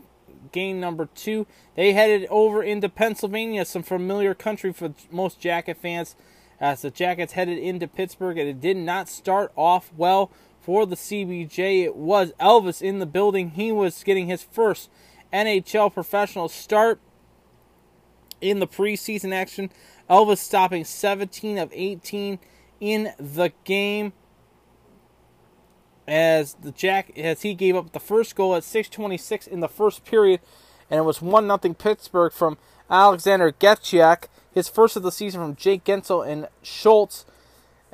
game 0.51 0.79
number 0.79 1.07
2. 1.15 1.47
They 1.75 1.93
headed 1.93 2.27
over 2.29 2.63
into 2.63 2.89
Pennsylvania, 2.89 3.65
some 3.65 3.83
familiar 3.83 4.33
country 4.33 4.73
for 4.73 4.93
most 5.11 5.39
Jacket 5.39 5.77
fans. 5.77 6.15
As 6.59 6.81
the 6.81 6.89
Jackets 6.89 7.33
headed 7.33 7.57
into 7.57 7.85
Pittsburgh, 7.85 8.37
and 8.37 8.47
it 8.47 8.61
did 8.61 8.77
not 8.77 9.09
start 9.09 9.51
off 9.57 9.91
well 9.97 10.31
for 10.65 10.87
the 10.87 10.95
CBJ. 10.95 11.83
It 11.83 11.95
was 11.95 12.33
Elvis 12.39 12.81
in 12.81 12.97
the 12.97 13.05
building. 13.05 13.51
He 13.51 13.71
was 13.71 14.03
getting 14.03 14.25
his 14.25 14.41
first 14.41 14.89
NHL 15.31 15.93
professional 15.93 16.49
start 16.49 16.99
in 18.41 18.57
the 18.59 18.65
preseason 18.65 19.31
action. 19.31 19.69
Elvis 20.09 20.39
stopping 20.39 20.83
17 20.83 21.59
of 21.59 21.69
18 21.71 22.39
in 22.79 23.13
the 23.19 23.53
game 23.63 24.13
as 26.07 26.55
the 26.55 26.71
Jack 26.71 27.15
as 27.15 27.43
he 27.43 27.53
gave 27.53 27.75
up 27.75 27.91
the 27.91 27.99
first 27.99 28.35
goal 28.35 28.55
at 28.55 28.63
6:26 28.63 29.45
in 29.45 29.59
the 29.59 29.67
first 29.67 30.03
period, 30.03 30.39
and 30.89 30.97
it 30.99 31.03
was 31.03 31.21
one 31.21 31.45
nothing 31.45 31.75
Pittsburgh 31.75 32.33
from 32.33 32.57
Alexander 32.89 33.51
Getchak, 33.51 34.25
his 34.51 34.67
first 34.67 34.95
of 34.95 35.03
the 35.03 35.11
season 35.11 35.41
from 35.41 35.55
Jake 35.55 35.83
Guentzel 35.83 36.27
and 36.27 36.47
Schultz, 36.63 37.25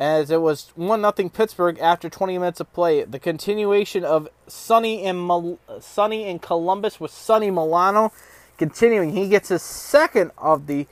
as 0.02 0.32
it 0.32 0.42
was 0.42 0.72
one 0.74 1.00
nothing 1.00 1.30
Pittsburgh 1.30 1.78
after 1.80 2.10
20 2.10 2.40
minutes 2.40 2.60
of 2.60 2.74
play. 2.74 3.04
The 3.04 3.20
continuation 3.20 4.04
of 4.04 4.28
Sonny 4.48 5.06
and 5.06 5.28
Mal- 5.28 5.60
Sonny 5.80 6.26
in 6.28 6.40
Columbus 6.40 7.00
with 7.00 7.12
Sonny 7.12 7.52
Milano 7.52 8.12
continuing. 8.58 9.12
He 9.12 9.30
gets 9.30 9.50
his 9.50 9.62
second 9.62 10.32
of 10.40 10.66
the 10.66 10.88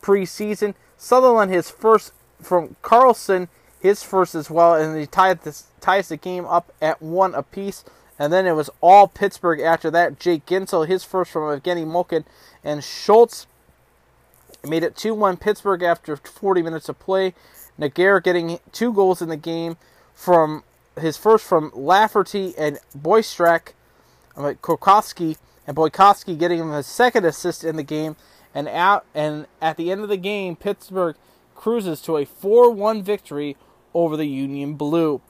preseason. 0.00 0.72
Sutherland 0.96 1.52
his 1.52 1.68
first 1.68 2.14
from 2.40 2.76
Carlson 2.80 3.48
his 3.78 4.02
first 4.02 4.34
as 4.34 4.50
well, 4.50 4.74
and 4.74 4.98
he 4.98 5.04
tied 5.06 5.42
this 5.42 5.66
ties 5.82 6.08
the 6.08 6.16
game 6.16 6.46
up 6.46 6.72
at 6.80 7.02
one 7.02 7.34
apiece. 7.34 7.84
And 8.18 8.32
then 8.32 8.46
it 8.46 8.52
was 8.52 8.70
all 8.80 9.06
Pittsburgh 9.06 9.60
after 9.60 9.90
that. 9.90 10.18
Jake 10.18 10.46
Guentzel, 10.46 10.86
his 10.86 11.04
first 11.04 11.30
from 11.30 11.42
Evgeny 11.42 11.86
Malkin, 11.86 12.24
and 12.64 12.82
Schultz 12.82 13.46
made 14.64 14.82
it 14.82 14.96
2 14.96 15.12
1 15.12 15.36
Pittsburgh 15.36 15.82
after 15.82 16.16
40 16.16 16.62
minutes 16.62 16.88
of 16.88 16.98
play. 16.98 17.34
Nagar 17.78 18.20
getting 18.20 18.58
two 18.72 18.92
goals 18.92 19.20
in 19.20 19.28
the 19.28 19.36
game 19.36 19.76
from 20.14 20.64
his 20.98 21.16
first 21.16 21.44
from 21.44 21.70
Lafferty 21.74 22.54
and 22.56 22.78
Boystrak, 22.96 23.72
uh, 24.36 24.54
Kokowski, 24.62 25.36
and 25.66 25.76
Boykowski 25.76 26.38
getting 26.38 26.60
him 26.60 26.70
his 26.70 26.86
second 26.86 27.24
assist 27.24 27.64
in 27.64 27.76
the 27.76 27.82
game. 27.82 28.16
And 28.54 28.68
out 28.68 29.04
and 29.14 29.46
at 29.60 29.76
the 29.76 29.90
end 29.90 30.02
of 30.02 30.08
the 30.08 30.16
game, 30.16 30.56
Pittsburgh 30.56 31.16
cruises 31.54 32.00
to 32.02 32.16
a 32.16 32.24
4-1 32.24 33.02
victory 33.02 33.56
over 33.92 34.16
the 34.16 34.26
Union 34.26 34.74
Blue. 34.74 35.20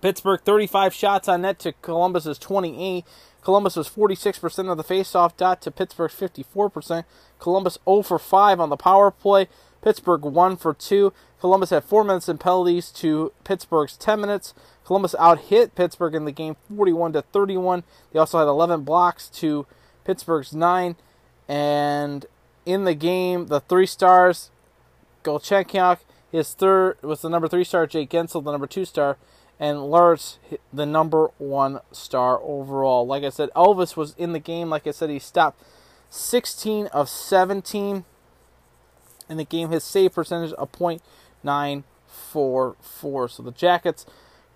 Pittsburgh 0.00 0.40
35 0.40 0.92
shots 0.92 1.28
on 1.28 1.42
net 1.42 1.60
to 1.60 1.72
Columbus's 1.82 2.38
28. 2.38 3.04
Columbus 3.42 3.76
was 3.76 3.88
46% 3.88 4.70
of 4.70 4.76
the 4.76 4.84
faceoff 4.84 5.36
dot 5.36 5.60
to 5.62 5.70
Pittsburgh's 5.70 6.14
54%. 6.14 7.04
Columbus 7.38 7.78
0 7.84 8.02
for 8.02 8.18
5 8.18 8.60
on 8.60 8.68
the 8.68 8.76
power 8.76 9.10
play. 9.10 9.48
Pittsburgh 9.82 10.22
1 10.22 10.56
for 10.56 10.72
2. 10.72 11.12
Columbus 11.40 11.70
had 11.70 11.84
4 11.84 12.04
minutes 12.04 12.28
in 12.28 12.38
penalties 12.38 12.90
to 12.92 13.32
Pittsburgh's 13.44 13.96
10 13.96 14.20
minutes. 14.20 14.54
Columbus 14.84 15.14
out 15.18 15.40
hit 15.40 15.74
Pittsburgh 15.74 16.14
in 16.14 16.24
the 16.24 16.32
game 16.32 16.56
41 16.74 17.12
to 17.12 17.22
31. 17.22 17.84
They 18.12 18.18
also 18.18 18.38
had 18.38 18.48
11 18.48 18.82
blocks 18.82 19.28
to 19.30 19.66
Pittsburgh's 20.04 20.52
9. 20.52 20.96
And 21.48 22.26
in 22.64 22.84
the 22.84 22.94
game, 22.94 23.46
the 23.46 23.60
three 23.60 23.86
stars, 23.86 24.50
Galchenyuk, 25.24 25.98
his 26.30 26.54
third 26.54 26.96
was 27.02 27.20
the 27.20 27.28
number 27.28 27.46
three 27.46 27.64
star, 27.64 27.86
Jake 27.86 28.10
Guentzel, 28.10 28.42
the 28.42 28.52
number 28.52 28.66
two 28.66 28.86
star, 28.86 29.18
and 29.60 29.90
Lurz, 29.90 30.38
the 30.72 30.86
number 30.86 31.30
one 31.36 31.80
star 31.92 32.40
overall. 32.40 33.06
Like 33.06 33.22
I 33.22 33.28
said, 33.28 33.50
Elvis 33.54 33.96
was 33.96 34.14
in 34.16 34.32
the 34.32 34.38
game. 34.38 34.70
Like 34.70 34.86
I 34.86 34.92
said, 34.92 35.10
he 35.10 35.18
stopped 35.18 35.62
16 36.08 36.86
of 36.86 37.08
17 37.08 38.04
in 39.28 39.36
the 39.36 39.44
game. 39.44 39.70
His 39.70 39.84
save 39.84 40.14
percentage 40.14 40.52
of 40.52 40.72
.944. 40.72 41.84
So 43.30 43.42
the 43.42 43.52
Jackets 43.52 44.06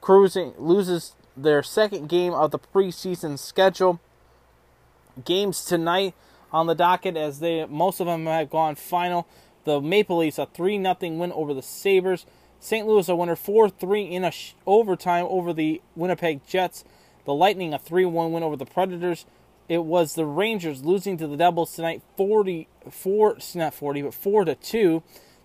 cruising 0.01 0.55
loses 0.59 1.15
their 1.37 1.63
second 1.63 2.09
game 2.09 2.33
of 2.33 2.51
the 2.51 2.59
preseason 2.59 3.39
schedule. 3.39 4.01
Games 5.25 5.65
tonight 5.65 6.15
on 6.53 6.67
the 6.67 6.75
docket 6.75 7.17
as 7.17 7.41
they 7.41 7.65
most 7.67 8.01
of 8.01 8.07
them 8.07 8.27
have 8.27 8.51
gone 8.51 8.75
final. 8.75 9.27
The 9.65 9.81
Maple 9.81 10.19
Leafs 10.19 10.39
a 10.39 10.47
three 10.47 10.81
0 10.81 10.97
win 11.01 11.33
over 11.33 11.53
the 11.53 11.63
Sabres. 11.63 12.27
St. 12.59 12.87
Louis 12.87 13.09
a 13.09 13.15
winner 13.15 13.37
4-3 13.37 14.11
in 14.11 14.25
a 14.25 14.31
sh- 14.31 14.55
overtime 14.67 15.27
over 15.29 15.53
the 15.53 15.83
Winnipeg 15.95 16.47
Jets. 16.47 16.85
The 17.25 17.35
Lightning 17.35 17.75
a 17.75 17.79
3-1 17.79 18.31
win 18.31 18.43
over 18.43 18.57
the 18.57 18.65
Predators. 18.65 19.27
It 19.69 19.85
was 19.85 20.15
the 20.15 20.27
Rangers 20.27 20.85
losing 20.85 21.17
to 21.19 21.27
the 21.27 21.37
Devils 21.37 21.75
tonight 21.75 22.03
44 22.17 23.39
not 23.55 23.75
40 23.75 24.03
but 24.03 24.15
4 24.15 24.45
to 24.45 24.55
2. 24.55 25.03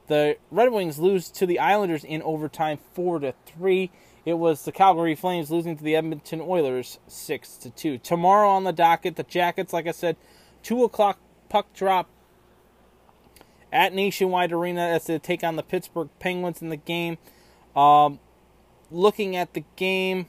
The 0.07 0.37
Red 0.49 0.71
Wings 0.71 0.99
lose 0.99 1.29
to 1.31 1.45
the 1.45 1.59
Islanders 1.59 2.03
in 2.03 2.21
overtime 2.21 2.79
4 2.93 3.19
to 3.19 3.33
3. 3.45 3.89
It 4.25 4.33
was 4.35 4.65
the 4.65 4.71
Calgary 4.71 5.15
Flames 5.15 5.49
losing 5.49 5.77
to 5.77 5.83
the 5.83 5.95
Edmonton 5.95 6.41
Oilers 6.41 6.99
6 7.07 7.57
to 7.57 7.69
2. 7.71 7.97
Tomorrow 7.99 8.49
on 8.49 8.63
the 8.63 8.73
docket, 8.73 9.15
the 9.15 9.23
Jackets, 9.23 9.73
like 9.73 9.87
I 9.87 9.91
said, 9.91 10.17
2 10.63 10.83
o'clock 10.83 11.19
puck 11.49 11.73
drop 11.73 12.07
at 13.71 13.93
Nationwide 13.93 14.51
Arena 14.51 14.81
as 14.81 15.05
they 15.05 15.17
take 15.17 15.43
on 15.43 15.55
the 15.55 15.63
Pittsburgh 15.63 16.09
Penguins 16.19 16.61
in 16.61 16.69
the 16.69 16.77
game. 16.77 17.17
Um, 17.75 18.19
looking 18.91 19.35
at 19.35 19.53
the 19.53 19.63
game, 19.75 20.27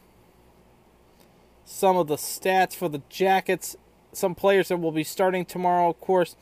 some 1.64 1.96
of 1.96 2.06
the 2.06 2.16
stats 2.16 2.74
for 2.74 2.88
the 2.88 3.02
Jackets, 3.08 3.76
some 4.12 4.34
players 4.34 4.68
that 4.68 4.78
will 4.78 4.92
be 4.92 5.04
starting 5.04 5.44
tomorrow, 5.44 5.90
of 5.90 6.00
course, 6.00 6.36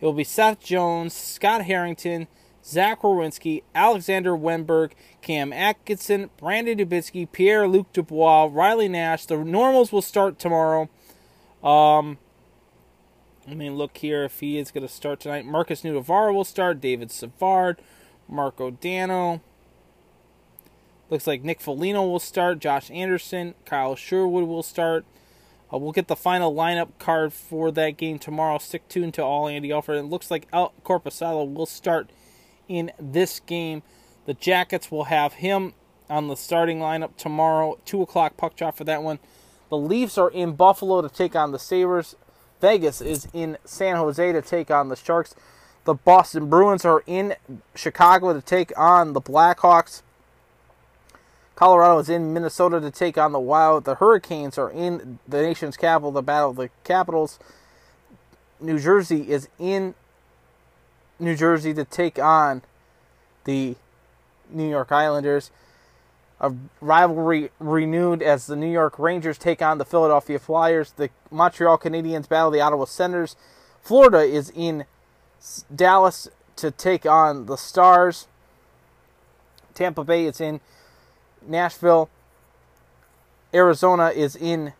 it 0.00 0.04
will 0.04 0.12
be 0.12 0.24
Seth 0.24 0.60
Jones, 0.60 1.14
Scott 1.14 1.64
Harrington, 1.64 2.28
Zach 2.64 3.00
Rowinski, 3.00 3.62
Alexander 3.74 4.32
Wennberg, 4.32 4.92
Cam 5.22 5.52
Atkinson, 5.52 6.30
Brandon 6.36 6.78
Dubinsky, 6.78 7.30
Pierre 7.30 7.66
Luc 7.66 7.92
Dubois, 7.92 8.48
Riley 8.52 8.88
Nash. 8.88 9.26
The 9.26 9.38
normals 9.38 9.90
will 9.90 10.02
start 10.02 10.38
tomorrow. 10.38 10.88
Um, 11.62 12.18
I 13.48 13.54
mean, 13.54 13.76
look 13.76 13.96
here 13.96 14.24
if 14.24 14.40
he 14.40 14.58
is 14.58 14.70
going 14.70 14.86
to 14.86 14.92
start 14.92 15.20
tonight. 15.20 15.46
Markus 15.46 15.82
Nutivaara 15.82 16.34
will 16.34 16.44
start. 16.44 16.80
David 16.80 17.10
Savard, 17.10 17.80
Marko 18.28 18.70
Dano. 18.70 19.40
Looks 21.08 21.26
like 21.26 21.42
Nick 21.42 21.60
Foligno 21.60 22.06
will 22.06 22.18
start. 22.18 22.58
Josh 22.58 22.90
Anderson, 22.90 23.54
Kyle 23.64 23.96
Sherwood 23.96 24.46
will 24.46 24.62
start. 24.62 25.06
Uh, 25.72 25.78
we'll 25.78 25.92
get 25.92 26.08
the 26.08 26.16
final 26.16 26.54
lineup 26.54 26.88
card 26.98 27.32
for 27.32 27.70
that 27.72 27.96
game 27.96 28.18
tomorrow. 28.18 28.58
Stick 28.58 28.88
tuned 28.88 29.14
to 29.14 29.22
all 29.22 29.48
Andy 29.48 29.72
Alford. 29.72 29.96
It 29.96 30.04
looks 30.04 30.30
like 30.30 30.46
Al 30.52 30.72
Korpisalo 30.84 31.52
will 31.52 31.66
start 31.66 32.10
in 32.68 32.90
this 32.98 33.40
game. 33.40 33.82
The 34.26 34.34
Jackets 34.34 34.90
will 34.90 35.04
have 35.04 35.34
him 35.34 35.74
on 36.08 36.28
the 36.28 36.36
starting 36.36 36.78
lineup 36.78 37.16
tomorrow. 37.16 37.78
2 37.84 38.02
o'clock 38.02 38.36
puck 38.36 38.56
drop 38.56 38.76
for 38.76 38.84
that 38.84 39.02
one. 39.02 39.18
The 39.68 39.76
Leafs 39.76 40.16
are 40.16 40.30
in 40.30 40.52
Buffalo 40.52 41.02
to 41.02 41.08
take 41.08 41.36
on 41.36 41.52
the 41.52 41.58
Sabres. 41.58 42.16
Vegas 42.60 43.00
is 43.00 43.28
in 43.32 43.58
San 43.64 43.96
Jose 43.96 44.32
to 44.32 44.42
take 44.42 44.70
on 44.70 44.88
the 44.88 44.96
Sharks. 44.96 45.34
The 45.84 45.94
Boston 45.94 46.48
Bruins 46.48 46.84
are 46.84 47.02
in 47.06 47.34
Chicago 47.74 48.32
to 48.32 48.42
take 48.42 48.76
on 48.78 49.12
the 49.12 49.20
Blackhawks. 49.20 50.02
Colorado 51.58 51.98
is 51.98 52.08
in 52.08 52.32
Minnesota 52.32 52.80
to 52.80 52.88
take 52.88 53.18
on 53.18 53.32
the 53.32 53.40
Wild. 53.40 53.82
The 53.82 53.96
Hurricanes 53.96 54.58
are 54.58 54.70
in 54.70 55.18
the 55.26 55.42
nation's 55.42 55.76
capital, 55.76 56.12
the 56.12 56.22
Battle 56.22 56.50
of 56.50 56.56
the 56.56 56.70
Capitals. 56.84 57.40
New 58.60 58.78
Jersey 58.78 59.28
is 59.28 59.48
in 59.58 59.96
New 61.18 61.34
Jersey 61.34 61.74
to 61.74 61.84
take 61.84 62.16
on 62.16 62.62
the 63.42 63.74
New 64.48 64.70
York 64.70 64.92
Islanders. 64.92 65.50
A 66.40 66.54
rivalry 66.80 67.50
renewed 67.58 68.22
as 68.22 68.46
the 68.46 68.54
New 68.54 68.70
York 68.70 68.96
Rangers 68.96 69.36
take 69.36 69.60
on 69.60 69.78
the 69.78 69.84
Philadelphia 69.84 70.38
Flyers. 70.38 70.92
The 70.92 71.10
Montreal 71.28 71.76
Canadiens 71.76 72.28
battle 72.28 72.52
the 72.52 72.60
Ottawa 72.60 72.84
Senators. 72.84 73.34
Florida 73.82 74.20
is 74.20 74.52
in 74.54 74.84
Dallas 75.74 76.28
to 76.54 76.70
take 76.70 77.04
on 77.04 77.46
the 77.46 77.56
Stars. 77.56 78.28
Tampa 79.74 80.04
Bay 80.04 80.24
is 80.24 80.40
in 80.40 80.60
Nashville. 81.46 82.08
Arizona 83.54 84.08
is 84.08 84.36
in 84.36 84.72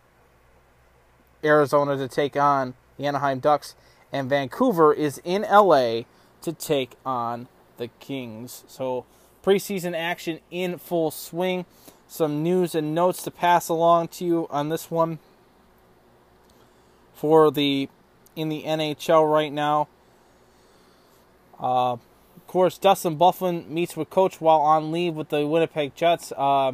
Arizona 1.43 1.97
to 1.97 2.07
take 2.07 2.35
on 2.35 2.75
the 2.97 3.05
Anaheim 3.05 3.39
Ducks. 3.39 3.75
And 4.11 4.29
Vancouver 4.29 4.93
is 4.93 5.21
in 5.23 5.43
LA 5.43 6.01
to 6.41 6.53
take 6.53 6.91
on 7.05 7.47
the 7.77 7.87
Kings. 7.99 8.63
So 8.67 9.05
preseason 9.43 9.95
action 9.95 10.39
in 10.51 10.77
full 10.77 11.11
swing. 11.11 11.65
Some 12.07 12.41
news 12.41 12.73
and 12.73 12.95
notes 12.95 13.21
to 13.23 13.31
pass 13.31 13.69
along 13.69 14.09
to 14.09 14.25
you 14.25 14.47
on 14.49 14.69
this 14.69 14.89
one 14.89 15.19
for 17.13 17.51
the 17.51 17.89
in 18.35 18.49
the 18.49 18.63
NHL 18.63 19.31
right 19.31 19.51
now. 19.51 19.87
Uh, 21.59 21.97
course, 22.49 22.77
Dustin 22.77 23.17
Byfuglien 23.17 23.67
meets 23.69 23.95
with 23.95 24.09
coach 24.09 24.41
while 24.41 24.59
on 24.59 24.91
leave 24.91 25.13
with 25.13 25.29
the 25.29 25.47
Winnipeg 25.47 25.95
Jets. 25.95 26.33
Uh, 26.35 26.73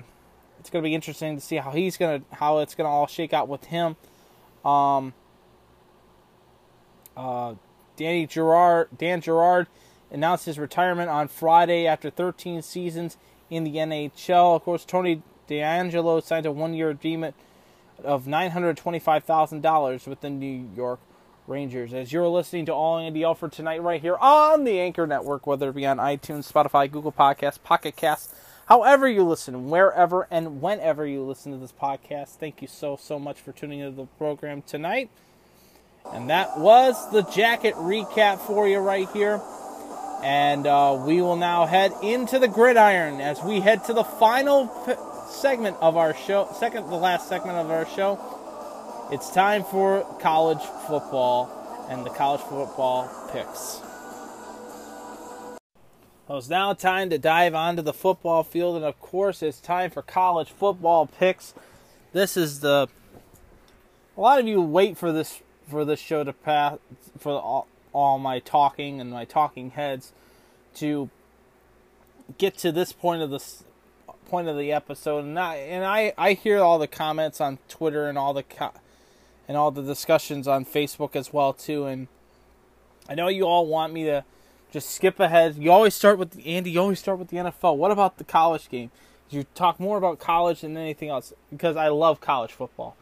it's 0.59 0.69
going 0.69 0.81
to 0.83 0.87
be 0.87 0.95
interesting 0.95 1.35
to 1.35 1.41
see 1.41 1.57
how 1.57 1.71
he's 1.71 1.97
going 1.97 2.21
to 2.21 2.35
how 2.37 2.59
it's 2.59 2.73
going 2.73 2.85
to 2.85 2.91
all 2.91 3.07
shake 3.07 3.33
out 3.33 3.47
with 3.47 3.65
him. 3.65 3.95
Um, 4.63 5.13
uh, 7.15 7.55
Danny 7.97 8.25
Gerard, 8.25 8.89
Dan 8.97 9.21
Gerard 9.21 9.67
announced 10.09 10.45
his 10.45 10.57
retirement 10.57 11.09
on 11.09 11.27
Friday 11.27 11.85
after 11.85 12.09
13 12.09 12.61
seasons 12.61 13.17
in 13.49 13.63
the 13.63 13.75
NHL. 13.75 14.55
Of 14.55 14.63
course, 14.63 14.85
Tony 14.85 15.21
DeAngelo 15.47 16.23
signed 16.23 16.45
a 16.45 16.51
one-year 16.51 16.89
agreement 16.89 17.35
of 18.03 18.25
$925,000 18.25 20.07
with 20.07 20.21
the 20.21 20.29
New 20.29 20.69
York 20.75 20.99
Rangers. 21.47 21.93
As 21.93 22.11
you're 22.11 22.27
listening 22.27 22.65
to 22.65 22.73
All 22.73 22.97
Andy 22.97 23.23
Alford 23.23 23.51
tonight, 23.51 23.81
right 23.81 24.01
here 24.01 24.17
on 24.17 24.63
the 24.63 24.79
Anchor 24.79 25.05
Network, 25.05 25.45
whether 25.45 25.69
it 25.69 25.75
be 25.75 25.85
on 25.85 25.97
iTunes, 25.97 26.51
Spotify, 26.51 26.91
Google 26.91 27.11
Podcasts, 27.11 27.61
Pocket 27.61 27.95
Casts, 27.95 28.33
however 28.67 29.07
you 29.07 29.23
listen, 29.23 29.69
wherever 29.69 30.27
and 30.31 30.61
whenever 30.61 31.05
you 31.05 31.21
listen 31.21 31.51
to 31.51 31.57
this 31.57 31.71
podcast, 31.71 32.29
thank 32.37 32.61
you 32.61 32.67
so, 32.67 32.95
so 32.95 33.19
much 33.19 33.39
for 33.39 33.51
tuning 33.51 33.79
into 33.79 33.95
the 33.95 34.07
program 34.17 34.63
tonight. 34.63 35.09
And 36.11 36.29
that 36.29 36.59
was 36.59 37.11
the 37.11 37.21
jacket 37.23 37.75
recap 37.75 38.39
for 38.39 38.67
you 38.67 38.79
right 38.79 39.09
here. 39.11 39.41
And 40.23 40.65
uh, 40.65 41.03
we 41.05 41.21
will 41.21 41.35
now 41.35 41.65
head 41.65 41.93
into 42.01 42.39
the 42.39 42.47
gridiron 42.47 43.21
as 43.21 43.43
we 43.43 43.59
head 43.59 43.83
to 43.85 43.93
the 43.93 44.03
final 44.03 44.71
segment 45.29 45.77
of 45.81 45.97
our 45.97 46.15
show, 46.15 46.49
second 46.59 46.89
the 46.89 46.95
last 46.95 47.29
segment 47.29 47.57
of 47.57 47.69
our 47.69 47.85
show. 47.85 48.19
It's 49.11 49.29
time 49.29 49.63
for 49.63 50.01
college 50.19 50.63
football 50.87 51.87
and 51.91 52.03
the 52.03 52.09
college 52.09 52.41
football 52.41 53.07
picks. 53.31 53.79
Well, 56.27 56.39
it's 56.39 56.49
now 56.49 56.73
time 56.73 57.11
to 57.11 57.19
dive 57.19 57.53
onto 57.53 57.83
the 57.83 57.93
football 57.93 58.41
field, 58.41 58.75
and 58.77 58.83
of 58.83 58.99
course, 58.99 59.43
it's 59.43 59.59
time 59.59 59.91
for 59.91 60.01
college 60.01 60.49
football 60.49 61.05
picks. 61.05 61.53
This 62.13 62.35
is 62.35 62.61
the. 62.61 62.87
A 64.17 64.21
lot 64.21 64.39
of 64.39 64.47
you 64.47 64.59
wait 64.59 64.97
for 64.97 65.11
this 65.11 65.43
for 65.69 65.85
this 65.85 65.99
show 65.99 66.23
to 66.23 66.33
pass 66.33 66.79
for 67.19 67.33
all, 67.33 67.67
all 67.93 68.17
my 68.17 68.39
talking 68.39 68.99
and 68.99 69.11
my 69.11 69.23
talking 69.23 69.69
heads 69.69 70.13
to 70.75 71.11
get 72.39 72.57
to 72.57 72.71
this 72.71 72.91
point 72.91 73.21
of 73.21 73.29
the 73.29 73.43
point 74.29 74.47
of 74.47 74.57
the 74.57 74.71
episode, 74.71 75.25
and 75.25 75.37
I 75.37 75.57
and 75.57 75.85
I 75.85 76.11
I 76.17 76.33
hear 76.33 76.57
all 76.59 76.79
the 76.79 76.87
comments 76.87 77.39
on 77.39 77.59
Twitter 77.69 78.09
and 78.09 78.17
all 78.17 78.33
the 78.33 78.41
co- 78.41 78.73
and 79.47 79.57
all 79.57 79.71
the 79.71 79.81
discussions 79.81 80.47
on 80.47 80.65
Facebook 80.65 81.15
as 81.15 81.31
well 81.31 81.53
too, 81.53 81.85
and 81.85 82.07
I 83.07 83.15
know 83.15 83.27
you 83.27 83.43
all 83.43 83.67
want 83.67 83.93
me 83.93 84.03
to 84.05 84.23
just 84.71 84.89
skip 84.89 85.19
ahead. 85.19 85.55
You 85.55 85.71
always 85.71 85.93
start 85.93 86.17
with 86.17 86.31
the, 86.31 86.45
Andy. 86.47 86.71
You 86.71 86.81
always 86.81 86.99
start 86.99 87.19
with 87.19 87.29
the 87.29 87.37
NFL. 87.37 87.77
What 87.77 87.91
about 87.91 88.17
the 88.17 88.23
college 88.23 88.69
game? 88.69 88.91
You 89.29 89.45
talk 89.55 89.79
more 89.79 89.97
about 89.97 90.19
college 90.19 90.61
than 90.61 90.77
anything 90.77 91.09
else 91.09 91.33
because 91.49 91.75
I 91.75 91.87
love 91.87 92.21
college 92.21 92.51
football. 92.51 92.95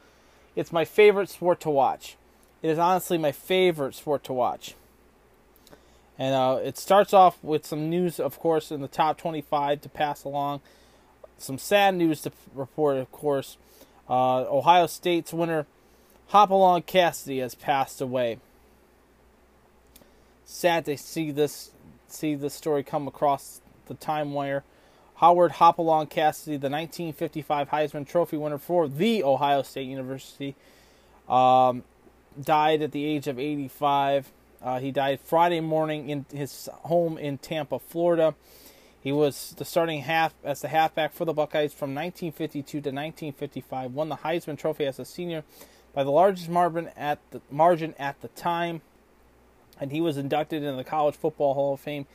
It's 0.55 0.71
my 0.71 0.85
favorite 0.85 1.29
sport 1.29 1.59
to 1.61 1.69
watch. 1.69 2.15
It 2.61 2.69
is 2.69 2.77
honestly 2.77 3.17
my 3.17 3.31
favorite 3.31 3.95
sport 3.95 4.23
to 4.25 4.33
watch. 4.33 4.75
And 6.17 6.35
uh, 6.35 6.59
it 6.63 6.77
starts 6.77 7.13
off 7.13 7.43
with 7.43 7.65
some 7.65 7.89
news, 7.89 8.19
of 8.19 8.39
course, 8.39 8.71
in 8.71 8.81
the 8.81 8.87
top 8.87 9.17
25 9.17 9.81
to 9.81 9.89
pass 9.89 10.23
along. 10.23 10.61
Some 11.37 11.57
sad 11.57 11.95
news 11.95 12.21
to 12.21 12.31
report, 12.53 12.97
of 12.97 13.11
course. 13.11 13.57
Uh, 14.09 14.41
Ohio 14.41 14.85
State's 14.85 15.33
winner, 15.33 15.65
Hopalong 16.33 16.81
Cassidy, 16.81 17.37
has 17.41 17.53
passed 17.53 18.01
away. 18.01 18.39
Sad 20.45 20.85
to 20.85 20.97
see 20.97 21.29
this 21.29 21.69
see 22.07 22.33
this 22.33 22.55
story 22.55 22.81
come 22.81 23.07
across 23.07 23.61
the 23.85 23.93
time 23.93 24.33
wire. 24.33 24.63
Howard 25.17 25.51
Hopalong 25.53 26.07
Cassidy, 26.07 26.57
the 26.57 26.71
1955 26.71 27.69
Heisman 27.69 28.07
Trophy 28.07 28.37
winner 28.37 28.57
for 28.57 28.87
the 28.87 29.23
Ohio 29.23 29.61
State 29.61 29.87
University, 29.87 30.55
um, 31.29 31.83
died 32.41 32.81
at 32.81 32.93
the 32.93 33.05
age 33.05 33.27
of 33.27 33.37
85. 33.37 34.31
Uh, 34.59 34.79
he 34.79 34.91
died 34.91 35.19
Friday 35.19 35.59
morning 35.59 36.09
in 36.09 36.25
his 36.33 36.67
home 36.71 37.19
in 37.19 37.37
Tampa, 37.37 37.77
Florida. 37.77 38.33
He 38.99 39.11
was 39.11 39.53
the 39.59 39.65
starting 39.65 40.01
half 40.01 40.33
as 40.43 40.61
the 40.61 40.69
halfback 40.69 41.13
for 41.13 41.25
the 41.25 41.33
Buckeyes 41.33 41.73
from 41.73 41.93
1952 41.93 42.63
to 42.63 42.77
1955. 42.77 43.93
Won 43.93 44.09
the 44.09 44.17
Heisman 44.17 44.57
Trophy 44.57 44.87
as 44.87 44.97
a 44.97 45.05
senior 45.05 45.43
by 45.93 46.03
the 46.03 46.11
largest 46.11 46.49
margin 46.49 46.89
at 46.97 47.19
the 47.31 47.41
margin 47.51 47.93
at 47.99 48.19
the 48.21 48.27
time, 48.29 48.81
and 49.79 49.91
he 49.91 50.01
was 50.01 50.17
inducted 50.17 50.63
into 50.63 50.75
the 50.75 50.83
College 50.83 51.15
Football 51.15 51.53
Hall 51.53 51.73
of 51.73 51.79
Fame 51.79 52.05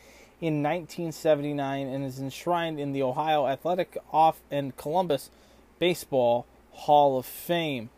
in 0.41 0.63
1979 0.63 1.87
and 1.87 2.05
is 2.05 2.19
enshrined 2.19 2.79
in 2.79 2.93
the 2.93 3.03
Ohio 3.03 3.47
Athletic 3.47 3.97
Off 4.13 4.41
and 4.51 4.77
Columbus 4.77 5.31
Baseball 5.79 6.47
Hall 6.73 7.19
of 7.19 7.27
Fame. 7.27 7.91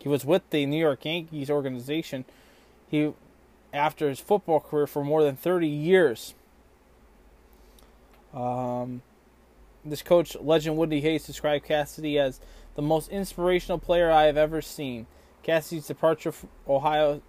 He 0.00 0.08
was 0.08 0.24
with 0.24 0.48
the 0.50 0.66
New 0.66 0.78
York 0.78 1.04
Yankees 1.04 1.50
organization. 1.50 2.24
He 2.88 3.12
after 3.72 4.08
his 4.08 4.20
football 4.20 4.60
career 4.60 4.86
for 4.86 5.04
more 5.04 5.22
than 5.22 5.36
30 5.36 5.68
years. 5.68 6.34
Um, 8.32 9.02
this 9.84 10.02
coach, 10.02 10.36
legend 10.40 10.76
Woody 10.76 11.00
Hayes, 11.00 11.26
described 11.26 11.64
Cassidy 11.64 12.18
as 12.18 12.40
the 12.76 12.82
most 12.82 13.10
inspirational 13.10 13.78
player 13.78 14.10
I 14.10 14.24
have 14.24 14.36
ever 14.36 14.62
seen. 14.62 15.06
Cassidy's 15.42 15.86
departure 15.86 16.30
from 16.30 16.50
Ohio 16.68 17.22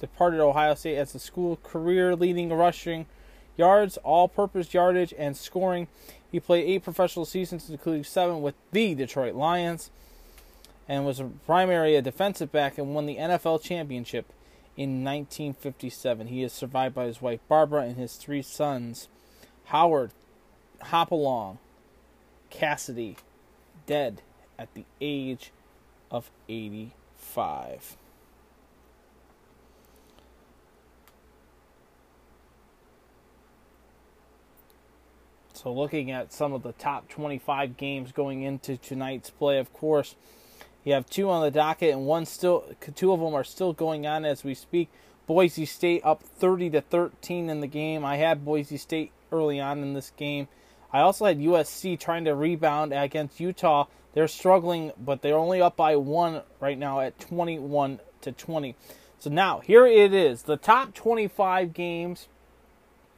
departed 0.00 0.40
Ohio 0.40 0.74
State 0.74 0.96
as 0.96 1.14
a 1.14 1.18
school 1.18 1.58
career 1.62 2.16
leading 2.16 2.52
rushing 2.52 3.06
yards, 3.56 3.96
all-purpose 3.98 4.74
yardage, 4.74 5.14
and 5.16 5.36
scoring. 5.36 5.86
He 6.32 6.40
played 6.40 6.68
eight 6.68 6.82
professional 6.82 7.24
seasons, 7.24 7.70
including 7.70 8.04
seven 8.04 8.42
with 8.42 8.54
the 8.72 8.94
Detroit 8.94 9.34
Lions, 9.34 9.90
and 10.88 11.06
was 11.06 11.20
a 11.20 11.24
primary 11.46 11.94
a 11.94 12.02
defensive 12.02 12.50
back 12.50 12.76
and 12.78 12.94
won 12.94 13.06
the 13.06 13.16
NFL 13.16 13.62
championship 13.62 14.32
in 14.76 15.04
1957. 15.04 16.26
He 16.26 16.42
is 16.42 16.52
survived 16.52 16.94
by 16.94 17.04
his 17.04 17.22
wife 17.22 17.40
Barbara 17.48 17.82
and 17.82 17.96
his 17.96 18.16
three 18.16 18.42
sons, 18.42 19.08
Howard, 19.66 20.10
Hopalong, 20.80 21.58
Cassidy, 22.50 23.16
dead 23.86 24.22
at 24.58 24.72
the 24.74 24.84
age 25.00 25.52
of 26.10 26.30
85. 26.48 27.96
So, 35.52 35.72
looking 35.72 36.10
at 36.10 36.32
some 36.32 36.52
of 36.52 36.62
the 36.62 36.72
top 36.72 37.08
25 37.08 37.76
games 37.76 38.12
going 38.12 38.42
into 38.42 38.76
tonight's 38.76 39.30
play, 39.30 39.58
of 39.58 39.72
course, 39.72 40.14
you 40.84 40.92
have 40.92 41.08
two 41.08 41.30
on 41.30 41.42
the 41.42 41.50
docket, 41.50 41.92
and 41.92 42.04
one 42.04 42.26
still, 42.26 42.64
two 42.94 43.12
of 43.12 43.20
them 43.20 43.32
are 43.32 43.44
still 43.44 43.72
going 43.72 44.06
on 44.06 44.26
as 44.26 44.44
we 44.44 44.54
speak. 44.54 44.90
Boise 45.26 45.64
State 45.64 46.02
up 46.04 46.22
30 46.22 46.70
to 46.70 46.80
13 46.82 47.48
in 47.48 47.60
the 47.60 47.66
game. 47.66 48.04
I 48.04 48.16
had 48.16 48.44
Boise 48.44 48.76
State 48.76 49.10
early 49.32 49.58
on 49.58 49.80
in 49.80 49.94
this 49.94 50.12
game. 50.18 50.48
I 50.92 51.00
also 51.00 51.24
had 51.24 51.38
USC 51.38 51.98
trying 51.98 52.26
to 52.26 52.34
rebound 52.34 52.92
against 52.92 53.40
Utah. 53.40 53.86
They're 54.14 54.28
struggling, 54.28 54.92
but 54.96 55.22
they're 55.22 55.36
only 55.36 55.60
up 55.60 55.76
by 55.76 55.96
one 55.96 56.42
right 56.60 56.78
now 56.78 57.00
at 57.00 57.18
21 57.18 57.98
to 58.22 58.32
20. 58.32 58.76
So 59.18 59.28
now 59.28 59.58
here 59.60 59.86
it 59.86 60.14
is, 60.14 60.42
the 60.42 60.56
top 60.56 60.94
25 60.94 61.74
games 61.74 62.28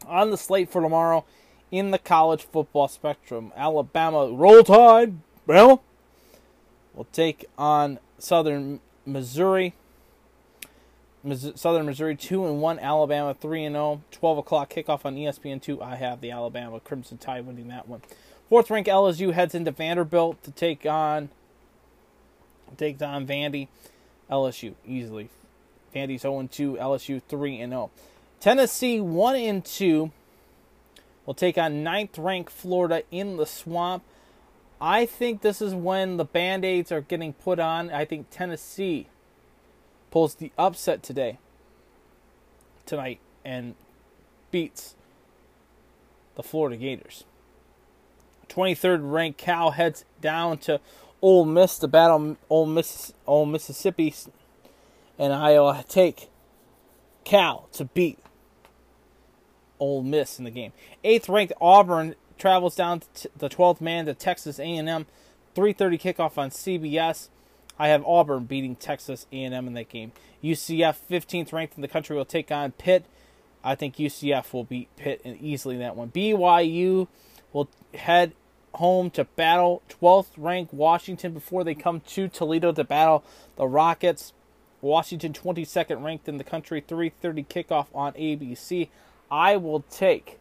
on 0.07 0.31
the 0.31 0.39
slate 0.39 0.71
for 0.71 0.81
tomorrow 0.81 1.25
in 1.71 1.91
the 1.91 1.99
college 1.99 2.43
football 2.43 2.89
spectrum. 2.89 3.53
Alabama, 3.57 4.31
roll 4.33 4.63
tide, 4.63 5.19
Bama. 5.47 5.81
will 6.95 7.07
take 7.13 7.45
on 7.59 7.99
Southern 8.19 8.81
Missouri. 9.05 9.75
Southern 11.57 11.87
Missouri 11.87 12.15
2 12.15 12.47
and 12.47 12.63
1, 12.63 12.79
Alabama 12.79 13.35
3 13.35 13.65
and 13.65 13.75
0. 13.75 14.03
12 14.13 14.39
o'clock 14.39 14.73
kickoff 14.73 15.05
on 15.05 15.17
ESPN 15.17 15.61
2. 15.61 15.83
I 15.83 15.97
have 15.97 16.21
the 16.21 16.31
Alabama 16.31 16.79
Crimson 16.79 17.19
Tide 17.19 17.45
winning 17.45 17.69
that 17.69 17.89
one. 17.89 18.01
Fourth 18.49 18.71
ranked 18.71 18.89
LSU 18.89 19.33
heads 19.33 19.55
into 19.55 19.71
Vanderbilt 19.73 20.43
to 20.45 20.51
take 20.51 20.87
on 20.87 21.31
takes 22.77 23.03
on 23.03 23.27
Vandy. 23.27 23.69
LSU 24.31 24.75
easily. 24.87 25.31
Vandy's 25.95 26.23
0 26.23 26.49
2, 26.51 26.75
LSU 26.75 27.23
3 27.29 27.59
0. 27.59 27.91
Tennessee 28.41 29.01
1 29.01 29.63
2 29.63 30.11
will 31.25 31.35
take 31.35 31.57
on 31.57 31.83
ninth 31.83 32.19
ranked 32.19 32.51
Florida 32.51 33.03
in 33.11 33.37
the 33.37 33.47
swamp. 33.47 34.03
I 34.81 35.07
think 35.07 35.41
this 35.41 35.63
is 35.63 35.75
when 35.75 36.17
the 36.17 36.25
band 36.25 36.65
aids 36.65 36.93
are 36.93 37.01
getting 37.01 37.33
put 37.33 37.59
on. 37.59 37.91
I 37.91 38.05
think 38.05 38.27
Tennessee 38.31 39.07
pulls 40.11 40.35
the 40.35 40.53
upset 40.59 41.03
today, 41.03 41.39
tonight, 42.85 43.21
and 43.45 43.75
beats 44.51 44.97
the 46.35 46.43
Florida 46.43 46.77
Gators. 46.77 47.25
23rd 48.49 49.01
ranked 49.03 49.39
Cal 49.39 49.73
heads 49.73 50.05
down 50.21 50.59
to 50.59 50.81
Ole 51.23 51.45
Miss 51.45 51.79
to 51.79 51.89
battle 51.89 52.37
Ole 52.49 52.67
Miss, 52.67 53.13
Ole 53.27 53.47
Mississippi, 53.47 54.15
and 55.19 55.33
Iowa 55.33 55.85
take 55.89 56.29
Cal 57.25 57.69
to 57.73 57.87
beat 57.87 58.19
Ole 59.81 60.03
Miss 60.03 60.39
in 60.39 60.45
the 60.45 60.51
game. 60.51 60.73
Eighth 61.05 61.29
ranked 61.29 61.53
Auburn 61.61 62.15
travels 62.39 62.77
down 62.77 63.03
to 63.15 63.31
the 63.37 63.49
12th 63.49 63.81
man 63.81 64.07
to 64.07 64.15
Texas 64.15 64.59
A&M. 64.59 65.07
3:30 65.55 65.99
kickoff 65.99 66.37
on 66.39 66.51
CBS. 66.51 67.29
I 67.79 67.89
have 67.89 68.05
Auburn 68.07 68.45
beating 68.45 68.77
Texas 68.77 69.27
A&M 69.33 69.67
in 69.67 69.75
that 69.75 69.89
game. 69.89 70.13
UCF, 70.43 70.97
15th 71.11 71.53
ranked 71.53 71.77
in 71.77 71.83
the 71.83 71.89
country, 71.89 72.17
will 72.17 72.25
take 72.25 72.51
on 72.51 72.73
Pitt. 72.73 73.05
I 73.65 73.75
think 73.75 73.97
UCF 73.97 74.53
will 74.53 74.65
beat 74.65 74.95
Pitt 74.97 75.21
easily 75.25 75.75
in 75.75 75.81
that 75.81 75.97
one. 75.97 76.11
BYU 76.11 77.09
will 77.57 77.69
head 77.95 78.35
home 78.75 79.09
to 79.11 79.25
battle 79.25 79.83
12th 79.89 80.33
ranked 80.37 80.75
Washington 80.75 81.33
before 81.33 81.65
they 81.65 81.75
come 81.75 82.01
to 82.01 82.29
Toledo 82.29 82.71
to 82.73 82.85
battle 82.85 83.25
the 83.57 83.67
Rockets. 83.67 84.35
Washington 84.83 85.33
22nd 85.33 86.05
ranked 86.05 86.29
in 86.29 86.37
the 86.37 86.45
country, 86.45 86.83
3:30 86.83 87.47
kickoff 87.47 87.87
on 87.95 88.13
ABC. 88.13 88.91
I 89.31 89.57
will 89.57 89.81
take 89.91 90.39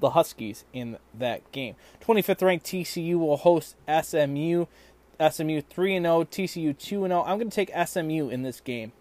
the 0.00 0.10
Huskies 0.10 0.64
in 0.74 0.98
that 1.14 1.50
game. 1.52 1.74
25th 2.02 2.42
ranked 2.42 2.66
TCU 2.66 3.18
will 3.18 3.38
host 3.38 3.76
SMU. 3.88 4.66
SMU 5.18 5.62
3 5.62 6.00
0, 6.00 6.24
TCU 6.24 6.78
2 6.78 7.06
0. 7.06 7.22
I'm 7.22 7.38
going 7.38 7.50
to 7.50 7.54
take 7.54 7.72
SMU 7.86 8.28
in 8.28 8.42
this 8.42 8.60
game. 8.60 8.92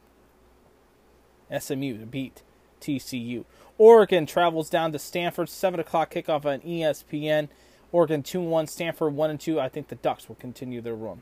SMU 1.58 1.98
to 1.98 2.06
beat 2.06 2.44
TCU. 2.80 3.44
Oregon 3.80 4.26
travels 4.26 4.70
down 4.70 4.92
to 4.92 5.00
Stanford, 5.00 5.48
7 5.48 5.80
o'clock 5.80 6.12
kickoff 6.14 6.46
on 6.46 6.60
ESPN. 6.60 7.48
Oregon 7.94 8.22
2 8.22 8.42
1, 8.42 8.68
Stanford 8.68 9.16
1 9.16 9.30
and 9.30 9.40
2. 9.40 9.60
I 9.60 9.70
think 9.70 9.88
the 9.88 9.96
Ducks 9.96 10.28
will 10.28 10.36
continue 10.36 10.82
their 10.82 10.94
run 10.94 11.22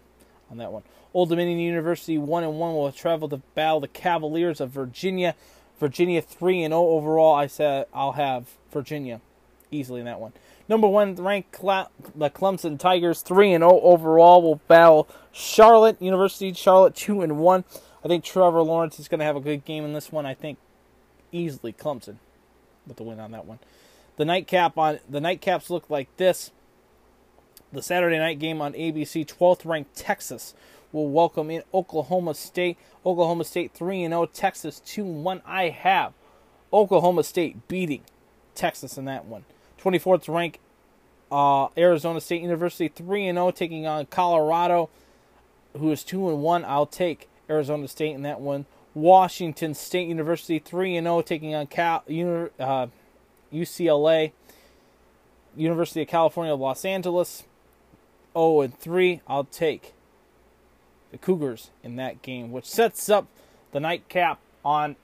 on 0.50 0.58
that 0.58 0.72
one. 0.74 0.82
Old 1.14 1.30
Dominion 1.30 1.60
University 1.60 2.18
1 2.18 2.44
and 2.44 2.60
1 2.60 2.74
will 2.74 2.92
travel 2.92 3.30
to 3.30 3.38
battle 3.38 3.80
the 3.80 3.88
Cavaliers 3.88 4.60
of 4.60 4.72
Virginia. 4.72 5.36
Virginia 5.80 6.20
3 6.20 6.64
and 6.64 6.72
0 6.72 6.82
overall. 6.82 7.36
I 7.36 7.46
said 7.46 7.86
I'll 7.94 8.14
have 8.14 8.48
Virginia 8.72 9.22
easily 9.70 10.00
in 10.00 10.06
that 10.08 10.20
one. 10.20 10.34
Number 10.68 10.88
one 10.88 11.16
ranked 11.16 11.62
the 11.62 12.30
Clemson 12.30 12.80
Tigers, 12.80 13.22
three 13.22 13.54
and 13.54 13.62
zero 13.62 13.80
overall, 13.82 14.42
will 14.42 14.62
battle 14.68 15.08
Charlotte 15.32 16.02
University. 16.02 16.52
Charlotte 16.54 16.96
two 16.96 17.22
and 17.22 17.38
one. 17.38 17.64
I 18.04 18.08
think 18.08 18.24
Trevor 18.24 18.62
Lawrence 18.64 19.00
is 19.00 19.08
going 19.08 19.20
to 19.20 19.26
have 19.26 19.36
a 19.36 19.42
good 19.42 19.64
game 19.64 19.86
in 19.86 19.94
this 19.94 20.12
one. 20.12 20.26
I 20.26 20.34
think 20.34 20.58
easily 21.32 21.72
Clemson 21.72 22.18
with 22.88 22.98
the 22.98 23.04
win 23.04 23.20
on 23.20 23.32
that 23.32 23.46
one. 23.46 23.60
The 24.18 24.26
nightcap 24.26 24.78
on 24.78 25.00
the 25.08 25.20
nightcaps 25.20 25.70
look 25.70 25.90
like 25.90 26.16
this. 26.18 26.52
The 27.72 27.82
Saturday 27.82 28.18
night 28.18 28.40
game 28.40 28.62
on 28.62 28.74
ABC, 28.74 29.26
12th 29.26 29.66
ranked 29.66 29.96
Texas 29.96 30.54
will 30.92 31.10
welcome 31.10 31.50
in 31.52 31.64
Oklahoma 31.74 32.34
State. 32.34 32.78
Oklahoma 33.06 33.44
State 33.44 33.74
3 33.74 34.08
0, 34.08 34.26
Texas 34.28 34.80
2 34.80 35.04
1. 35.04 35.42
I 35.46 35.70
have 35.70 36.14
Oklahoma 36.72 37.24
State 37.24 37.68
beating 37.68 38.02
Texas 38.56 38.98
in 38.98 39.06
that 39.06 39.26
one. 39.26 39.46
24th 39.82 40.34
ranked 40.34 40.60
uh, 41.32 41.68
Arizona 41.78 42.22
State 42.22 42.42
University 42.42 42.88
3 42.88 43.32
0, 43.32 43.52
taking 43.52 43.86
on 43.86 44.06
Colorado, 44.08 44.90
who 45.78 45.92
is 45.92 46.04
2 46.04 46.20
1. 46.20 46.66
I'll 46.66 46.86
take 46.86 47.30
Arizona 47.50 47.88
State 47.88 48.16
in 48.16 48.24
that 48.24 48.42
one. 48.42 48.66
Washington 48.98 49.74
State 49.76 50.08
University 50.08 50.60
3 50.60 51.00
0, 51.00 51.22
taking 51.22 51.54
on 51.54 51.68
Cal, 51.68 52.04
uh, 52.08 52.88
UCLA. 53.54 54.32
University 55.56 56.04
of 56.04 56.08
California, 56.08 56.54
Los 56.54 56.86
Angeles 56.86 57.44
0 58.34 58.62
and 58.62 58.78
3. 58.78 59.22
I'll 59.28 59.44
take 59.46 59.94
the 61.12 61.18
Cougars 61.18 61.72
in 61.84 61.96
that 61.96 62.22
game, 62.22 62.52
which 62.52 62.66
sets 62.66 63.10
up 63.10 63.28
the 63.72 63.80
nightcap 63.80 64.40
on 64.64 64.96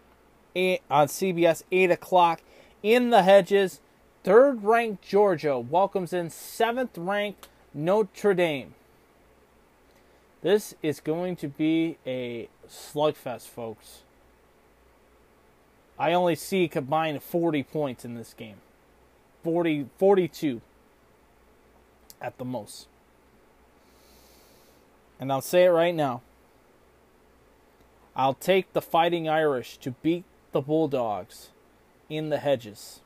on 0.55 1.07
CBS 1.07 1.63
8 1.71 1.91
o'clock 1.91 2.41
in 2.83 3.09
the 3.09 3.23
hedges. 3.23 3.79
Third 4.23 4.63
ranked 4.63 5.03
Georgia 5.03 5.59
welcomes 5.59 6.13
in 6.13 6.29
seventh 6.29 6.97
ranked 6.97 7.49
Notre 7.73 8.33
Dame. 8.33 8.75
This 10.41 10.75
is 10.83 10.99
going 10.99 11.35
to 11.37 11.47
be 11.47 11.97
a 12.05 12.49
slugfest, 12.69 13.47
folks. 13.47 14.03
I 15.97 16.13
only 16.13 16.35
see 16.35 16.67
combined 16.67 17.21
40 17.21 17.63
points 17.63 18.03
in 18.03 18.15
this 18.15 18.33
game. 18.33 18.57
40, 19.43 19.87
42 19.97 20.61
at 22.21 22.37
the 22.37 22.45
most. 22.45 22.87
And 25.19 25.31
I'll 25.31 25.41
say 25.41 25.65
it 25.65 25.69
right 25.69 25.93
now. 25.93 26.21
I'll 28.15 28.33
take 28.33 28.73
the 28.73 28.81
Fighting 28.81 29.27
Irish 29.27 29.77
to 29.77 29.91
beat 29.91 30.23
the 30.51 30.61
Bulldogs 30.61 31.49
in 32.09 32.29
the 32.29 32.37
hedges. 32.37 33.01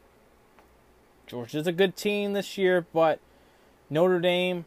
Georgia's 1.26 1.68
a 1.68 1.72
good 1.72 1.96
team 1.96 2.34
this 2.34 2.58
year, 2.58 2.86
but 2.94 3.20
Notre 3.90 4.20
Dame, 4.20 4.66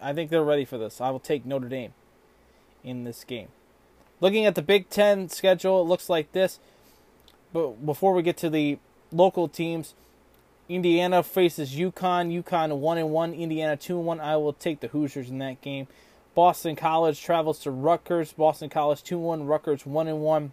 I 0.00 0.12
think 0.12 0.30
they're 0.30 0.42
ready 0.42 0.64
for 0.64 0.78
this. 0.78 1.00
I 1.00 1.10
will 1.10 1.20
take 1.20 1.46
Notre 1.46 1.68
Dame 1.68 1.92
in 2.82 3.04
this 3.04 3.24
game. 3.24 3.48
Looking 4.20 4.46
at 4.46 4.54
the 4.54 4.62
Big 4.62 4.90
Ten 4.90 5.28
schedule, 5.28 5.80
it 5.80 5.84
looks 5.84 6.08
like 6.08 6.32
this. 6.32 6.58
But 7.52 7.84
before 7.84 8.12
we 8.12 8.22
get 8.22 8.36
to 8.38 8.50
the 8.50 8.78
local 9.12 9.48
teams, 9.48 9.94
Indiana 10.68 11.22
faces 11.22 11.74
UConn. 11.74 12.42
UConn 12.42 12.78
one 12.78 12.98
and 12.98 13.10
one. 13.10 13.32
Indiana 13.32 13.76
two 13.76 13.98
and 13.98 14.06
one. 14.06 14.20
I 14.20 14.36
will 14.36 14.52
take 14.52 14.80
the 14.80 14.88
Hoosiers 14.88 15.30
in 15.30 15.38
that 15.38 15.60
game. 15.60 15.86
Boston 16.34 16.76
College 16.76 17.20
travels 17.22 17.58
to 17.60 17.70
Rutgers. 17.70 18.32
Boston 18.32 18.68
College 18.68 19.02
two 19.02 19.18
one. 19.18 19.44
Rutgers 19.46 19.86
one 19.86 20.08
and 20.08 20.20
one. 20.20 20.52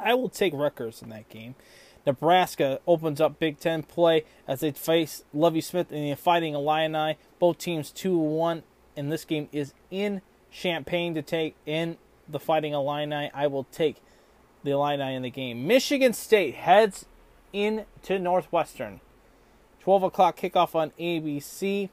I 0.00 0.14
will 0.14 0.28
take 0.28 0.52
Rutgers 0.54 1.02
in 1.02 1.10
that 1.10 1.28
game. 1.28 1.54
Nebraska 2.06 2.80
opens 2.86 3.20
up 3.20 3.38
Big 3.38 3.58
Ten 3.58 3.82
play 3.82 4.24
as 4.46 4.60
they 4.60 4.72
face 4.72 5.24
Lovie 5.32 5.60
Smith 5.60 5.90
and 5.90 6.10
the 6.10 6.16
Fighting 6.16 6.54
Illini. 6.54 7.16
Both 7.38 7.58
teams 7.58 7.90
2 7.90 8.16
1, 8.16 8.62
and 8.96 9.10
this 9.10 9.24
game 9.24 9.48
is 9.52 9.72
in 9.90 10.20
Champaign 10.54 11.14
to 11.14 11.22
take 11.22 11.56
in 11.66 11.98
the 12.28 12.38
Fighting 12.38 12.72
Illini. 12.72 13.28
I 13.34 13.48
will 13.48 13.64
take 13.64 13.96
the 14.62 14.70
Illini 14.70 15.14
in 15.14 15.22
the 15.22 15.30
game. 15.30 15.66
Michigan 15.66 16.12
State 16.12 16.54
heads 16.54 17.06
into 17.52 18.18
Northwestern. 18.18 19.00
12 19.80 20.04
o'clock 20.04 20.38
kickoff 20.38 20.74
on 20.76 20.92
ABC. 20.98 21.90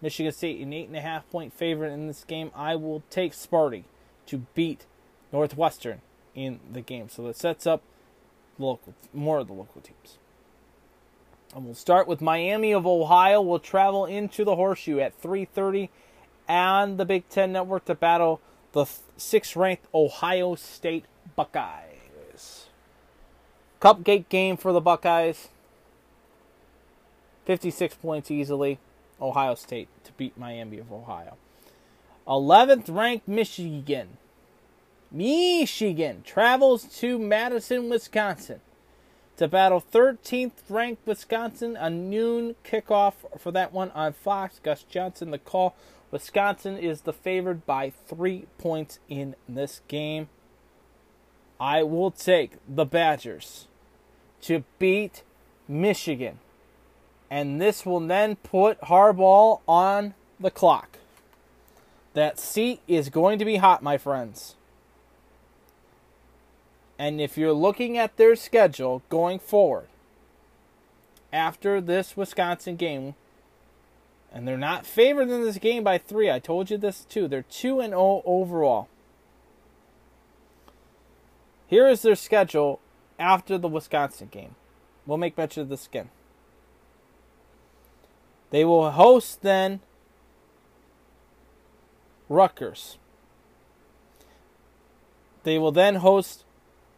Michigan 0.00 0.32
State 0.32 0.60
an 0.60 0.70
8.5 0.70 1.22
point 1.30 1.52
favorite 1.52 1.92
in 1.92 2.06
this 2.06 2.24
game. 2.24 2.52
I 2.54 2.76
will 2.76 3.02
take 3.10 3.32
Sparty 3.32 3.84
to 4.26 4.46
beat 4.54 4.86
Northwestern 5.32 6.00
in 6.36 6.60
the 6.72 6.80
game. 6.80 7.08
So 7.08 7.24
that 7.24 7.36
sets 7.36 7.66
up 7.66 7.82
local 8.56 8.94
more 9.12 9.38
of 9.38 9.48
the 9.48 9.52
local 9.52 9.80
teams. 9.80 10.18
And 11.54 11.64
we'll 11.64 11.74
start 11.74 12.06
with 12.06 12.20
Miami 12.20 12.72
of 12.72 12.86
Ohio. 12.86 13.40
We'll 13.42 13.58
travel 13.58 14.06
into 14.06 14.44
the 14.44 14.54
Horseshoe 14.54 15.00
at 15.00 15.20
3:30 15.20 15.88
and 16.48 16.98
the 16.98 17.04
Big 17.04 17.28
Ten 17.28 17.52
Network 17.52 17.84
to 17.86 17.94
battle 17.94 18.40
the 18.72 18.86
sixth-ranked 19.16 19.86
Ohio 19.94 20.54
State 20.54 21.04
Buckeyes. 21.36 22.66
Cupcake 23.80 24.28
game 24.28 24.56
for 24.56 24.72
the 24.72 24.80
Buckeyes. 24.80 25.48
56 27.44 27.96
points 27.96 28.30
easily. 28.30 28.78
Ohio 29.20 29.54
State 29.54 29.88
to 30.04 30.12
beat 30.12 30.38
Miami 30.38 30.78
of 30.78 30.92
Ohio. 30.92 31.36
11th 32.26 32.94
ranked 32.94 33.28
Michigan. 33.28 34.16
Michigan 35.10 36.22
travels 36.24 36.84
to 36.84 37.18
Madison, 37.18 37.90
Wisconsin 37.90 38.60
to 39.36 39.48
battle 39.48 39.82
13th 39.92 40.52
ranked 40.68 41.06
Wisconsin. 41.06 41.76
A 41.76 41.90
noon 41.90 42.54
kickoff 42.64 43.14
for 43.38 43.50
that 43.50 43.72
one 43.72 43.90
on 43.90 44.12
Fox. 44.12 44.60
Gus 44.62 44.84
Johnson, 44.84 45.30
the 45.30 45.38
call. 45.38 45.74
Wisconsin 46.12 46.76
is 46.76 47.00
the 47.00 47.12
favored 47.12 47.66
by 47.66 47.90
three 48.06 48.46
points 48.58 49.00
in 49.08 49.34
this 49.48 49.80
game. 49.88 50.28
I 51.58 51.82
will 51.82 52.10
take 52.10 52.52
the 52.68 52.84
Badgers 52.84 53.66
to 54.42 54.62
beat 54.78 55.22
Michigan. 55.66 56.38
And 57.30 57.60
this 57.60 57.86
will 57.86 58.00
then 58.00 58.36
put 58.36 58.78
Harbaugh 58.82 59.62
on 59.66 60.14
the 60.38 60.50
clock. 60.50 60.98
That 62.12 62.38
seat 62.38 62.82
is 62.86 63.08
going 63.08 63.38
to 63.38 63.46
be 63.46 63.56
hot, 63.56 63.82
my 63.82 63.96
friends. 63.96 64.56
And 66.98 67.22
if 67.22 67.38
you're 67.38 67.54
looking 67.54 67.96
at 67.96 68.18
their 68.18 68.36
schedule 68.36 69.02
going 69.08 69.38
forward, 69.38 69.86
after 71.32 71.80
this 71.80 72.18
Wisconsin 72.18 72.76
game, 72.76 73.14
and 74.32 74.48
they're 74.48 74.56
not 74.56 74.86
favored 74.86 75.28
in 75.28 75.42
this 75.42 75.58
game 75.58 75.84
by 75.84 75.98
three. 75.98 76.30
I 76.30 76.38
told 76.38 76.70
you 76.70 76.78
this 76.78 77.04
too. 77.04 77.28
They're 77.28 77.42
2 77.42 77.80
and 77.80 77.90
0 77.90 78.22
overall. 78.24 78.88
Here 81.66 81.86
is 81.88 82.02
their 82.02 82.14
schedule 82.14 82.80
after 83.18 83.58
the 83.58 83.68
Wisconsin 83.68 84.28
game. 84.30 84.54
We'll 85.06 85.18
make 85.18 85.36
mention 85.36 85.62
of 85.62 85.68
this 85.68 85.86
again. 85.86 86.10
They 88.50 88.64
will 88.64 88.90
host 88.90 89.42
then 89.42 89.80
Rutgers. 92.28 92.98
They 95.44 95.58
will 95.58 95.72
then 95.72 95.96
host 95.96 96.44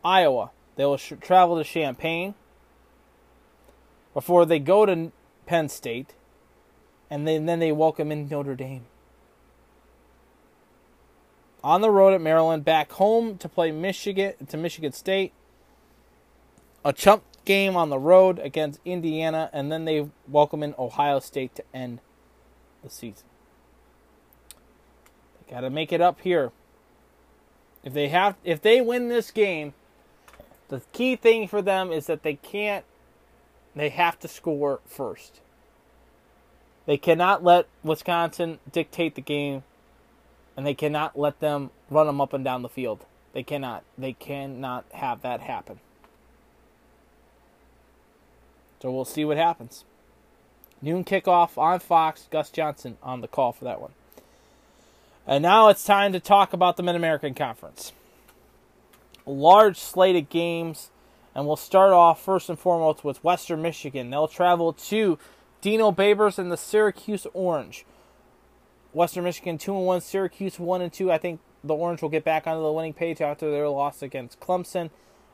Iowa. 0.04 0.50
They 0.76 0.84
will 0.84 0.96
sh- 0.96 1.14
travel 1.20 1.56
to 1.56 1.64
Champaign 1.64 2.34
before 4.12 4.44
they 4.44 4.58
go 4.58 4.86
to 4.86 5.12
Penn 5.46 5.68
State, 5.68 6.14
and 7.14 7.28
then, 7.28 7.46
then 7.46 7.60
they 7.60 7.70
welcome 7.70 8.10
in 8.10 8.26
Notre 8.26 8.56
Dame. 8.56 8.86
On 11.62 11.80
the 11.80 11.88
road 11.88 12.12
at 12.12 12.20
Maryland, 12.20 12.64
back 12.64 12.90
home 12.90 13.38
to 13.38 13.48
play 13.48 13.70
Michigan 13.70 14.32
to 14.48 14.56
Michigan 14.56 14.90
State. 14.90 15.32
A 16.84 16.92
chump 16.92 17.22
game 17.44 17.76
on 17.76 17.88
the 17.88 18.00
road 18.00 18.40
against 18.40 18.80
Indiana, 18.84 19.48
and 19.52 19.70
then 19.70 19.84
they 19.84 20.08
welcome 20.26 20.64
in 20.64 20.74
Ohio 20.76 21.20
State 21.20 21.54
to 21.54 21.62
end 21.72 22.00
the 22.82 22.90
season. 22.90 23.28
They 25.38 25.54
got 25.54 25.60
to 25.60 25.70
make 25.70 25.92
it 25.92 26.00
up 26.00 26.20
here. 26.22 26.50
If 27.84 27.92
they 27.92 28.08
have, 28.08 28.34
if 28.42 28.60
they 28.60 28.80
win 28.80 29.08
this 29.08 29.30
game, 29.30 29.74
the 30.66 30.82
key 30.92 31.14
thing 31.14 31.46
for 31.46 31.62
them 31.62 31.92
is 31.92 32.06
that 32.06 32.24
they 32.24 32.34
can't. 32.34 32.84
They 33.76 33.90
have 33.90 34.18
to 34.18 34.26
score 34.26 34.80
first. 34.84 35.42
They 36.86 36.96
cannot 36.96 37.42
let 37.42 37.66
Wisconsin 37.82 38.58
dictate 38.70 39.14
the 39.14 39.22
game, 39.22 39.62
and 40.56 40.66
they 40.66 40.74
cannot 40.74 41.18
let 41.18 41.40
them 41.40 41.70
run 41.90 42.06
them 42.06 42.20
up 42.20 42.32
and 42.32 42.44
down 42.44 42.62
the 42.62 42.68
field. 42.68 43.04
They 43.32 43.42
cannot. 43.42 43.84
They 43.96 44.12
cannot 44.12 44.84
have 44.92 45.22
that 45.22 45.40
happen. 45.40 45.80
So 48.80 48.90
we'll 48.90 49.06
see 49.06 49.24
what 49.24 49.38
happens. 49.38 49.84
Noon 50.82 51.04
kickoff 51.04 51.56
on 51.56 51.80
Fox. 51.80 52.28
Gus 52.30 52.50
Johnson 52.50 52.98
on 53.02 53.22
the 53.22 53.28
call 53.28 53.52
for 53.52 53.64
that 53.64 53.80
one. 53.80 53.92
And 55.26 55.42
now 55.42 55.68
it's 55.68 55.84
time 55.84 56.12
to 56.12 56.20
talk 56.20 56.52
about 56.52 56.76
the 56.76 56.82
Mid 56.82 56.94
American 56.94 57.32
Conference. 57.32 57.92
Large 59.24 59.78
slate 59.78 60.16
of 60.16 60.28
games, 60.28 60.90
and 61.34 61.46
we'll 61.46 61.56
start 61.56 61.92
off 61.92 62.22
first 62.22 62.50
and 62.50 62.58
foremost 62.58 63.02
with 63.02 63.24
Western 63.24 63.62
Michigan. 63.62 64.10
They'll 64.10 64.28
travel 64.28 64.74
to 64.74 65.18
Dino 65.64 65.90
Babers 65.90 66.38
and 66.38 66.52
the 66.52 66.58
Syracuse 66.58 67.26
Orange. 67.32 67.86
Western 68.92 69.24
Michigan 69.24 69.56
2 69.56 69.74
and 69.74 69.86
1, 69.86 70.00
Syracuse 70.02 70.60
1 70.60 70.82
and 70.82 70.92
2. 70.92 71.10
I 71.10 71.16
think 71.16 71.40
the 71.64 71.72
Orange 71.72 72.02
will 72.02 72.10
get 72.10 72.22
back 72.22 72.46
onto 72.46 72.62
the 72.62 72.70
winning 72.70 72.92
page 72.92 73.22
after 73.22 73.50
their 73.50 73.70
loss 73.70 74.02
against 74.02 74.40
Clemson. 74.40 74.90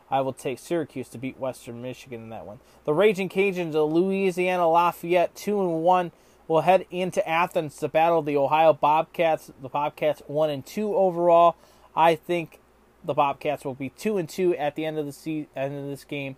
I 0.08 0.20
will 0.20 0.32
take 0.32 0.60
Syracuse 0.60 1.08
to 1.08 1.18
beat 1.18 1.40
Western 1.40 1.82
Michigan 1.82 2.22
in 2.22 2.28
that 2.28 2.46
one. 2.46 2.60
The 2.84 2.94
Raging 2.94 3.28
Cajuns 3.28 3.74
of 3.74 3.92
Louisiana 3.92 4.68
Lafayette 4.68 5.34
2 5.34 5.62
and 5.62 5.82
1 5.82 6.12
will 6.46 6.60
head 6.60 6.86
into 6.92 7.28
Athens 7.28 7.76
to 7.78 7.88
battle 7.88 8.22
the 8.22 8.36
Ohio 8.36 8.72
Bobcats. 8.72 9.50
The 9.60 9.68
Bobcats 9.68 10.22
1 10.28 10.48
and 10.48 10.64
2 10.64 10.94
overall. 10.94 11.56
I 11.96 12.14
think 12.14 12.60
the 13.02 13.14
Bobcats 13.14 13.64
will 13.64 13.74
be 13.74 13.88
2 13.88 14.16
and 14.16 14.28
2 14.28 14.54
at 14.54 14.76
the 14.76 14.84
end 14.84 14.96
of 14.96 15.06
the 15.24 15.48
end 15.56 15.74
of 15.76 15.86
this 15.86 16.04
game. 16.04 16.36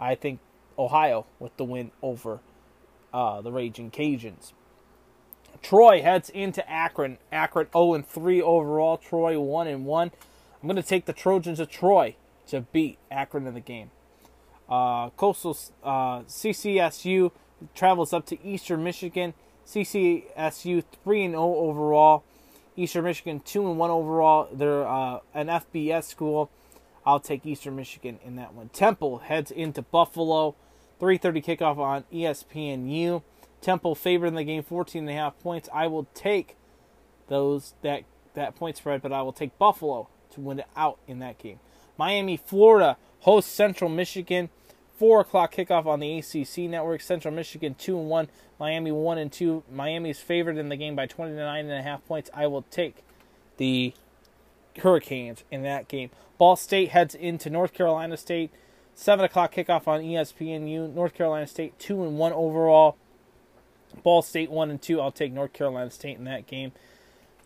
I 0.00 0.16
think 0.16 0.40
Ohio 0.76 1.26
with 1.38 1.56
the 1.56 1.64
win 1.64 1.92
over 2.02 2.40
uh, 3.14 3.40
the 3.40 3.52
Raging 3.52 3.90
Cajuns. 3.90 4.52
Troy 5.62 6.02
heads 6.02 6.28
into 6.28 6.68
Akron. 6.68 7.16
Akron 7.32 7.68
0 7.72 7.94
and 7.94 8.06
3 8.06 8.42
overall. 8.42 8.98
Troy 8.98 9.38
1 9.40 9.66
and 9.68 9.86
1. 9.86 10.10
I'm 10.60 10.68
going 10.68 10.76
to 10.76 10.82
take 10.82 11.06
the 11.06 11.12
Trojans 11.12 11.60
of 11.60 11.70
Troy 11.70 12.16
to 12.48 12.62
beat 12.62 12.98
Akron 13.10 13.46
in 13.46 13.54
the 13.54 13.60
game. 13.60 13.90
Uh, 14.68 15.10
Coastal 15.10 15.56
uh, 15.82 16.20
CCSU 16.22 17.30
travels 17.74 18.12
up 18.12 18.26
to 18.26 18.44
Eastern 18.44 18.82
Michigan. 18.82 19.32
CCSU 19.66 20.84
3 21.04 21.24
and 21.24 21.34
0 21.34 21.42
overall. 21.42 22.24
Eastern 22.76 23.04
Michigan 23.04 23.40
2 23.40 23.70
and 23.70 23.78
1 23.78 23.90
overall. 23.90 24.48
They're 24.52 24.86
uh, 24.86 25.20
an 25.32 25.46
FBS 25.46 26.04
school. 26.04 26.50
I'll 27.06 27.20
take 27.20 27.46
Eastern 27.46 27.76
Michigan 27.76 28.18
in 28.24 28.36
that 28.36 28.54
one. 28.54 28.70
Temple 28.70 29.18
heads 29.18 29.50
into 29.50 29.82
Buffalo. 29.82 30.56
3:30 31.00 31.42
kickoff 31.42 31.78
on 31.78 32.04
ESPNU. 32.12 33.22
Temple 33.60 33.94
favored 33.94 34.26
in 34.26 34.34
the 34.34 34.44
game 34.44 34.62
14 34.62 35.02
and 35.02 35.10
a 35.10 35.14
half 35.14 35.38
points. 35.40 35.68
I 35.72 35.86
will 35.86 36.06
take 36.14 36.56
those 37.28 37.74
that 37.82 38.04
that 38.34 38.54
point 38.54 38.76
spread, 38.76 39.00
but 39.00 39.12
I 39.12 39.22
will 39.22 39.32
take 39.32 39.56
Buffalo 39.58 40.08
to 40.32 40.40
win 40.40 40.58
it 40.58 40.66
out 40.76 40.98
in 41.06 41.18
that 41.20 41.38
game. 41.38 41.60
Miami, 41.96 42.36
Florida 42.36 42.96
hosts 43.20 43.52
Central 43.52 43.88
Michigan. 43.88 44.50
Four 44.98 45.20
o'clock 45.20 45.54
kickoff 45.54 45.86
on 45.86 46.00
the 46.00 46.18
ACC 46.18 46.70
network. 46.70 47.00
Central 47.00 47.34
Michigan 47.34 47.74
two 47.74 47.98
and 47.98 48.08
one. 48.08 48.28
Miami 48.60 48.92
one 48.92 49.18
and 49.18 49.32
two. 49.32 49.64
Miami's 49.70 50.20
favored 50.20 50.56
in 50.56 50.68
the 50.68 50.76
game 50.76 50.94
by 50.94 51.06
29 51.06 51.64
and 51.64 51.72
a 51.72 51.82
half 51.82 52.04
points. 52.06 52.30
I 52.32 52.46
will 52.46 52.62
take 52.62 53.02
the 53.56 53.92
Hurricanes 54.78 55.42
in 55.50 55.62
that 55.62 55.88
game. 55.88 56.10
Ball 56.38 56.56
State 56.56 56.90
heads 56.90 57.14
into 57.14 57.50
North 57.50 57.72
Carolina 57.72 58.16
State. 58.16 58.50
Seven 58.94 59.24
o'clock 59.24 59.54
kickoff 59.54 59.88
on 59.88 60.00
ESPNU. 60.00 60.94
North 60.94 61.14
Carolina 61.14 61.46
State 61.46 61.78
two 61.78 62.04
and 62.04 62.16
one 62.16 62.32
overall. 62.32 62.96
Ball 64.02 64.22
State 64.22 64.50
one 64.50 64.70
and 64.70 64.80
two. 64.80 65.00
I'll 65.00 65.12
take 65.12 65.32
North 65.32 65.52
Carolina 65.52 65.90
State 65.90 66.18
in 66.18 66.24
that 66.24 66.46
game. 66.46 66.72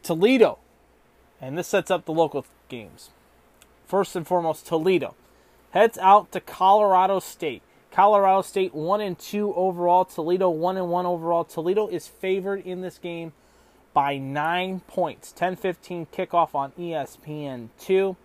Toledo, 0.03 0.59
and 1.41 1.59
this 1.59 1.69
sets 1.69 1.91
up 1.91 2.05
the 2.05 2.13
local 2.13 2.47
games. 2.69 3.11
First 3.87 4.15
and 4.15 4.27
foremost, 4.27 4.67
Toledo 4.67 5.15
heads 5.71 5.99
out 5.99 6.33
to 6.33 6.41
Colorado 6.41 7.21
State. 7.21 7.63
Colorado 7.91 8.43
State 8.43 8.75
one 8.75 9.01
and 9.01 9.19
two 9.19 9.55
overall. 9.55 10.05
Toledo 10.05 10.51
one 10.51 10.77
and 10.77 10.91
one 10.91 11.07
overall. 11.07 11.45
Toledo 11.45 11.89
is 11.89 12.07
favored 12.07 12.65
in 12.65 12.83
this 12.83 12.99
game 12.99 13.33
by 13.95 14.19
nine 14.19 14.81
points. 14.87 15.35
10-15 15.37 16.07
kickoff 16.09 16.55
on 16.55 16.73
ESPN 16.73 17.69
two. 17.81 18.17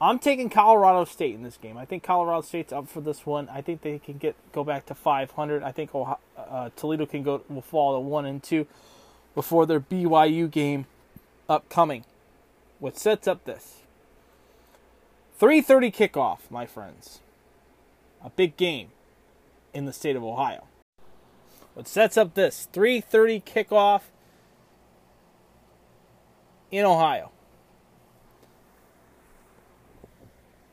I'm 0.00 0.18
taking 0.18 0.50
Colorado 0.50 1.04
State 1.04 1.34
in 1.34 1.42
this 1.42 1.56
game. 1.56 1.78
I 1.78 1.86
think 1.86 2.02
Colorado 2.02 2.42
State's 2.42 2.72
up 2.72 2.88
for 2.88 3.00
this 3.00 3.24
one. 3.24 3.48
I 3.48 3.62
think 3.62 3.80
they 3.80 3.98
can 3.98 4.18
get 4.18 4.36
go 4.52 4.62
back 4.62 4.84
to 4.86 4.94
500. 4.94 5.62
I 5.62 5.72
think 5.72 5.94
Ohio, 5.94 6.18
uh, 6.36 6.70
Toledo 6.76 7.06
can 7.06 7.22
go 7.22 7.42
will 7.48 7.62
fall 7.62 7.94
to 7.94 8.00
one 8.00 8.26
and 8.26 8.42
two 8.42 8.66
before 9.34 9.64
their 9.66 9.80
BYU 9.80 10.50
game 10.50 10.86
upcoming, 11.48 12.04
What 12.78 12.98
sets 12.98 13.26
up 13.26 13.44
this 13.44 13.82
3:30 15.38 15.90
kickoff, 15.90 16.50
my 16.50 16.66
friends. 16.66 17.20
A 18.22 18.30
big 18.30 18.56
game 18.56 18.88
in 19.72 19.84
the 19.84 19.92
state 19.92 20.16
of 20.16 20.24
Ohio. 20.24 20.64
What 21.74 21.86
sets 21.88 22.16
up 22.16 22.34
this 22.34 22.68
3:30 22.72 23.40
kickoff 23.40 24.02
in 26.70 26.84
Ohio. 26.84 27.30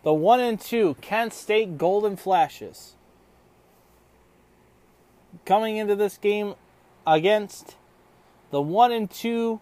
The 0.04 0.14
one 0.14 0.39
and 0.39 0.60
two 0.60 0.95
Kent 1.01 1.34
State 1.34 1.78
Golden 1.78 2.18
Flashes 2.18 2.95
coming 5.45 5.78
into 5.78 5.95
this 5.95 6.18
game 6.18 6.56
against 7.08 7.76
the 8.51 8.62
one 8.62 8.91
and 8.91 9.10
two 9.10 9.62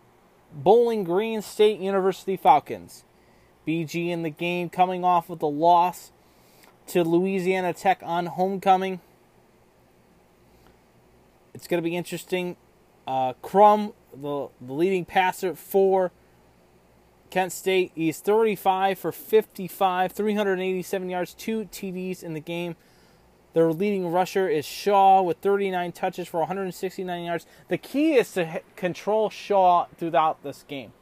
Bowling 0.54 1.04
Green 1.04 1.42
State 1.42 1.80
University 1.80 2.36
Falcons. 2.36 3.06
BG 3.68 4.10
in 4.10 4.24
the 4.24 4.30
game 4.30 4.70
coming 4.70 5.04
off 5.06 5.30
with 5.30 5.42
a 5.42 5.48
loss 5.48 6.12
to 6.88 7.04
Louisiana 7.04 7.74
Tech 7.74 8.02
on 8.04 8.26
homecoming. 8.26 9.00
It's 11.54 11.68
going 11.68 11.82
to 11.82 11.88
be 11.88 11.96
interesting. 11.96 12.58
Uh, 13.08 13.34
Crum, 13.42 13.94
the, 14.14 14.50
the 14.60 14.74
leading 14.74 15.06
passer 15.06 15.56
for 15.56 16.12
Kent 17.32 17.54
State, 17.54 17.92
he's 17.96 18.20
35 18.20 19.00
for 19.00 19.12
55, 19.12 20.12
387 20.12 21.10
yards, 21.10 21.34
two 21.34 21.66
TDs 21.66 22.22
in 22.22 22.34
the 22.34 22.40
game. 22.40 22.76
Their 23.54 23.74
leading 23.74 24.12
rusher 24.12 24.48
is 24.48 24.66
Shaw 24.66 25.22
with 25.22 25.38
39 25.38 25.92
touches 25.94 26.28
for 26.28 26.42
169 26.42 27.24
yards. 27.24 27.46
The 27.70 27.78
key 27.78 28.14
is 28.14 28.32
to 28.34 28.62
control 28.76 29.30
Shaw 29.30 29.88
throughout 29.98 30.44
this 30.44 30.64
game 30.68 30.94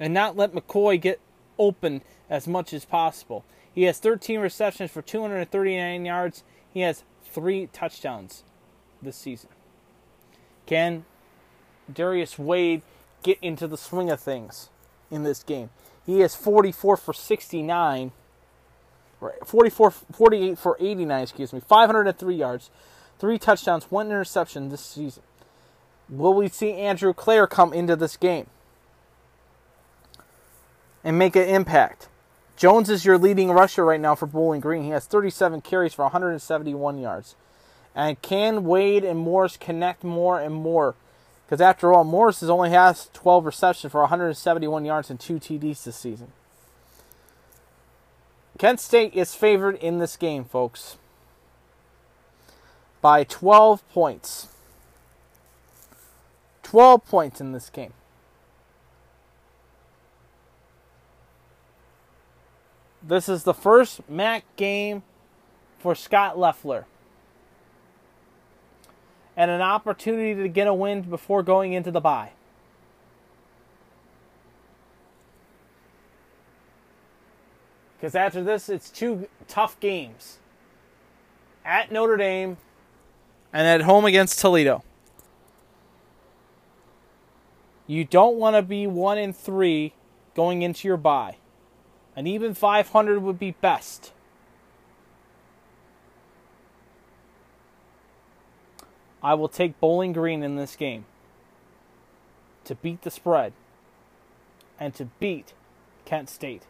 and 0.00 0.12
not 0.12 0.36
let 0.36 0.52
McKoy 0.52 1.00
get 1.00 1.20
open 1.58 2.02
as 2.28 2.48
much 2.48 2.72
as 2.72 2.84
possible. 2.84 3.44
He 3.74 3.84
has 3.84 3.98
13 3.98 4.40
receptions 4.40 4.90
for 4.90 5.00
239 5.02 6.04
yards. 6.04 6.42
He 6.72 6.80
has 6.80 7.04
three 7.24 7.68
touchdowns 7.68 8.42
this 9.00 9.16
season. 9.16 9.50
Can 10.66 11.04
Darius 11.92 12.38
Wade 12.38 12.82
get 13.22 13.38
into 13.42 13.66
the 13.66 13.76
swing 13.76 14.10
of 14.10 14.20
things 14.20 14.68
in 15.10 15.22
this 15.22 15.42
game? 15.42 15.70
He 16.04 16.20
has 16.20 16.34
44 16.34 16.96
for 16.96 17.12
69 17.12 18.12
right, 19.22 19.46
44, 19.46 19.90
48 19.90 20.58
for 20.58 20.76
89, 20.78 21.22
excuse 21.22 21.52
me, 21.52 21.60
503 21.60 22.34
yards, 22.34 22.70
three 23.18 23.38
touchdowns, 23.38 23.84
one 23.90 24.06
interception 24.06 24.68
this 24.68 24.84
season. 24.84 25.22
Will 26.08 26.34
we 26.34 26.48
see 26.48 26.72
Andrew 26.72 27.14
Clair 27.14 27.46
come 27.46 27.72
into 27.72 27.96
this 27.96 28.16
game 28.16 28.46
and 31.02 31.18
make 31.18 31.36
an 31.36 31.48
impact? 31.48 32.08
Jones 32.56 32.90
is 32.90 33.04
your 33.04 33.16
leading 33.16 33.50
rusher 33.50 33.84
right 33.84 34.00
now 34.00 34.14
for 34.14 34.26
Bowling 34.26 34.60
Green. 34.60 34.84
He 34.84 34.90
has 34.90 35.06
37 35.06 35.62
carries 35.62 35.94
for 35.94 36.02
171 36.02 36.98
yards. 36.98 37.34
And 37.94 38.20
can 38.20 38.64
Wade 38.64 39.04
and 39.04 39.18
Morris 39.18 39.56
connect 39.56 40.04
more 40.04 40.38
and 40.38 40.54
more? 40.54 40.94
Because 41.52 41.60
after 41.60 41.92
all, 41.92 42.02
Morris 42.02 42.40
has 42.40 42.48
only 42.48 42.70
has 42.70 43.10
12 43.12 43.44
receptions 43.44 43.92
for 43.92 44.00
171 44.00 44.86
yards 44.86 45.10
and 45.10 45.20
two 45.20 45.34
TDs 45.34 45.84
this 45.84 45.96
season. 45.96 46.32
Kent 48.56 48.80
State 48.80 49.12
is 49.12 49.34
favored 49.34 49.74
in 49.74 49.98
this 49.98 50.16
game, 50.16 50.46
folks, 50.46 50.96
by 53.02 53.24
12 53.24 53.86
points. 53.90 54.48
12 56.62 57.04
points 57.04 57.38
in 57.38 57.52
this 57.52 57.68
game. 57.68 57.92
This 63.02 63.28
is 63.28 63.44
the 63.44 63.52
first 63.52 64.08
MAC 64.08 64.44
game 64.56 65.02
for 65.78 65.94
Scot 65.94 66.38
Loeffler. 66.38 66.86
And 69.36 69.50
an 69.50 69.62
opportunity 69.62 70.34
to 70.42 70.48
get 70.48 70.66
a 70.66 70.74
win 70.74 71.02
before 71.02 71.42
going 71.42 71.72
into 71.72 71.90
the 71.90 72.00
bye. 72.00 72.32
Because 77.96 78.14
after 78.14 78.42
this, 78.42 78.68
it's 78.68 78.90
two 78.90 79.28
tough 79.46 79.78
games 79.78 80.38
at 81.64 81.92
Notre 81.92 82.16
Dame 82.16 82.56
and 83.52 83.66
at 83.66 83.82
home 83.82 84.04
against 84.04 84.40
Toledo. 84.40 84.82
You 87.86 88.04
don't 88.04 88.36
want 88.36 88.56
to 88.56 88.62
be 88.62 88.86
one 88.86 89.18
in 89.18 89.32
three 89.32 89.92
going 90.34 90.62
into 90.62 90.88
your 90.88 90.96
bye. 90.96 91.36
An 92.16 92.26
even 92.26 92.54
500 92.54 93.22
would 93.22 93.38
be 93.38 93.52
best. 93.52 94.12
I 99.22 99.34
will 99.34 99.48
take 99.48 99.78
Bowling 99.78 100.12
Green 100.12 100.42
in 100.42 100.56
this 100.56 100.76
game 100.76 101.04
to 102.64 102.74
beat 102.74 103.02
the 103.02 103.10
spread 103.10 103.52
and 104.78 104.94
to 104.94 105.06
beat 105.20 105.52
Kent 106.04 106.28
State. 106.28 106.62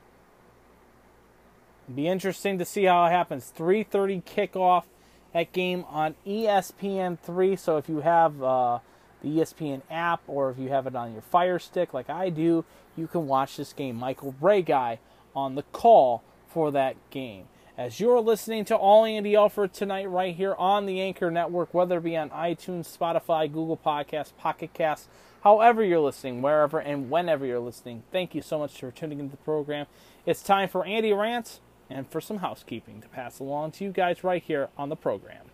It'll 1.86 1.96
Be 1.96 2.08
interesting 2.08 2.58
to 2.58 2.64
see 2.64 2.84
how 2.84 3.06
it 3.06 3.10
happens. 3.10 3.52
3:30 3.56 4.22
kickoff. 4.22 4.84
That 5.32 5.52
game 5.52 5.86
on 5.88 6.14
E 6.26 6.44
ESPN 6.44 7.18
three. 7.18 7.56
So 7.56 7.78
if 7.78 7.88
you 7.88 8.00
have 8.00 8.42
uh, 8.42 8.80
the 9.22 9.38
ESPN 9.38 9.80
app 9.90 10.20
or 10.26 10.50
if 10.50 10.58
you 10.58 10.68
have 10.68 10.86
it 10.86 10.94
on 10.94 11.12
your 11.12 11.22
Fire 11.22 11.58
Stick 11.58 11.94
like 11.94 12.10
I 12.10 12.28
do, 12.28 12.64
you 12.96 13.06
can 13.06 13.26
watch 13.26 13.56
this 13.56 13.72
game. 13.72 13.96
Michael 13.96 14.34
Reghi 14.42 14.98
on 15.34 15.54
the 15.54 15.62
call 15.62 16.22
for 16.48 16.70
that 16.72 16.96
game. 17.10 17.46
As 17.78 17.98
you're 17.98 18.20
listening 18.20 18.66
to 18.66 18.76
All 18.76 19.06
Andy 19.06 19.34
Alford 19.34 19.72
tonight, 19.72 20.04
right 20.04 20.36
here 20.36 20.54
on 20.56 20.84
the 20.84 21.00
Anchor 21.00 21.30
Network, 21.30 21.72
whether 21.72 21.96
it 21.96 22.04
be 22.04 22.18
on 22.18 22.28
iTunes, 22.28 22.94
Spotify, 22.94 23.50
Google 23.50 23.78
Podcasts, 23.78 24.36
Pocket 24.36 24.74
Casts, 24.74 25.08
however 25.42 25.82
you're 25.82 25.98
listening, 25.98 26.42
wherever 26.42 26.78
and 26.78 27.08
whenever 27.08 27.46
you're 27.46 27.60
listening, 27.60 28.02
thank 28.12 28.34
you 28.34 28.42
so 28.42 28.58
much 28.58 28.78
for 28.78 28.90
tuning 28.90 29.20
into 29.20 29.30
the 29.30 29.42
program. 29.42 29.86
It's 30.26 30.42
time 30.42 30.68
for 30.68 30.84
Andy 30.84 31.14
Rants 31.14 31.60
and 31.88 32.06
for 32.06 32.20
some 32.20 32.38
housekeeping 32.38 33.00
to 33.00 33.08
pass 33.08 33.38
along 33.38 33.70
to 33.72 33.84
you 33.84 33.90
guys 33.90 34.22
right 34.22 34.42
here 34.42 34.68
on 34.76 34.90
the 34.90 34.96
program. 34.96 35.46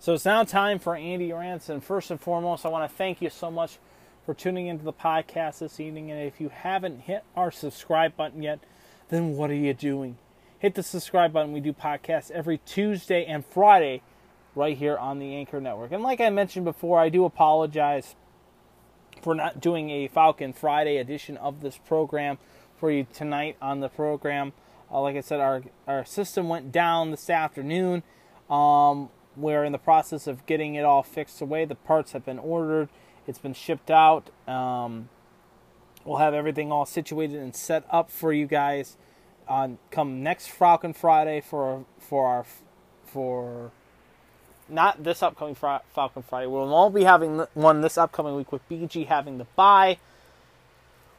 So 0.00 0.14
it's 0.14 0.24
now 0.24 0.42
time 0.42 0.80
for 0.80 0.96
Andy 0.96 1.32
Rants, 1.32 1.68
and 1.68 1.84
first 1.84 2.10
and 2.10 2.20
foremost, 2.20 2.66
I 2.66 2.68
want 2.68 2.90
to 2.90 2.96
thank 2.96 3.22
you 3.22 3.30
so 3.30 3.48
much 3.48 3.78
for 4.26 4.34
tuning 4.34 4.66
into 4.66 4.84
the 4.84 4.92
podcast 4.92 5.60
this 5.60 5.78
evening. 5.78 6.10
And 6.10 6.20
if 6.20 6.40
you 6.40 6.48
haven't 6.48 7.02
hit 7.02 7.22
our 7.36 7.52
subscribe 7.52 8.16
button 8.16 8.42
yet, 8.42 8.58
then 9.08 9.36
what 9.36 9.50
are 9.50 9.54
you 9.54 9.72
doing? 9.72 10.18
Hit 10.64 10.76
the 10.76 10.82
subscribe 10.82 11.30
button. 11.30 11.52
We 11.52 11.60
do 11.60 11.74
podcasts 11.74 12.30
every 12.30 12.56
Tuesday 12.56 13.26
and 13.26 13.44
Friday 13.44 14.00
right 14.54 14.74
here 14.74 14.96
on 14.96 15.18
the 15.18 15.34
Anchor 15.34 15.60
Network. 15.60 15.92
And 15.92 16.02
like 16.02 16.22
I 16.22 16.30
mentioned 16.30 16.64
before, 16.64 16.98
I 16.98 17.10
do 17.10 17.26
apologize 17.26 18.16
for 19.20 19.34
not 19.34 19.60
doing 19.60 19.90
a 19.90 20.08
Falcon 20.08 20.54
Friday 20.54 20.96
edition 20.96 21.36
of 21.36 21.60
this 21.60 21.76
program 21.76 22.38
for 22.80 22.90
you 22.90 23.06
tonight 23.12 23.58
on 23.60 23.80
the 23.80 23.90
program. 23.90 24.54
Uh, 24.90 25.02
like 25.02 25.16
I 25.16 25.20
said, 25.20 25.38
our 25.38 25.64
our 25.86 26.02
system 26.02 26.48
went 26.48 26.72
down 26.72 27.10
this 27.10 27.28
afternoon. 27.28 28.02
Um, 28.48 29.10
we're 29.36 29.64
in 29.64 29.72
the 29.72 29.78
process 29.78 30.26
of 30.26 30.46
getting 30.46 30.76
it 30.76 30.84
all 30.86 31.02
fixed 31.02 31.42
away. 31.42 31.66
The 31.66 31.74
parts 31.74 32.12
have 32.12 32.24
been 32.24 32.38
ordered. 32.38 32.88
It's 33.26 33.38
been 33.38 33.52
shipped 33.52 33.90
out. 33.90 34.30
Um, 34.48 35.10
we'll 36.06 36.20
have 36.20 36.32
everything 36.32 36.72
all 36.72 36.86
situated 36.86 37.38
and 37.38 37.54
set 37.54 37.84
up 37.90 38.10
for 38.10 38.32
you 38.32 38.46
guys 38.46 38.96
on 39.48 39.78
come 39.90 40.22
next 40.22 40.48
Falcon 40.48 40.92
Friday 40.92 41.40
for 41.40 41.84
for 41.98 42.26
our 42.26 42.46
for 43.06 43.70
not 44.68 45.04
this 45.04 45.22
upcoming 45.22 45.54
Falcon 45.54 46.22
Friday. 46.22 46.46
We'll 46.46 46.72
all 46.74 46.90
be 46.90 47.04
having 47.04 47.46
one 47.54 47.80
this 47.80 47.98
upcoming 47.98 48.36
week 48.36 48.50
with 48.50 48.66
BG 48.68 49.06
having 49.06 49.38
the 49.38 49.46
bye. 49.56 49.98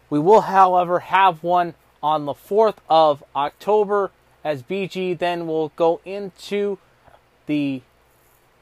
We 0.10 0.20
will, 0.20 0.42
however, 0.42 1.00
have 1.00 1.44
one 1.44 1.74
on 2.02 2.26
the 2.26 2.34
4th 2.34 2.78
of 2.90 3.24
October 3.36 4.12
as 4.44 4.62
BG 4.62 5.18
then 5.18 5.48
will 5.48 5.70
go 5.70 6.00
into 6.06 6.78
the 7.48 7.82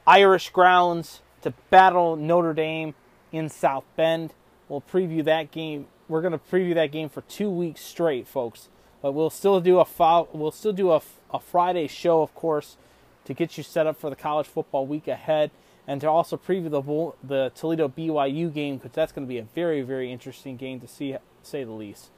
Irish 0.06 0.50
grounds 0.50 1.20
to 1.42 1.52
battle 1.70 2.16
Notre 2.16 2.54
Dame 2.54 2.94
in 3.32 3.48
South 3.48 3.84
Bend. 3.96 4.32
We'll 4.68 4.80
preview 4.80 5.22
that 5.24 5.50
game. 5.50 5.86
We're 6.08 6.22
going 6.22 6.32
to 6.32 6.38
preview 6.38 6.74
that 6.74 6.90
game 6.90 7.08
for 7.08 7.20
two 7.22 7.50
weeks 7.50 7.82
straight, 7.82 8.26
folks. 8.26 8.68
But 9.04 9.12
we'll 9.12 9.28
still 9.28 9.60
do 9.60 9.80
a 9.80 9.84
fo- 9.84 10.30
we'll 10.32 10.50
still 10.50 10.72
do 10.72 10.90
a, 10.90 11.02
a 11.30 11.38
Friday 11.38 11.88
show, 11.88 12.22
of 12.22 12.34
course, 12.34 12.78
to 13.26 13.34
get 13.34 13.58
you 13.58 13.62
set 13.62 13.86
up 13.86 14.00
for 14.00 14.08
the 14.08 14.16
college 14.16 14.46
football 14.46 14.86
week 14.86 15.06
ahead, 15.08 15.50
and 15.86 16.00
to 16.00 16.08
also 16.08 16.38
preview 16.38 16.70
the 16.70 17.12
the 17.22 17.52
Toledo 17.54 17.86
BYU 17.86 18.50
game 18.50 18.78
because 18.78 18.92
that's 18.92 19.12
going 19.12 19.26
to 19.26 19.28
be 19.28 19.36
a 19.36 19.42
very 19.42 19.82
very 19.82 20.10
interesting 20.10 20.56
game 20.56 20.80
to 20.80 20.88
see, 20.88 21.14
say 21.42 21.64
the 21.64 21.72
least. 21.72 22.08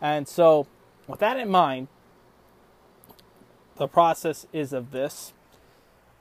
And 0.00 0.28
so, 0.28 0.68
with 1.08 1.18
that 1.18 1.36
in 1.36 1.48
mind, 1.48 1.88
the 3.78 3.88
process 3.88 4.46
is 4.52 4.72
of 4.72 4.92
this. 4.92 5.32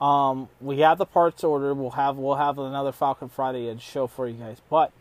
Um, 0.02 0.50
we 0.60 0.80
have 0.80 0.98
the 0.98 1.06
parts 1.06 1.44
ordered. 1.44 1.76
We'll 1.76 1.92
have 1.92 2.18
we'll 2.18 2.38
have 2.38 2.58
another 2.58 2.92
Falcon 2.92 3.30
Friday 3.30 3.78
show 3.78 4.08
for 4.08 4.28
you 4.28 4.40
guys. 4.40 4.60
But 4.72 4.92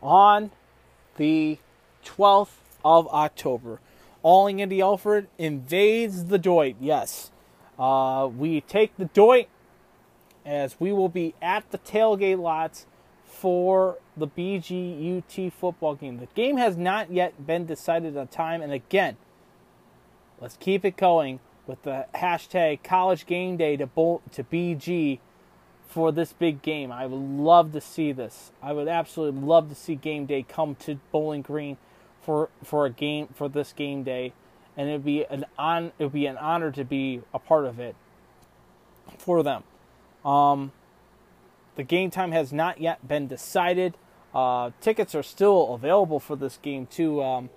on 0.00 0.52
the 1.16 1.58
12th 2.04 2.50
of 2.84 3.08
October, 3.08 3.80
All 4.22 4.48
Andy 4.48 4.80
Alfred 4.80 5.28
invades 5.38 6.26
the 6.26 6.38
Doyt. 6.38 6.76
Yes, 6.80 7.30
uh, 7.78 8.28
we 8.36 8.60
take 8.60 8.96
the 8.96 9.06
Doyt 9.06 9.48
as 10.44 10.78
we 10.78 10.92
will 10.92 11.08
be 11.08 11.34
at 11.40 11.70
the 11.70 11.78
tailgate 11.78 12.38
lots 12.38 12.86
for 13.24 13.98
the 14.16 14.26
BGUT 14.26 15.52
football 15.52 15.94
game. 15.94 16.18
The 16.18 16.26
game 16.34 16.56
has 16.58 16.76
not 16.76 17.10
yet 17.10 17.46
been 17.46 17.64
decided 17.64 18.16
on 18.16 18.28
time, 18.28 18.60
and 18.60 18.72
again, 18.72 19.16
let's 20.40 20.56
keep 20.56 20.84
it 20.84 20.96
going 20.96 21.40
with 21.66 21.82
the 21.82 22.06
hashtag 22.14 22.82
College 22.82 23.26
Game 23.26 23.56
Day 23.56 23.76
to 23.76 23.86
Bol- 23.86 24.22
to 24.32 24.44
BG 24.44 25.20
for 25.88 26.12
this 26.12 26.32
big 26.32 26.62
game. 26.62 26.92
I 26.92 27.06
would 27.06 27.16
love 27.16 27.72
to 27.72 27.80
see 27.80 28.12
this. 28.12 28.52
I 28.62 28.72
would 28.72 28.88
absolutely 28.88 29.40
love 29.40 29.68
to 29.70 29.74
see 29.74 29.94
Game 29.94 30.26
Day 30.26 30.42
come 30.42 30.74
to 30.76 31.00
Bowling 31.10 31.42
Green 31.42 31.78
for 32.20 32.50
for 32.62 32.86
a 32.86 32.90
game 32.90 33.28
for 33.34 33.48
this 33.48 33.72
game 33.72 34.02
day, 34.02 34.32
and 34.76 34.88
it'd 34.88 35.04
be 35.04 35.24
an 35.24 35.44
on 35.58 35.92
it 35.98 36.04
would 36.04 36.12
be 36.12 36.26
an 36.26 36.36
honor 36.36 36.70
to 36.72 36.84
be 36.84 37.22
a 37.32 37.38
part 37.38 37.66
of 37.66 37.78
it 37.78 37.96
for 39.18 39.42
them. 39.42 39.62
Um, 40.24 40.72
the 41.76 41.82
game 41.82 42.10
time 42.10 42.32
has 42.32 42.52
not 42.52 42.80
yet 42.80 43.06
been 43.06 43.26
decided. 43.26 43.96
Uh, 44.34 44.70
tickets 44.80 45.14
are 45.14 45.22
still 45.22 45.74
available 45.74 46.20
for 46.20 46.36
this 46.36 46.58
game 46.58 46.86
too. 46.86 47.22
Um, 47.22 47.50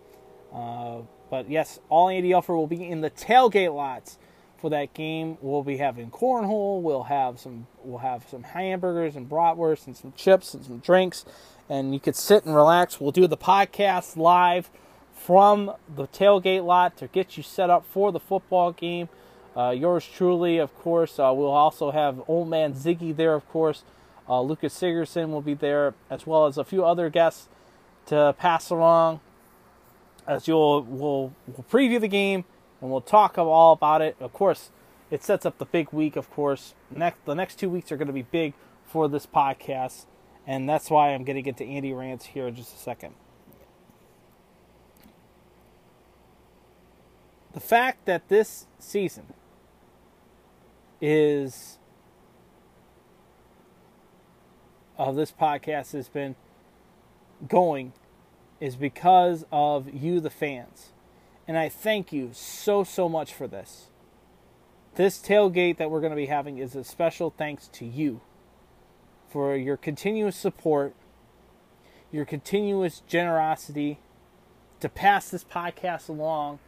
uh, 0.53 0.99
but 1.29 1.49
yes, 1.49 1.79
all 1.89 2.09
Andy 2.09 2.33
Alford 2.33 2.55
will 2.55 2.67
be 2.67 2.87
in 2.87 3.01
the 3.01 3.09
tailgate 3.09 3.73
lots 3.75 4.17
for 4.63 4.69
that 4.69 4.93
game. 4.93 5.37
We'll 5.41 5.63
be 5.63 5.77
having 5.77 6.09
cornhole. 6.09 6.81
We'll 6.81 7.03
have 7.03 7.39
some. 7.39 7.67
We'll 7.83 7.99
have 7.99 8.25
some 8.29 8.43
hamburgers 8.43 9.15
and 9.15 9.29
bratwurst 9.29 9.87
and 9.87 9.97
some 9.97 10.13
chips 10.15 10.53
and 10.53 10.63
some 10.63 10.77
drinks, 10.79 11.25
and 11.69 11.93
you 11.93 11.99
could 11.99 12.15
sit 12.15 12.45
and 12.45 12.55
relax. 12.55 12.99
We'll 12.99 13.11
do 13.11 13.27
the 13.27 13.37
podcast 13.37 14.17
live 14.17 14.69
from 15.13 15.73
the 15.93 16.07
tailgate 16.07 16.65
lot 16.65 16.97
to 16.97 17.07
get 17.07 17.37
you 17.37 17.43
set 17.43 17.69
up 17.69 17.85
for 17.85 18.11
the 18.11 18.19
football 18.19 18.71
game. 18.71 19.09
Uh, 19.55 19.69
yours 19.69 20.05
truly, 20.05 20.57
of 20.57 20.75
course. 20.75 21.19
Uh, 21.19 21.31
we'll 21.35 21.47
also 21.47 21.91
have 21.91 22.21
Old 22.27 22.49
Man 22.49 22.73
Ziggy 22.73 23.15
there, 23.15 23.33
of 23.35 23.47
course. 23.49 23.83
Uh, 24.27 24.41
Lucas 24.41 24.73
Sigerson 24.73 25.31
will 25.31 25.41
be 25.41 25.53
there, 25.53 25.93
as 26.09 26.25
well 26.25 26.45
as 26.45 26.57
a 26.57 26.63
few 26.63 26.83
other 26.83 27.09
guests 27.09 27.49
to 28.07 28.35
pass 28.37 28.69
along. 28.69 29.19
As 30.25 30.47
you'll 30.47 30.83
we'll, 30.83 31.33
we'll 31.47 31.65
preview 31.69 31.99
the 31.99 32.07
game 32.07 32.45
and 32.81 32.89
we'll 32.89 33.01
talk 33.01 33.37
all 33.37 33.73
about 33.73 34.01
it. 34.01 34.15
Of 34.19 34.33
course, 34.33 34.71
it 35.11 35.23
sets 35.23 35.45
up 35.45 35.57
the 35.57 35.65
big 35.65 35.91
week. 35.91 36.15
Of 36.15 36.29
course, 36.31 36.73
next 36.89 37.25
the 37.25 37.33
next 37.33 37.59
two 37.59 37.69
weeks 37.69 37.91
are 37.91 37.97
going 37.97 38.07
to 38.07 38.13
be 38.13 38.23
big 38.23 38.53
for 38.85 39.07
this 39.09 39.25
podcast, 39.25 40.05
and 40.45 40.67
that's 40.67 40.89
why 40.89 41.13
I'm 41.13 41.23
going 41.23 41.35
to 41.35 41.41
get 41.41 41.57
to 41.57 41.65
Andy 41.65 41.93
rants 41.93 42.25
here 42.25 42.47
in 42.47 42.55
just 42.55 42.75
a 42.75 42.79
second. 42.79 43.13
The 47.53 47.59
fact 47.59 48.05
that 48.05 48.29
this 48.29 48.67
season 48.79 49.33
is 50.99 51.77
of 54.97 55.15
this 55.15 55.31
podcast 55.31 55.93
has 55.93 56.09
been 56.09 56.35
going 57.47 57.93
is 58.59 58.75
because 58.75 59.45
of 59.51 59.93
you, 59.93 60.19
the 60.19 60.29
fans. 60.29 60.93
And 61.47 61.57
I 61.57 61.69
thank 61.69 62.11
you 62.11 62.31
so, 62.33 62.83
so 62.83 63.07
much 63.07 63.33
for 63.33 63.47
this. 63.47 63.89
This 64.95 65.19
tailgate 65.19 65.77
that 65.77 65.91
we're 65.91 65.99
going 65.99 66.11
to 66.11 66.17
be 66.17 66.27
having 66.27 66.57
is 66.57 66.75
a 66.75 66.83
special 66.83 67.33
thanks 67.35 67.67
to 67.73 67.85
you 67.85 68.21
for 69.33 69.55
your 69.55 69.75
continuous 69.75 70.35
support, 70.35 70.93
your 72.11 72.23
continuous 72.23 73.01
generosity 73.07 73.97
to 74.79 74.87
pass 74.87 75.27
this 75.27 75.43
podcast 75.43 76.07
along 76.07 76.59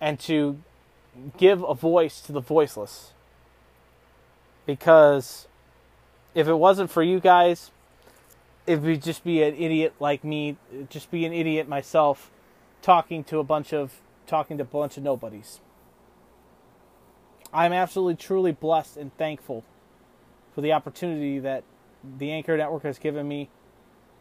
and 0.00 0.20
to 0.20 0.62
give 1.36 1.64
a 1.64 1.74
voice 1.74 2.20
to 2.20 2.30
the 2.30 2.40
voiceless. 2.40 3.14
Because 4.64 5.48
if 6.36 6.46
it 6.46 6.54
wasn't 6.54 6.88
for 6.88 7.02
you 7.02 7.18
guys, 7.18 7.72
it 8.64 8.80
would 8.80 9.02
just 9.02 9.24
be 9.24 9.42
an 9.42 9.56
idiot 9.56 9.94
like 9.98 10.22
me, 10.22 10.56
just 10.88 11.10
be 11.10 11.24
an 11.24 11.32
idiot 11.32 11.68
myself, 11.68 12.30
talking 12.80 13.24
to 13.24 13.40
a 13.40 13.44
bunch 13.44 13.72
of 13.72 14.00
talking 14.28 14.56
to 14.58 14.62
a 14.62 14.66
bunch 14.66 14.96
of 14.96 15.02
nobodies. 15.02 15.58
I'm 17.52 17.72
absolutely 17.72 18.14
truly 18.14 18.52
blessed 18.52 18.96
and 18.96 19.12
thankful 19.16 19.64
for 20.54 20.60
the 20.60 20.72
opportunity 20.72 21.38
that 21.38 21.64
the 22.18 22.30
Anchor 22.32 22.56
Network 22.56 22.82
has 22.82 22.98
given 22.98 23.28
me 23.28 23.48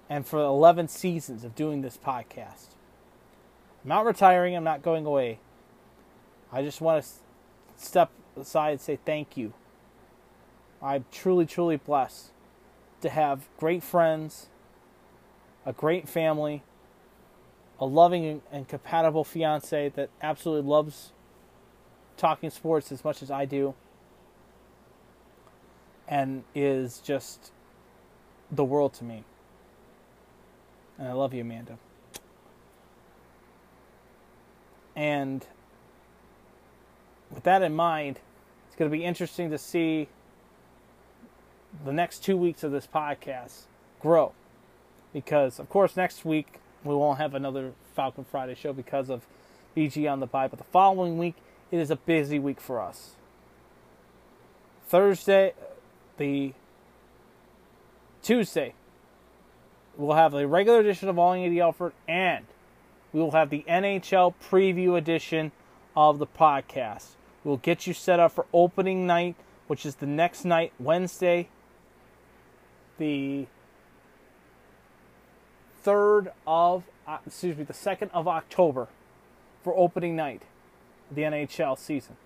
and 0.10 0.26
for 0.26 0.40
11 0.40 0.88
seasons 0.88 1.44
of 1.44 1.56
doing 1.56 1.82
this 1.82 1.98
podcast. 1.98 2.70
I'm 3.84 3.90
not 3.90 4.06
retiring, 4.06 4.56
I'm 4.56 4.64
not 4.64 4.82
going 4.82 5.06
away. 5.06 5.40
I 6.52 6.64
just 6.64 6.82
want 6.82 7.04
to 7.04 7.10
step 7.78 8.10
aside 8.36 8.72
and 8.72 8.82
say 8.82 8.98
thank 9.06 9.38
you. 9.38 9.54
I'm 10.82 11.06
truly, 11.12 11.46
truly 11.46 11.78
blessed 11.78 12.32
to 13.02 13.10
have 13.10 13.48
great 13.58 13.84
friends, 13.84 14.48
a 15.66 15.74
great 15.74 16.08
family, 16.08 16.64
a 17.80 17.86
loving 17.86 18.42
and 18.52 18.68
compatible 18.68 19.24
fiance 19.24 19.90
that 19.90 20.10
absolutely 20.22 20.70
loves 20.70 21.12
talking 22.18 22.50
sports 22.50 22.92
as 22.92 23.04
much 23.04 23.22
as 23.22 23.32
I 23.32 23.46
do, 23.46 23.74
and 26.10 26.44
is 26.56 27.00
just 27.00 27.52
the 28.52 28.66
world 28.66 28.94
to 28.96 29.04
me. 29.04 29.24
And 30.98 31.08
I 31.08 31.14
love 31.14 31.34
you, 31.34 31.42
Amanda. 31.42 31.78
And 34.96 35.46
with 37.32 37.44
that 37.44 37.62
in 37.62 37.76
mind, 37.76 38.20
it's 38.68 38.76
going 38.76 38.90
to 38.92 38.98
be 38.98 39.06
interesting 39.06 39.52
to 39.52 39.58
see 39.58 40.10
the 41.86 41.94
next 41.94 42.24
two 42.24 42.36
weeks 42.36 42.64
of 42.64 42.72
this 42.72 42.88
podcast 42.88 43.66
grow. 44.02 44.34
Because, 45.14 45.60
of 45.60 45.70
course, 45.70 45.96
next 45.96 46.26
week 46.26 46.60
we 46.84 46.96
won't 46.96 47.20
have 47.20 47.36
another 47.36 47.74
Falcon 47.96 48.26
Friday 48.26 48.56
show 48.56 48.74
because 48.74 49.10
of 49.10 49.26
BG 49.78 50.12
on 50.12 50.20
the 50.20 50.26
bye, 50.28 50.48
but 50.48 50.58
the 50.58 50.66
following 50.66 51.18
week 51.18 51.36
it 51.72 51.78
is 51.78 51.92
a 51.92 51.96
busy 51.96 52.40
week 52.40 52.60
for 52.60 52.82
us. 52.82 53.12
Thursday, 54.88 55.54
the 56.20 56.54
Tuesday, 58.22 58.76
we'll 59.98 60.16
have 60.16 60.36
a 60.36 60.46
regular 60.46 60.80
edition 60.80 61.10
of 61.10 61.18
All 61.18 61.34
Andy 61.34 61.60
Alford, 61.60 61.94
and 62.08 62.46
we 63.12 63.20
will 63.20 63.32
have 63.32 63.50
the 63.50 63.66
NHL 63.68 64.36
preview 64.40 64.96
edition 64.96 65.52
of 65.96 66.20
the 66.20 66.28
podcast. 66.28 67.16
We'll 67.44 67.58
get 67.58 67.88
you 67.88 67.94
set 67.94 68.20
up 68.20 68.34
for 68.34 68.46
opening 68.54 69.08
night, 69.08 69.36
which 69.66 69.86
is 69.86 69.96
the 69.96 70.06
next 70.06 70.46
night, 70.46 70.74
Wednesday, 70.78 71.50
the 73.00 73.48
third 75.82 76.32
of 76.46 76.84
uh, 77.08 77.18
excuse 77.26 77.58
me, 77.58 77.64
the 77.64 77.74
second 77.74 78.12
of 78.14 78.28
October 78.28 78.88
for 79.64 79.76
opening 79.76 80.16
night 80.16 80.44
the 81.12 81.24
NHL 81.24 81.78
season. 81.78 82.18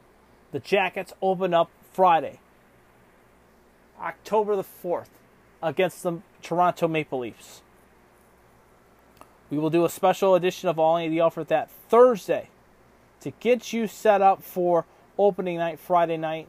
The 0.51 0.59
Jackets 0.59 1.13
open 1.21 1.53
up 1.53 1.69
Friday, 1.93 2.39
October 4.03 4.55
the 4.55 4.63
fourth, 4.63 5.09
against 5.61 6.03
the 6.03 6.19
Toronto 6.41 6.87
Maple 6.87 7.19
Leafs. 7.19 7.61
We 9.49 9.57
will 9.57 9.69
do 9.69 9.85
a 9.85 9.89
special 9.89 10.35
edition 10.35 10.67
of 10.67 10.77
All 10.77 10.97
Andy 10.97 11.19
Alford 11.19 11.47
that 11.47 11.69
Thursday 11.87 12.49
to 13.21 13.31
get 13.39 13.71
you 13.71 13.87
set 13.87 14.21
up 14.21 14.43
for 14.43 14.85
opening 15.17 15.57
night 15.57 15.79
Friday 15.79 16.17
night. 16.17 16.47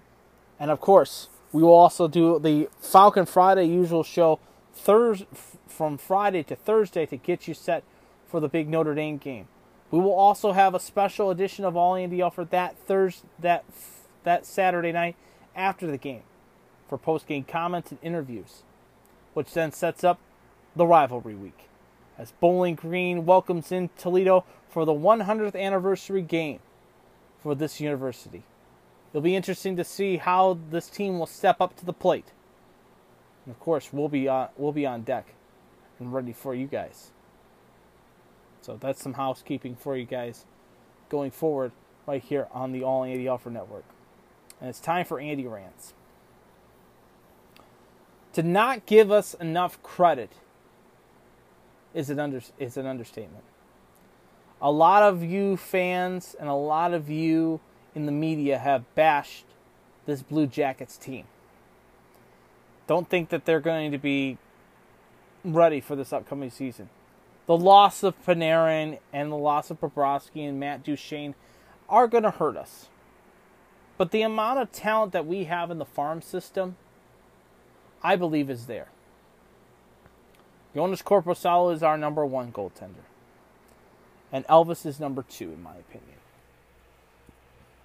And 0.59 0.71
of 0.71 0.81
course, 0.81 1.29
we 1.53 1.63
will 1.63 1.75
also 1.75 2.09
do 2.09 2.39
the 2.39 2.69
Falcon 2.81 3.27
Friday 3.27 3.67
usual 3.67 4.03
show 4.03 4.41
Thursday 4.73 5.27
from 5.69 5.99
Friday 5.99 6.43
to 6.45 6.57
Thursday 6.57 7.07
to 7.07 7.17
get 7.17 7.47
you 7.47 7.55
set 7.55 7.85
for 8.27 8.41
the 8.41 8.49
big 8.49 8.69
Notre 8.69 8.95
Dame 8.95 9.19
game. 9.19 9.47
We 9.91 10.01
will 10.01 10.15
also 10.15 10.53
have 10.53 10.75
a 10.75 10.81
special 10.81 11.31
edition 11.31 11.65
of 11.65 11.77
All 11.77 11.95
Andy 11.95 12.21
Alford 12.21 12.51
that 12.51 12.77
Thursday 12.77 13.29
that 13.39 13.65
that 14.25 14.47
Saturday 14.47 14.91
night 14.91 15.15
after 15.55 15.87
the 15.87 15.99
game 15.99 16.23
for 16.89 16.99
post 16.99 17.27
game 17.27 17.45
comments 17.45 17.91
and 17.91 18.01
interviews, 18.03 18.63
which 19.33 19.53
then 19.53 19.73
sets 19.73 20.05
up 20.05 20.19
the 20.77 20.87
rivalry 20.87 21.35
week 21.35 21.69
as 22.19 22.33
Bowling 22.33 22.75
Green 22.75 23.27
welcomes 23.27 23.73
in 23.73 23.91
Toledo 23.99 24.45
for 24.69 24.85
the 24.85 24.93
100th 24.93 25.57
anniversary 25.57 26.23
game 26.23 26.61
for 27.43 27.55
this 27.55 27.81
university. 27.81 28.45
It'll 29.13 29.23
be 29.23 29.37
interesting 29.37 29.77
to 29.77 29.85
see 29.85 30.17
how 30.17 30.59
this 30.71 30.89
team 30.89 31.19
will 31.19 31.27
step 31.27 31.61
up 31.61 31.77
to 31.77 31.85
the 31.85 31.93
plate. 31.93 32.33
And 33.45 33.55
of 33.55 33.61
course, 33.61 33.91
we'll 33.93 34.09
be 34.09 34.29
on, 34.29 34.49
we'll 34.57 34.73
be 34.73 34.87
on 34.87 35.03
deck 35.03 35.35
and 36.01 36.13
ready 36.13 36.33
for 36.33 36.55
you 36.55 36.67
guys. 36.67 37.11
So 38.61 38.79
that's 38.81 39.03
some 39.03 39.15
housekeeping 39.15 39.77
for 39.77 39.97
you 39.97 40.07
guys 40.07 40.47
going 41.09 41.31
forward 41.31 41.73
right 42.07 42.23
here 42.23 42.49
on 42.53 42.73
the 42.73 42.83
All 42.83 43.05
Andy 43.05 43.29
Alford 43.29 43.53
Network. 43.53 43.85
And 44.61 44.71
it's 44.71 44.81
time 44.81 45.05
for 45.05 45.21
Andy 45.21 45.47
Rants. 45.47 45.93
To 48.35 48.43
not 48.43 48.87
give 48.87 49.11
us 49.11 49.35
enough 49.35 49.83
credit 49.83 50.31
is 51.95 52.11
an, 52.11 52.19
under, 52.19 52.43
is 52.59 52.77
an 52.77 52.87
understatement. 52.87 53.45
A 54.61 54.71
lot 54.71 55.03
of 55.03 55.23
you 55.23 55.57
fans 55.57 56.35
and 56.39 56.49
a 56.49 56.55
lot 56.55 56.93
of 56.93 57.09
you 57.09 57.61
in 57.95 58.07
the 58.07 58.13
media 58.13 58.59
have 58.59 58.93
bashed 58.95 59.45
this 60.07 60.23
Blue 60.23 60.47
Jackets 60.47 60.97
team. 60.97 61.25
Don't 62.87 63.09
think 63.09 63.29
that 63.31 63.45
they're 63.45 63.61
going 63.61 63.93
to 63.93 63.99
be 63.99 64.37
ready 65.45 65.81
for 65.81 65.95
this 65.95 66.13
upcoming 66.13 66.51
season. 66.51 66.89
The 67.47 67.57
loss 67.57 68.03
of 68.03 68.15
Panarin 68.25 68.99
and 69.13 69.31
the 69.31 69.37
loss 69.37 69.71
of 69.71 69.81
Bobrovsky 69.81 70.49
and 70.49 70.59
Matt 70.59 70.83
Duchene 70.83 71.35
are 71.89 72.09
going 72.09 72.25
to 72.25 72.31
hurt 72.31 72.57
us. 72.57 72.89
But 73.97 74.11
the 74.11 74.23
amount 74.23 74.59
of 74.59 74.73
talent 74.73 75.13
that 75.13 75.27
we 75.27 75.45
have 75.45 75.71
in 75.71 75.79
the 75.79 75.85
farm 75.85 76.21
system, 76.21 76.77
I 78.05 78.17
believe, 78.17 78.51
is 78.51 78.67
there. 78.67 78.89
Jonas 80.75 81.03
Korpisalo 81.03 81.75
is 81.75 81.83
our 81.83 81.99
number 81.99 82.25
one 82.27 82.53
goaltender. 82.53 83.07
And 84.33 84.47
Elvis 84.47 84.85
is 84.85 85.01
number 85.01 85.23
two, 85.23 85.53
in 85.53 85.63
my 85.63 85.75
opinion. 85.77 86.19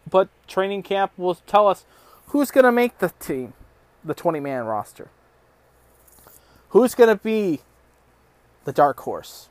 But 0.10 0.30
training 0.48 0.84
camp 0.84 1.12
will 1.18 1.36
tell 1.36 1.68
us 1.68 1.86
who's 2.28 2.52
going 2.52 2.66
to 2.66 2.72
make 2.72 3.00
the 3.00 3.14
team. 3.20 3.54
the 4.04 4.14
20 4.14 4.40
man 4.40 4.64
roster. 4.66 5.10
Who's 6.70 6.96
going 6.96 7.10
to 7.10 7.22
be 7.22 7.62
the 8.66 8.72
dark 8.72 9.00
horse? 9.02 9.50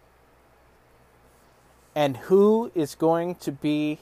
And 1.95 2.17
who 2.17 2.71
is 2.75 2.95
going 2.95 3.37
to 3.37 3.53
be 3.53 3.99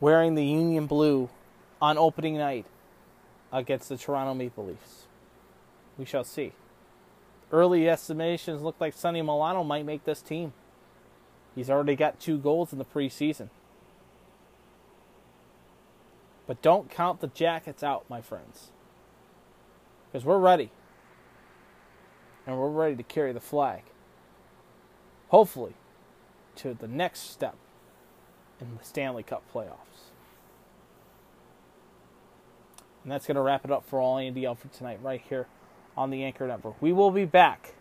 wearing 0.00 0.34
the 0.34 0.44
Union 0.44 0.86
blue 0.86 1.30
on 1.80 1.98
opening 1.98 2.36
night 2.38 2.66
against 3.52 3.88
the 3.88 3.96
Toronto 3.96 4.34
Maple 4.34 4.66
Leafs? 4.66 5.03
We 5.96 6.04
shall 6.04 6.24
see. 6.24 6.52
Early 7.52 7.88
estimations 7.88 8.62
look 8.62 8.76
like 8.80 8.94
Sonny 8.94 9.22
Milano 9.22 9.62
might 9.62 9.86
make 9.86 10.04
this 10.04 10.22
team. 10.22 10.52
He's 11.54 11.70
already 11.70 11.94
got 11.94 12.18
two 12.18 12.38
goals 12.38 12.72
in 12.72 12.78
the 12.78 12.84
preseason. 12.84 13.48
But 16.46 16.60
don't 16.62 16.90
count 16.90 17.20
the 17.20 17.28
Jackets 17.28 17.82
out, 17.82 18.04
my 18.10 18.20
friends. 18.20 18.70
Because 20.10 20.24
we're 20.24 20.38
ready. 20.38 20.70
And 22.46 22.58
we're 22.58 22.68
ready 22.68 22.96
to 22.96 23.02
carry 23.02 23.32
the 23.32 23.40
flag. 23.40 23.82
Hopefully, 25.28 25.74
to 26.56 26.74
the 26.74 26.88
next 26.88 27.30
step 27.30 27.56
in 28.60 28.76
the 28.76 28.84
Stanley 28.84 29.22
Cup 29.22 29.42
playoffs. 29.52 30.10
And 33.02 33.12
that's 33.12 33.26
going 33.26 33.36
to 33.36 33.42
wrap 33.42 33.64
it 33.64 33.70
up 33.70 33.86
for 33.88 34.00
all 34.00 34.18
Andy 34.18 34.44
Alford 34.44 34.72
tonight, 34.72 34.98
right 35.02 35.22
here 35.28 35.46
on 35.96 36.10
the 36.10 36.24
Anchor 36.24 36.46
Network. 36.46 36.80
We 36.80 36.92
will 36.92 37.10
be 37.10 37.24
back 37.24 37.74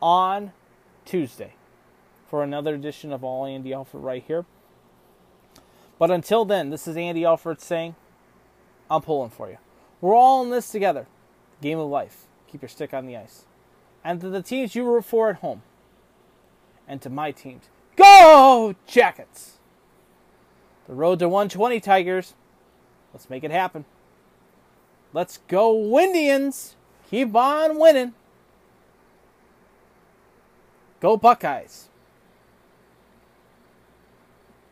on 0.00 0.52
Tuesday 1.04 1.54
for 2.28 2.42
another 2.42 2.74
edition 2.74 3.12
of 3.12 3.24
All 3.24 3.44
Andy 3.44 3.72
Alford 3.72 4.02
right 4.02 4.24
here. 4.26 4.44
But 5.98 6.10
until 6.10 6.44
then, 6.44 6.70
this 6.70 6.88
is 6.88 6.96
Andy 6.96 7.24
Alford 7.24 7.60
saying, 7.60 7.94
I'm 8.90 9.02
pulling 9.02 9.30
for 9.30 9.48
you. 9.48 9.58
We're 10.00 10.14
all 10.14 10.42
in 10.42 10.50
this 10.50 10.70
together. 10.70 11.06
Game 11.62 11.78
of 11.78 11.88
life. 11.88 12.26
Keep 12.48 12.62
your 12.62 12.68
stick 12.68 12.92
on 12.92 13.06
the 13.06 13.16
ice. 13.16 13.44
And 14.02 14.20
to 14.20 14.28
the 14.28 14.42
teams 14.42 14.74
you 14.74 14.84
root 14.84 15.04
for 15.04 15.30
at 15.30 15.36
home, 15.36 15.62
and 16.86 17.00
to 17.02 17.08
my 17.08 17.30
teams, 17.30 17.64
go 17.96 18.74
Jackets! 18.86 19.58
The 20.86 20.94
road 20.94 21.18
to 21.20 21.28
120 21.28 21.80
Tigers. 21.80 22.34
Let's 23.14 23.30
make 23.30 23.44
it 23.44 23.50
happen. 23.50 23.86
Let's 25.14 25.38
go 25.46 25.72
Windians. 25.72 26.74
Keep 27.08 27.34
on 27.36 27.78
winning. 27.78 28.14
Go 30.98 31.16
Buckeyes. 31.16 31.88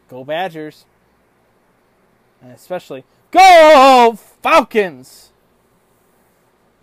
Go 0.08 0.24
Badgers. 0.24 0.84
And 2.42 2.50
especially 2.50 3.04
go 3.30 4.18
Falcons. 4.42 5.30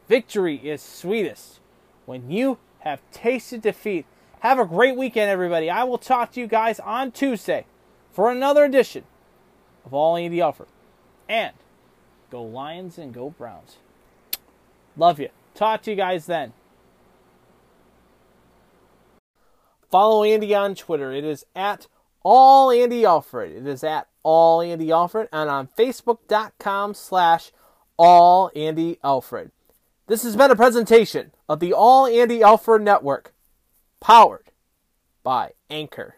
Victory 0.08 0.56
is 0.56 0.82
sweetest 0.82 1.60
when 2.06 2.32
you 2.32 2.58
have 2.80 3.02
tasted 3.12 3.62
defeat. 3.62 4.06
Have 4.40 4.58
a 4.58 4.66
great 4.66 4.96
weekend, 4.96 5.30
everybody. 5.30 5.70
I 5.70 5.84
will 5.84 5.98
talk 5.98 6.32
to 6.32 6.40
you 6.40 6.48
guys 6.48 6.80
on 6.80 7.12
Tuesday 7.12 7.66
for 8.10 8.32
another 8.32 8.64
edition 8.64 9.04
of 9.86 9.94
All 9.94 10.16
Andy 10.16 10.40
Alford. 10.40 10.68
And 11.28 11.54
go 12.30 12.44
Lions 12.44 12.98
and 12.98 13.14
go 13.14 13.30
Browns. 13.32 13.78
Love 14.98 15.20
you. 15.20 15.30
Talk 15.56 15.82
to 15.84 15.92
you 15.92 15.98
guys 15.98 16.26
then. 16.26 16.54
Follow 19.90 20.24
Andy 20.24 20.54
on 20.54 20.76
Twitter. 20.76 21.12
It 21.12 21.24
is 21.24 21.46
at 21.56 21.88
all 22.24 22.72
Andy 22.72 23.06
Alfred. 23.06 23.52
It 23.52 23.68
is 23.68 23.84
at 23.84 24.08
all 24.24 24.62
Andy 24.62 24.92
Alfred 24.92 25.30
and 25.34 25.50
on 25.50 25.68
Facebook.com 25.68 26.94
slash 26.94 27.52
all 27.98 28.52
Andy 28.56 29.00
Alfred. 29.04 29.52
This 30.08 30.24
has 30.24 30.36
been 30.36 30.50
a 30.50 30.56
presentation 30.56 31.32
of 31.48 31.60
the 31.60 31.74
All 31.74 32.08
Andy 32.08 32.42
Alfred 32.42 32.82
Network, 32.82 33.34
powered 34.00 34.52
by 35.22 35.52
Anchor. 35.70 36.16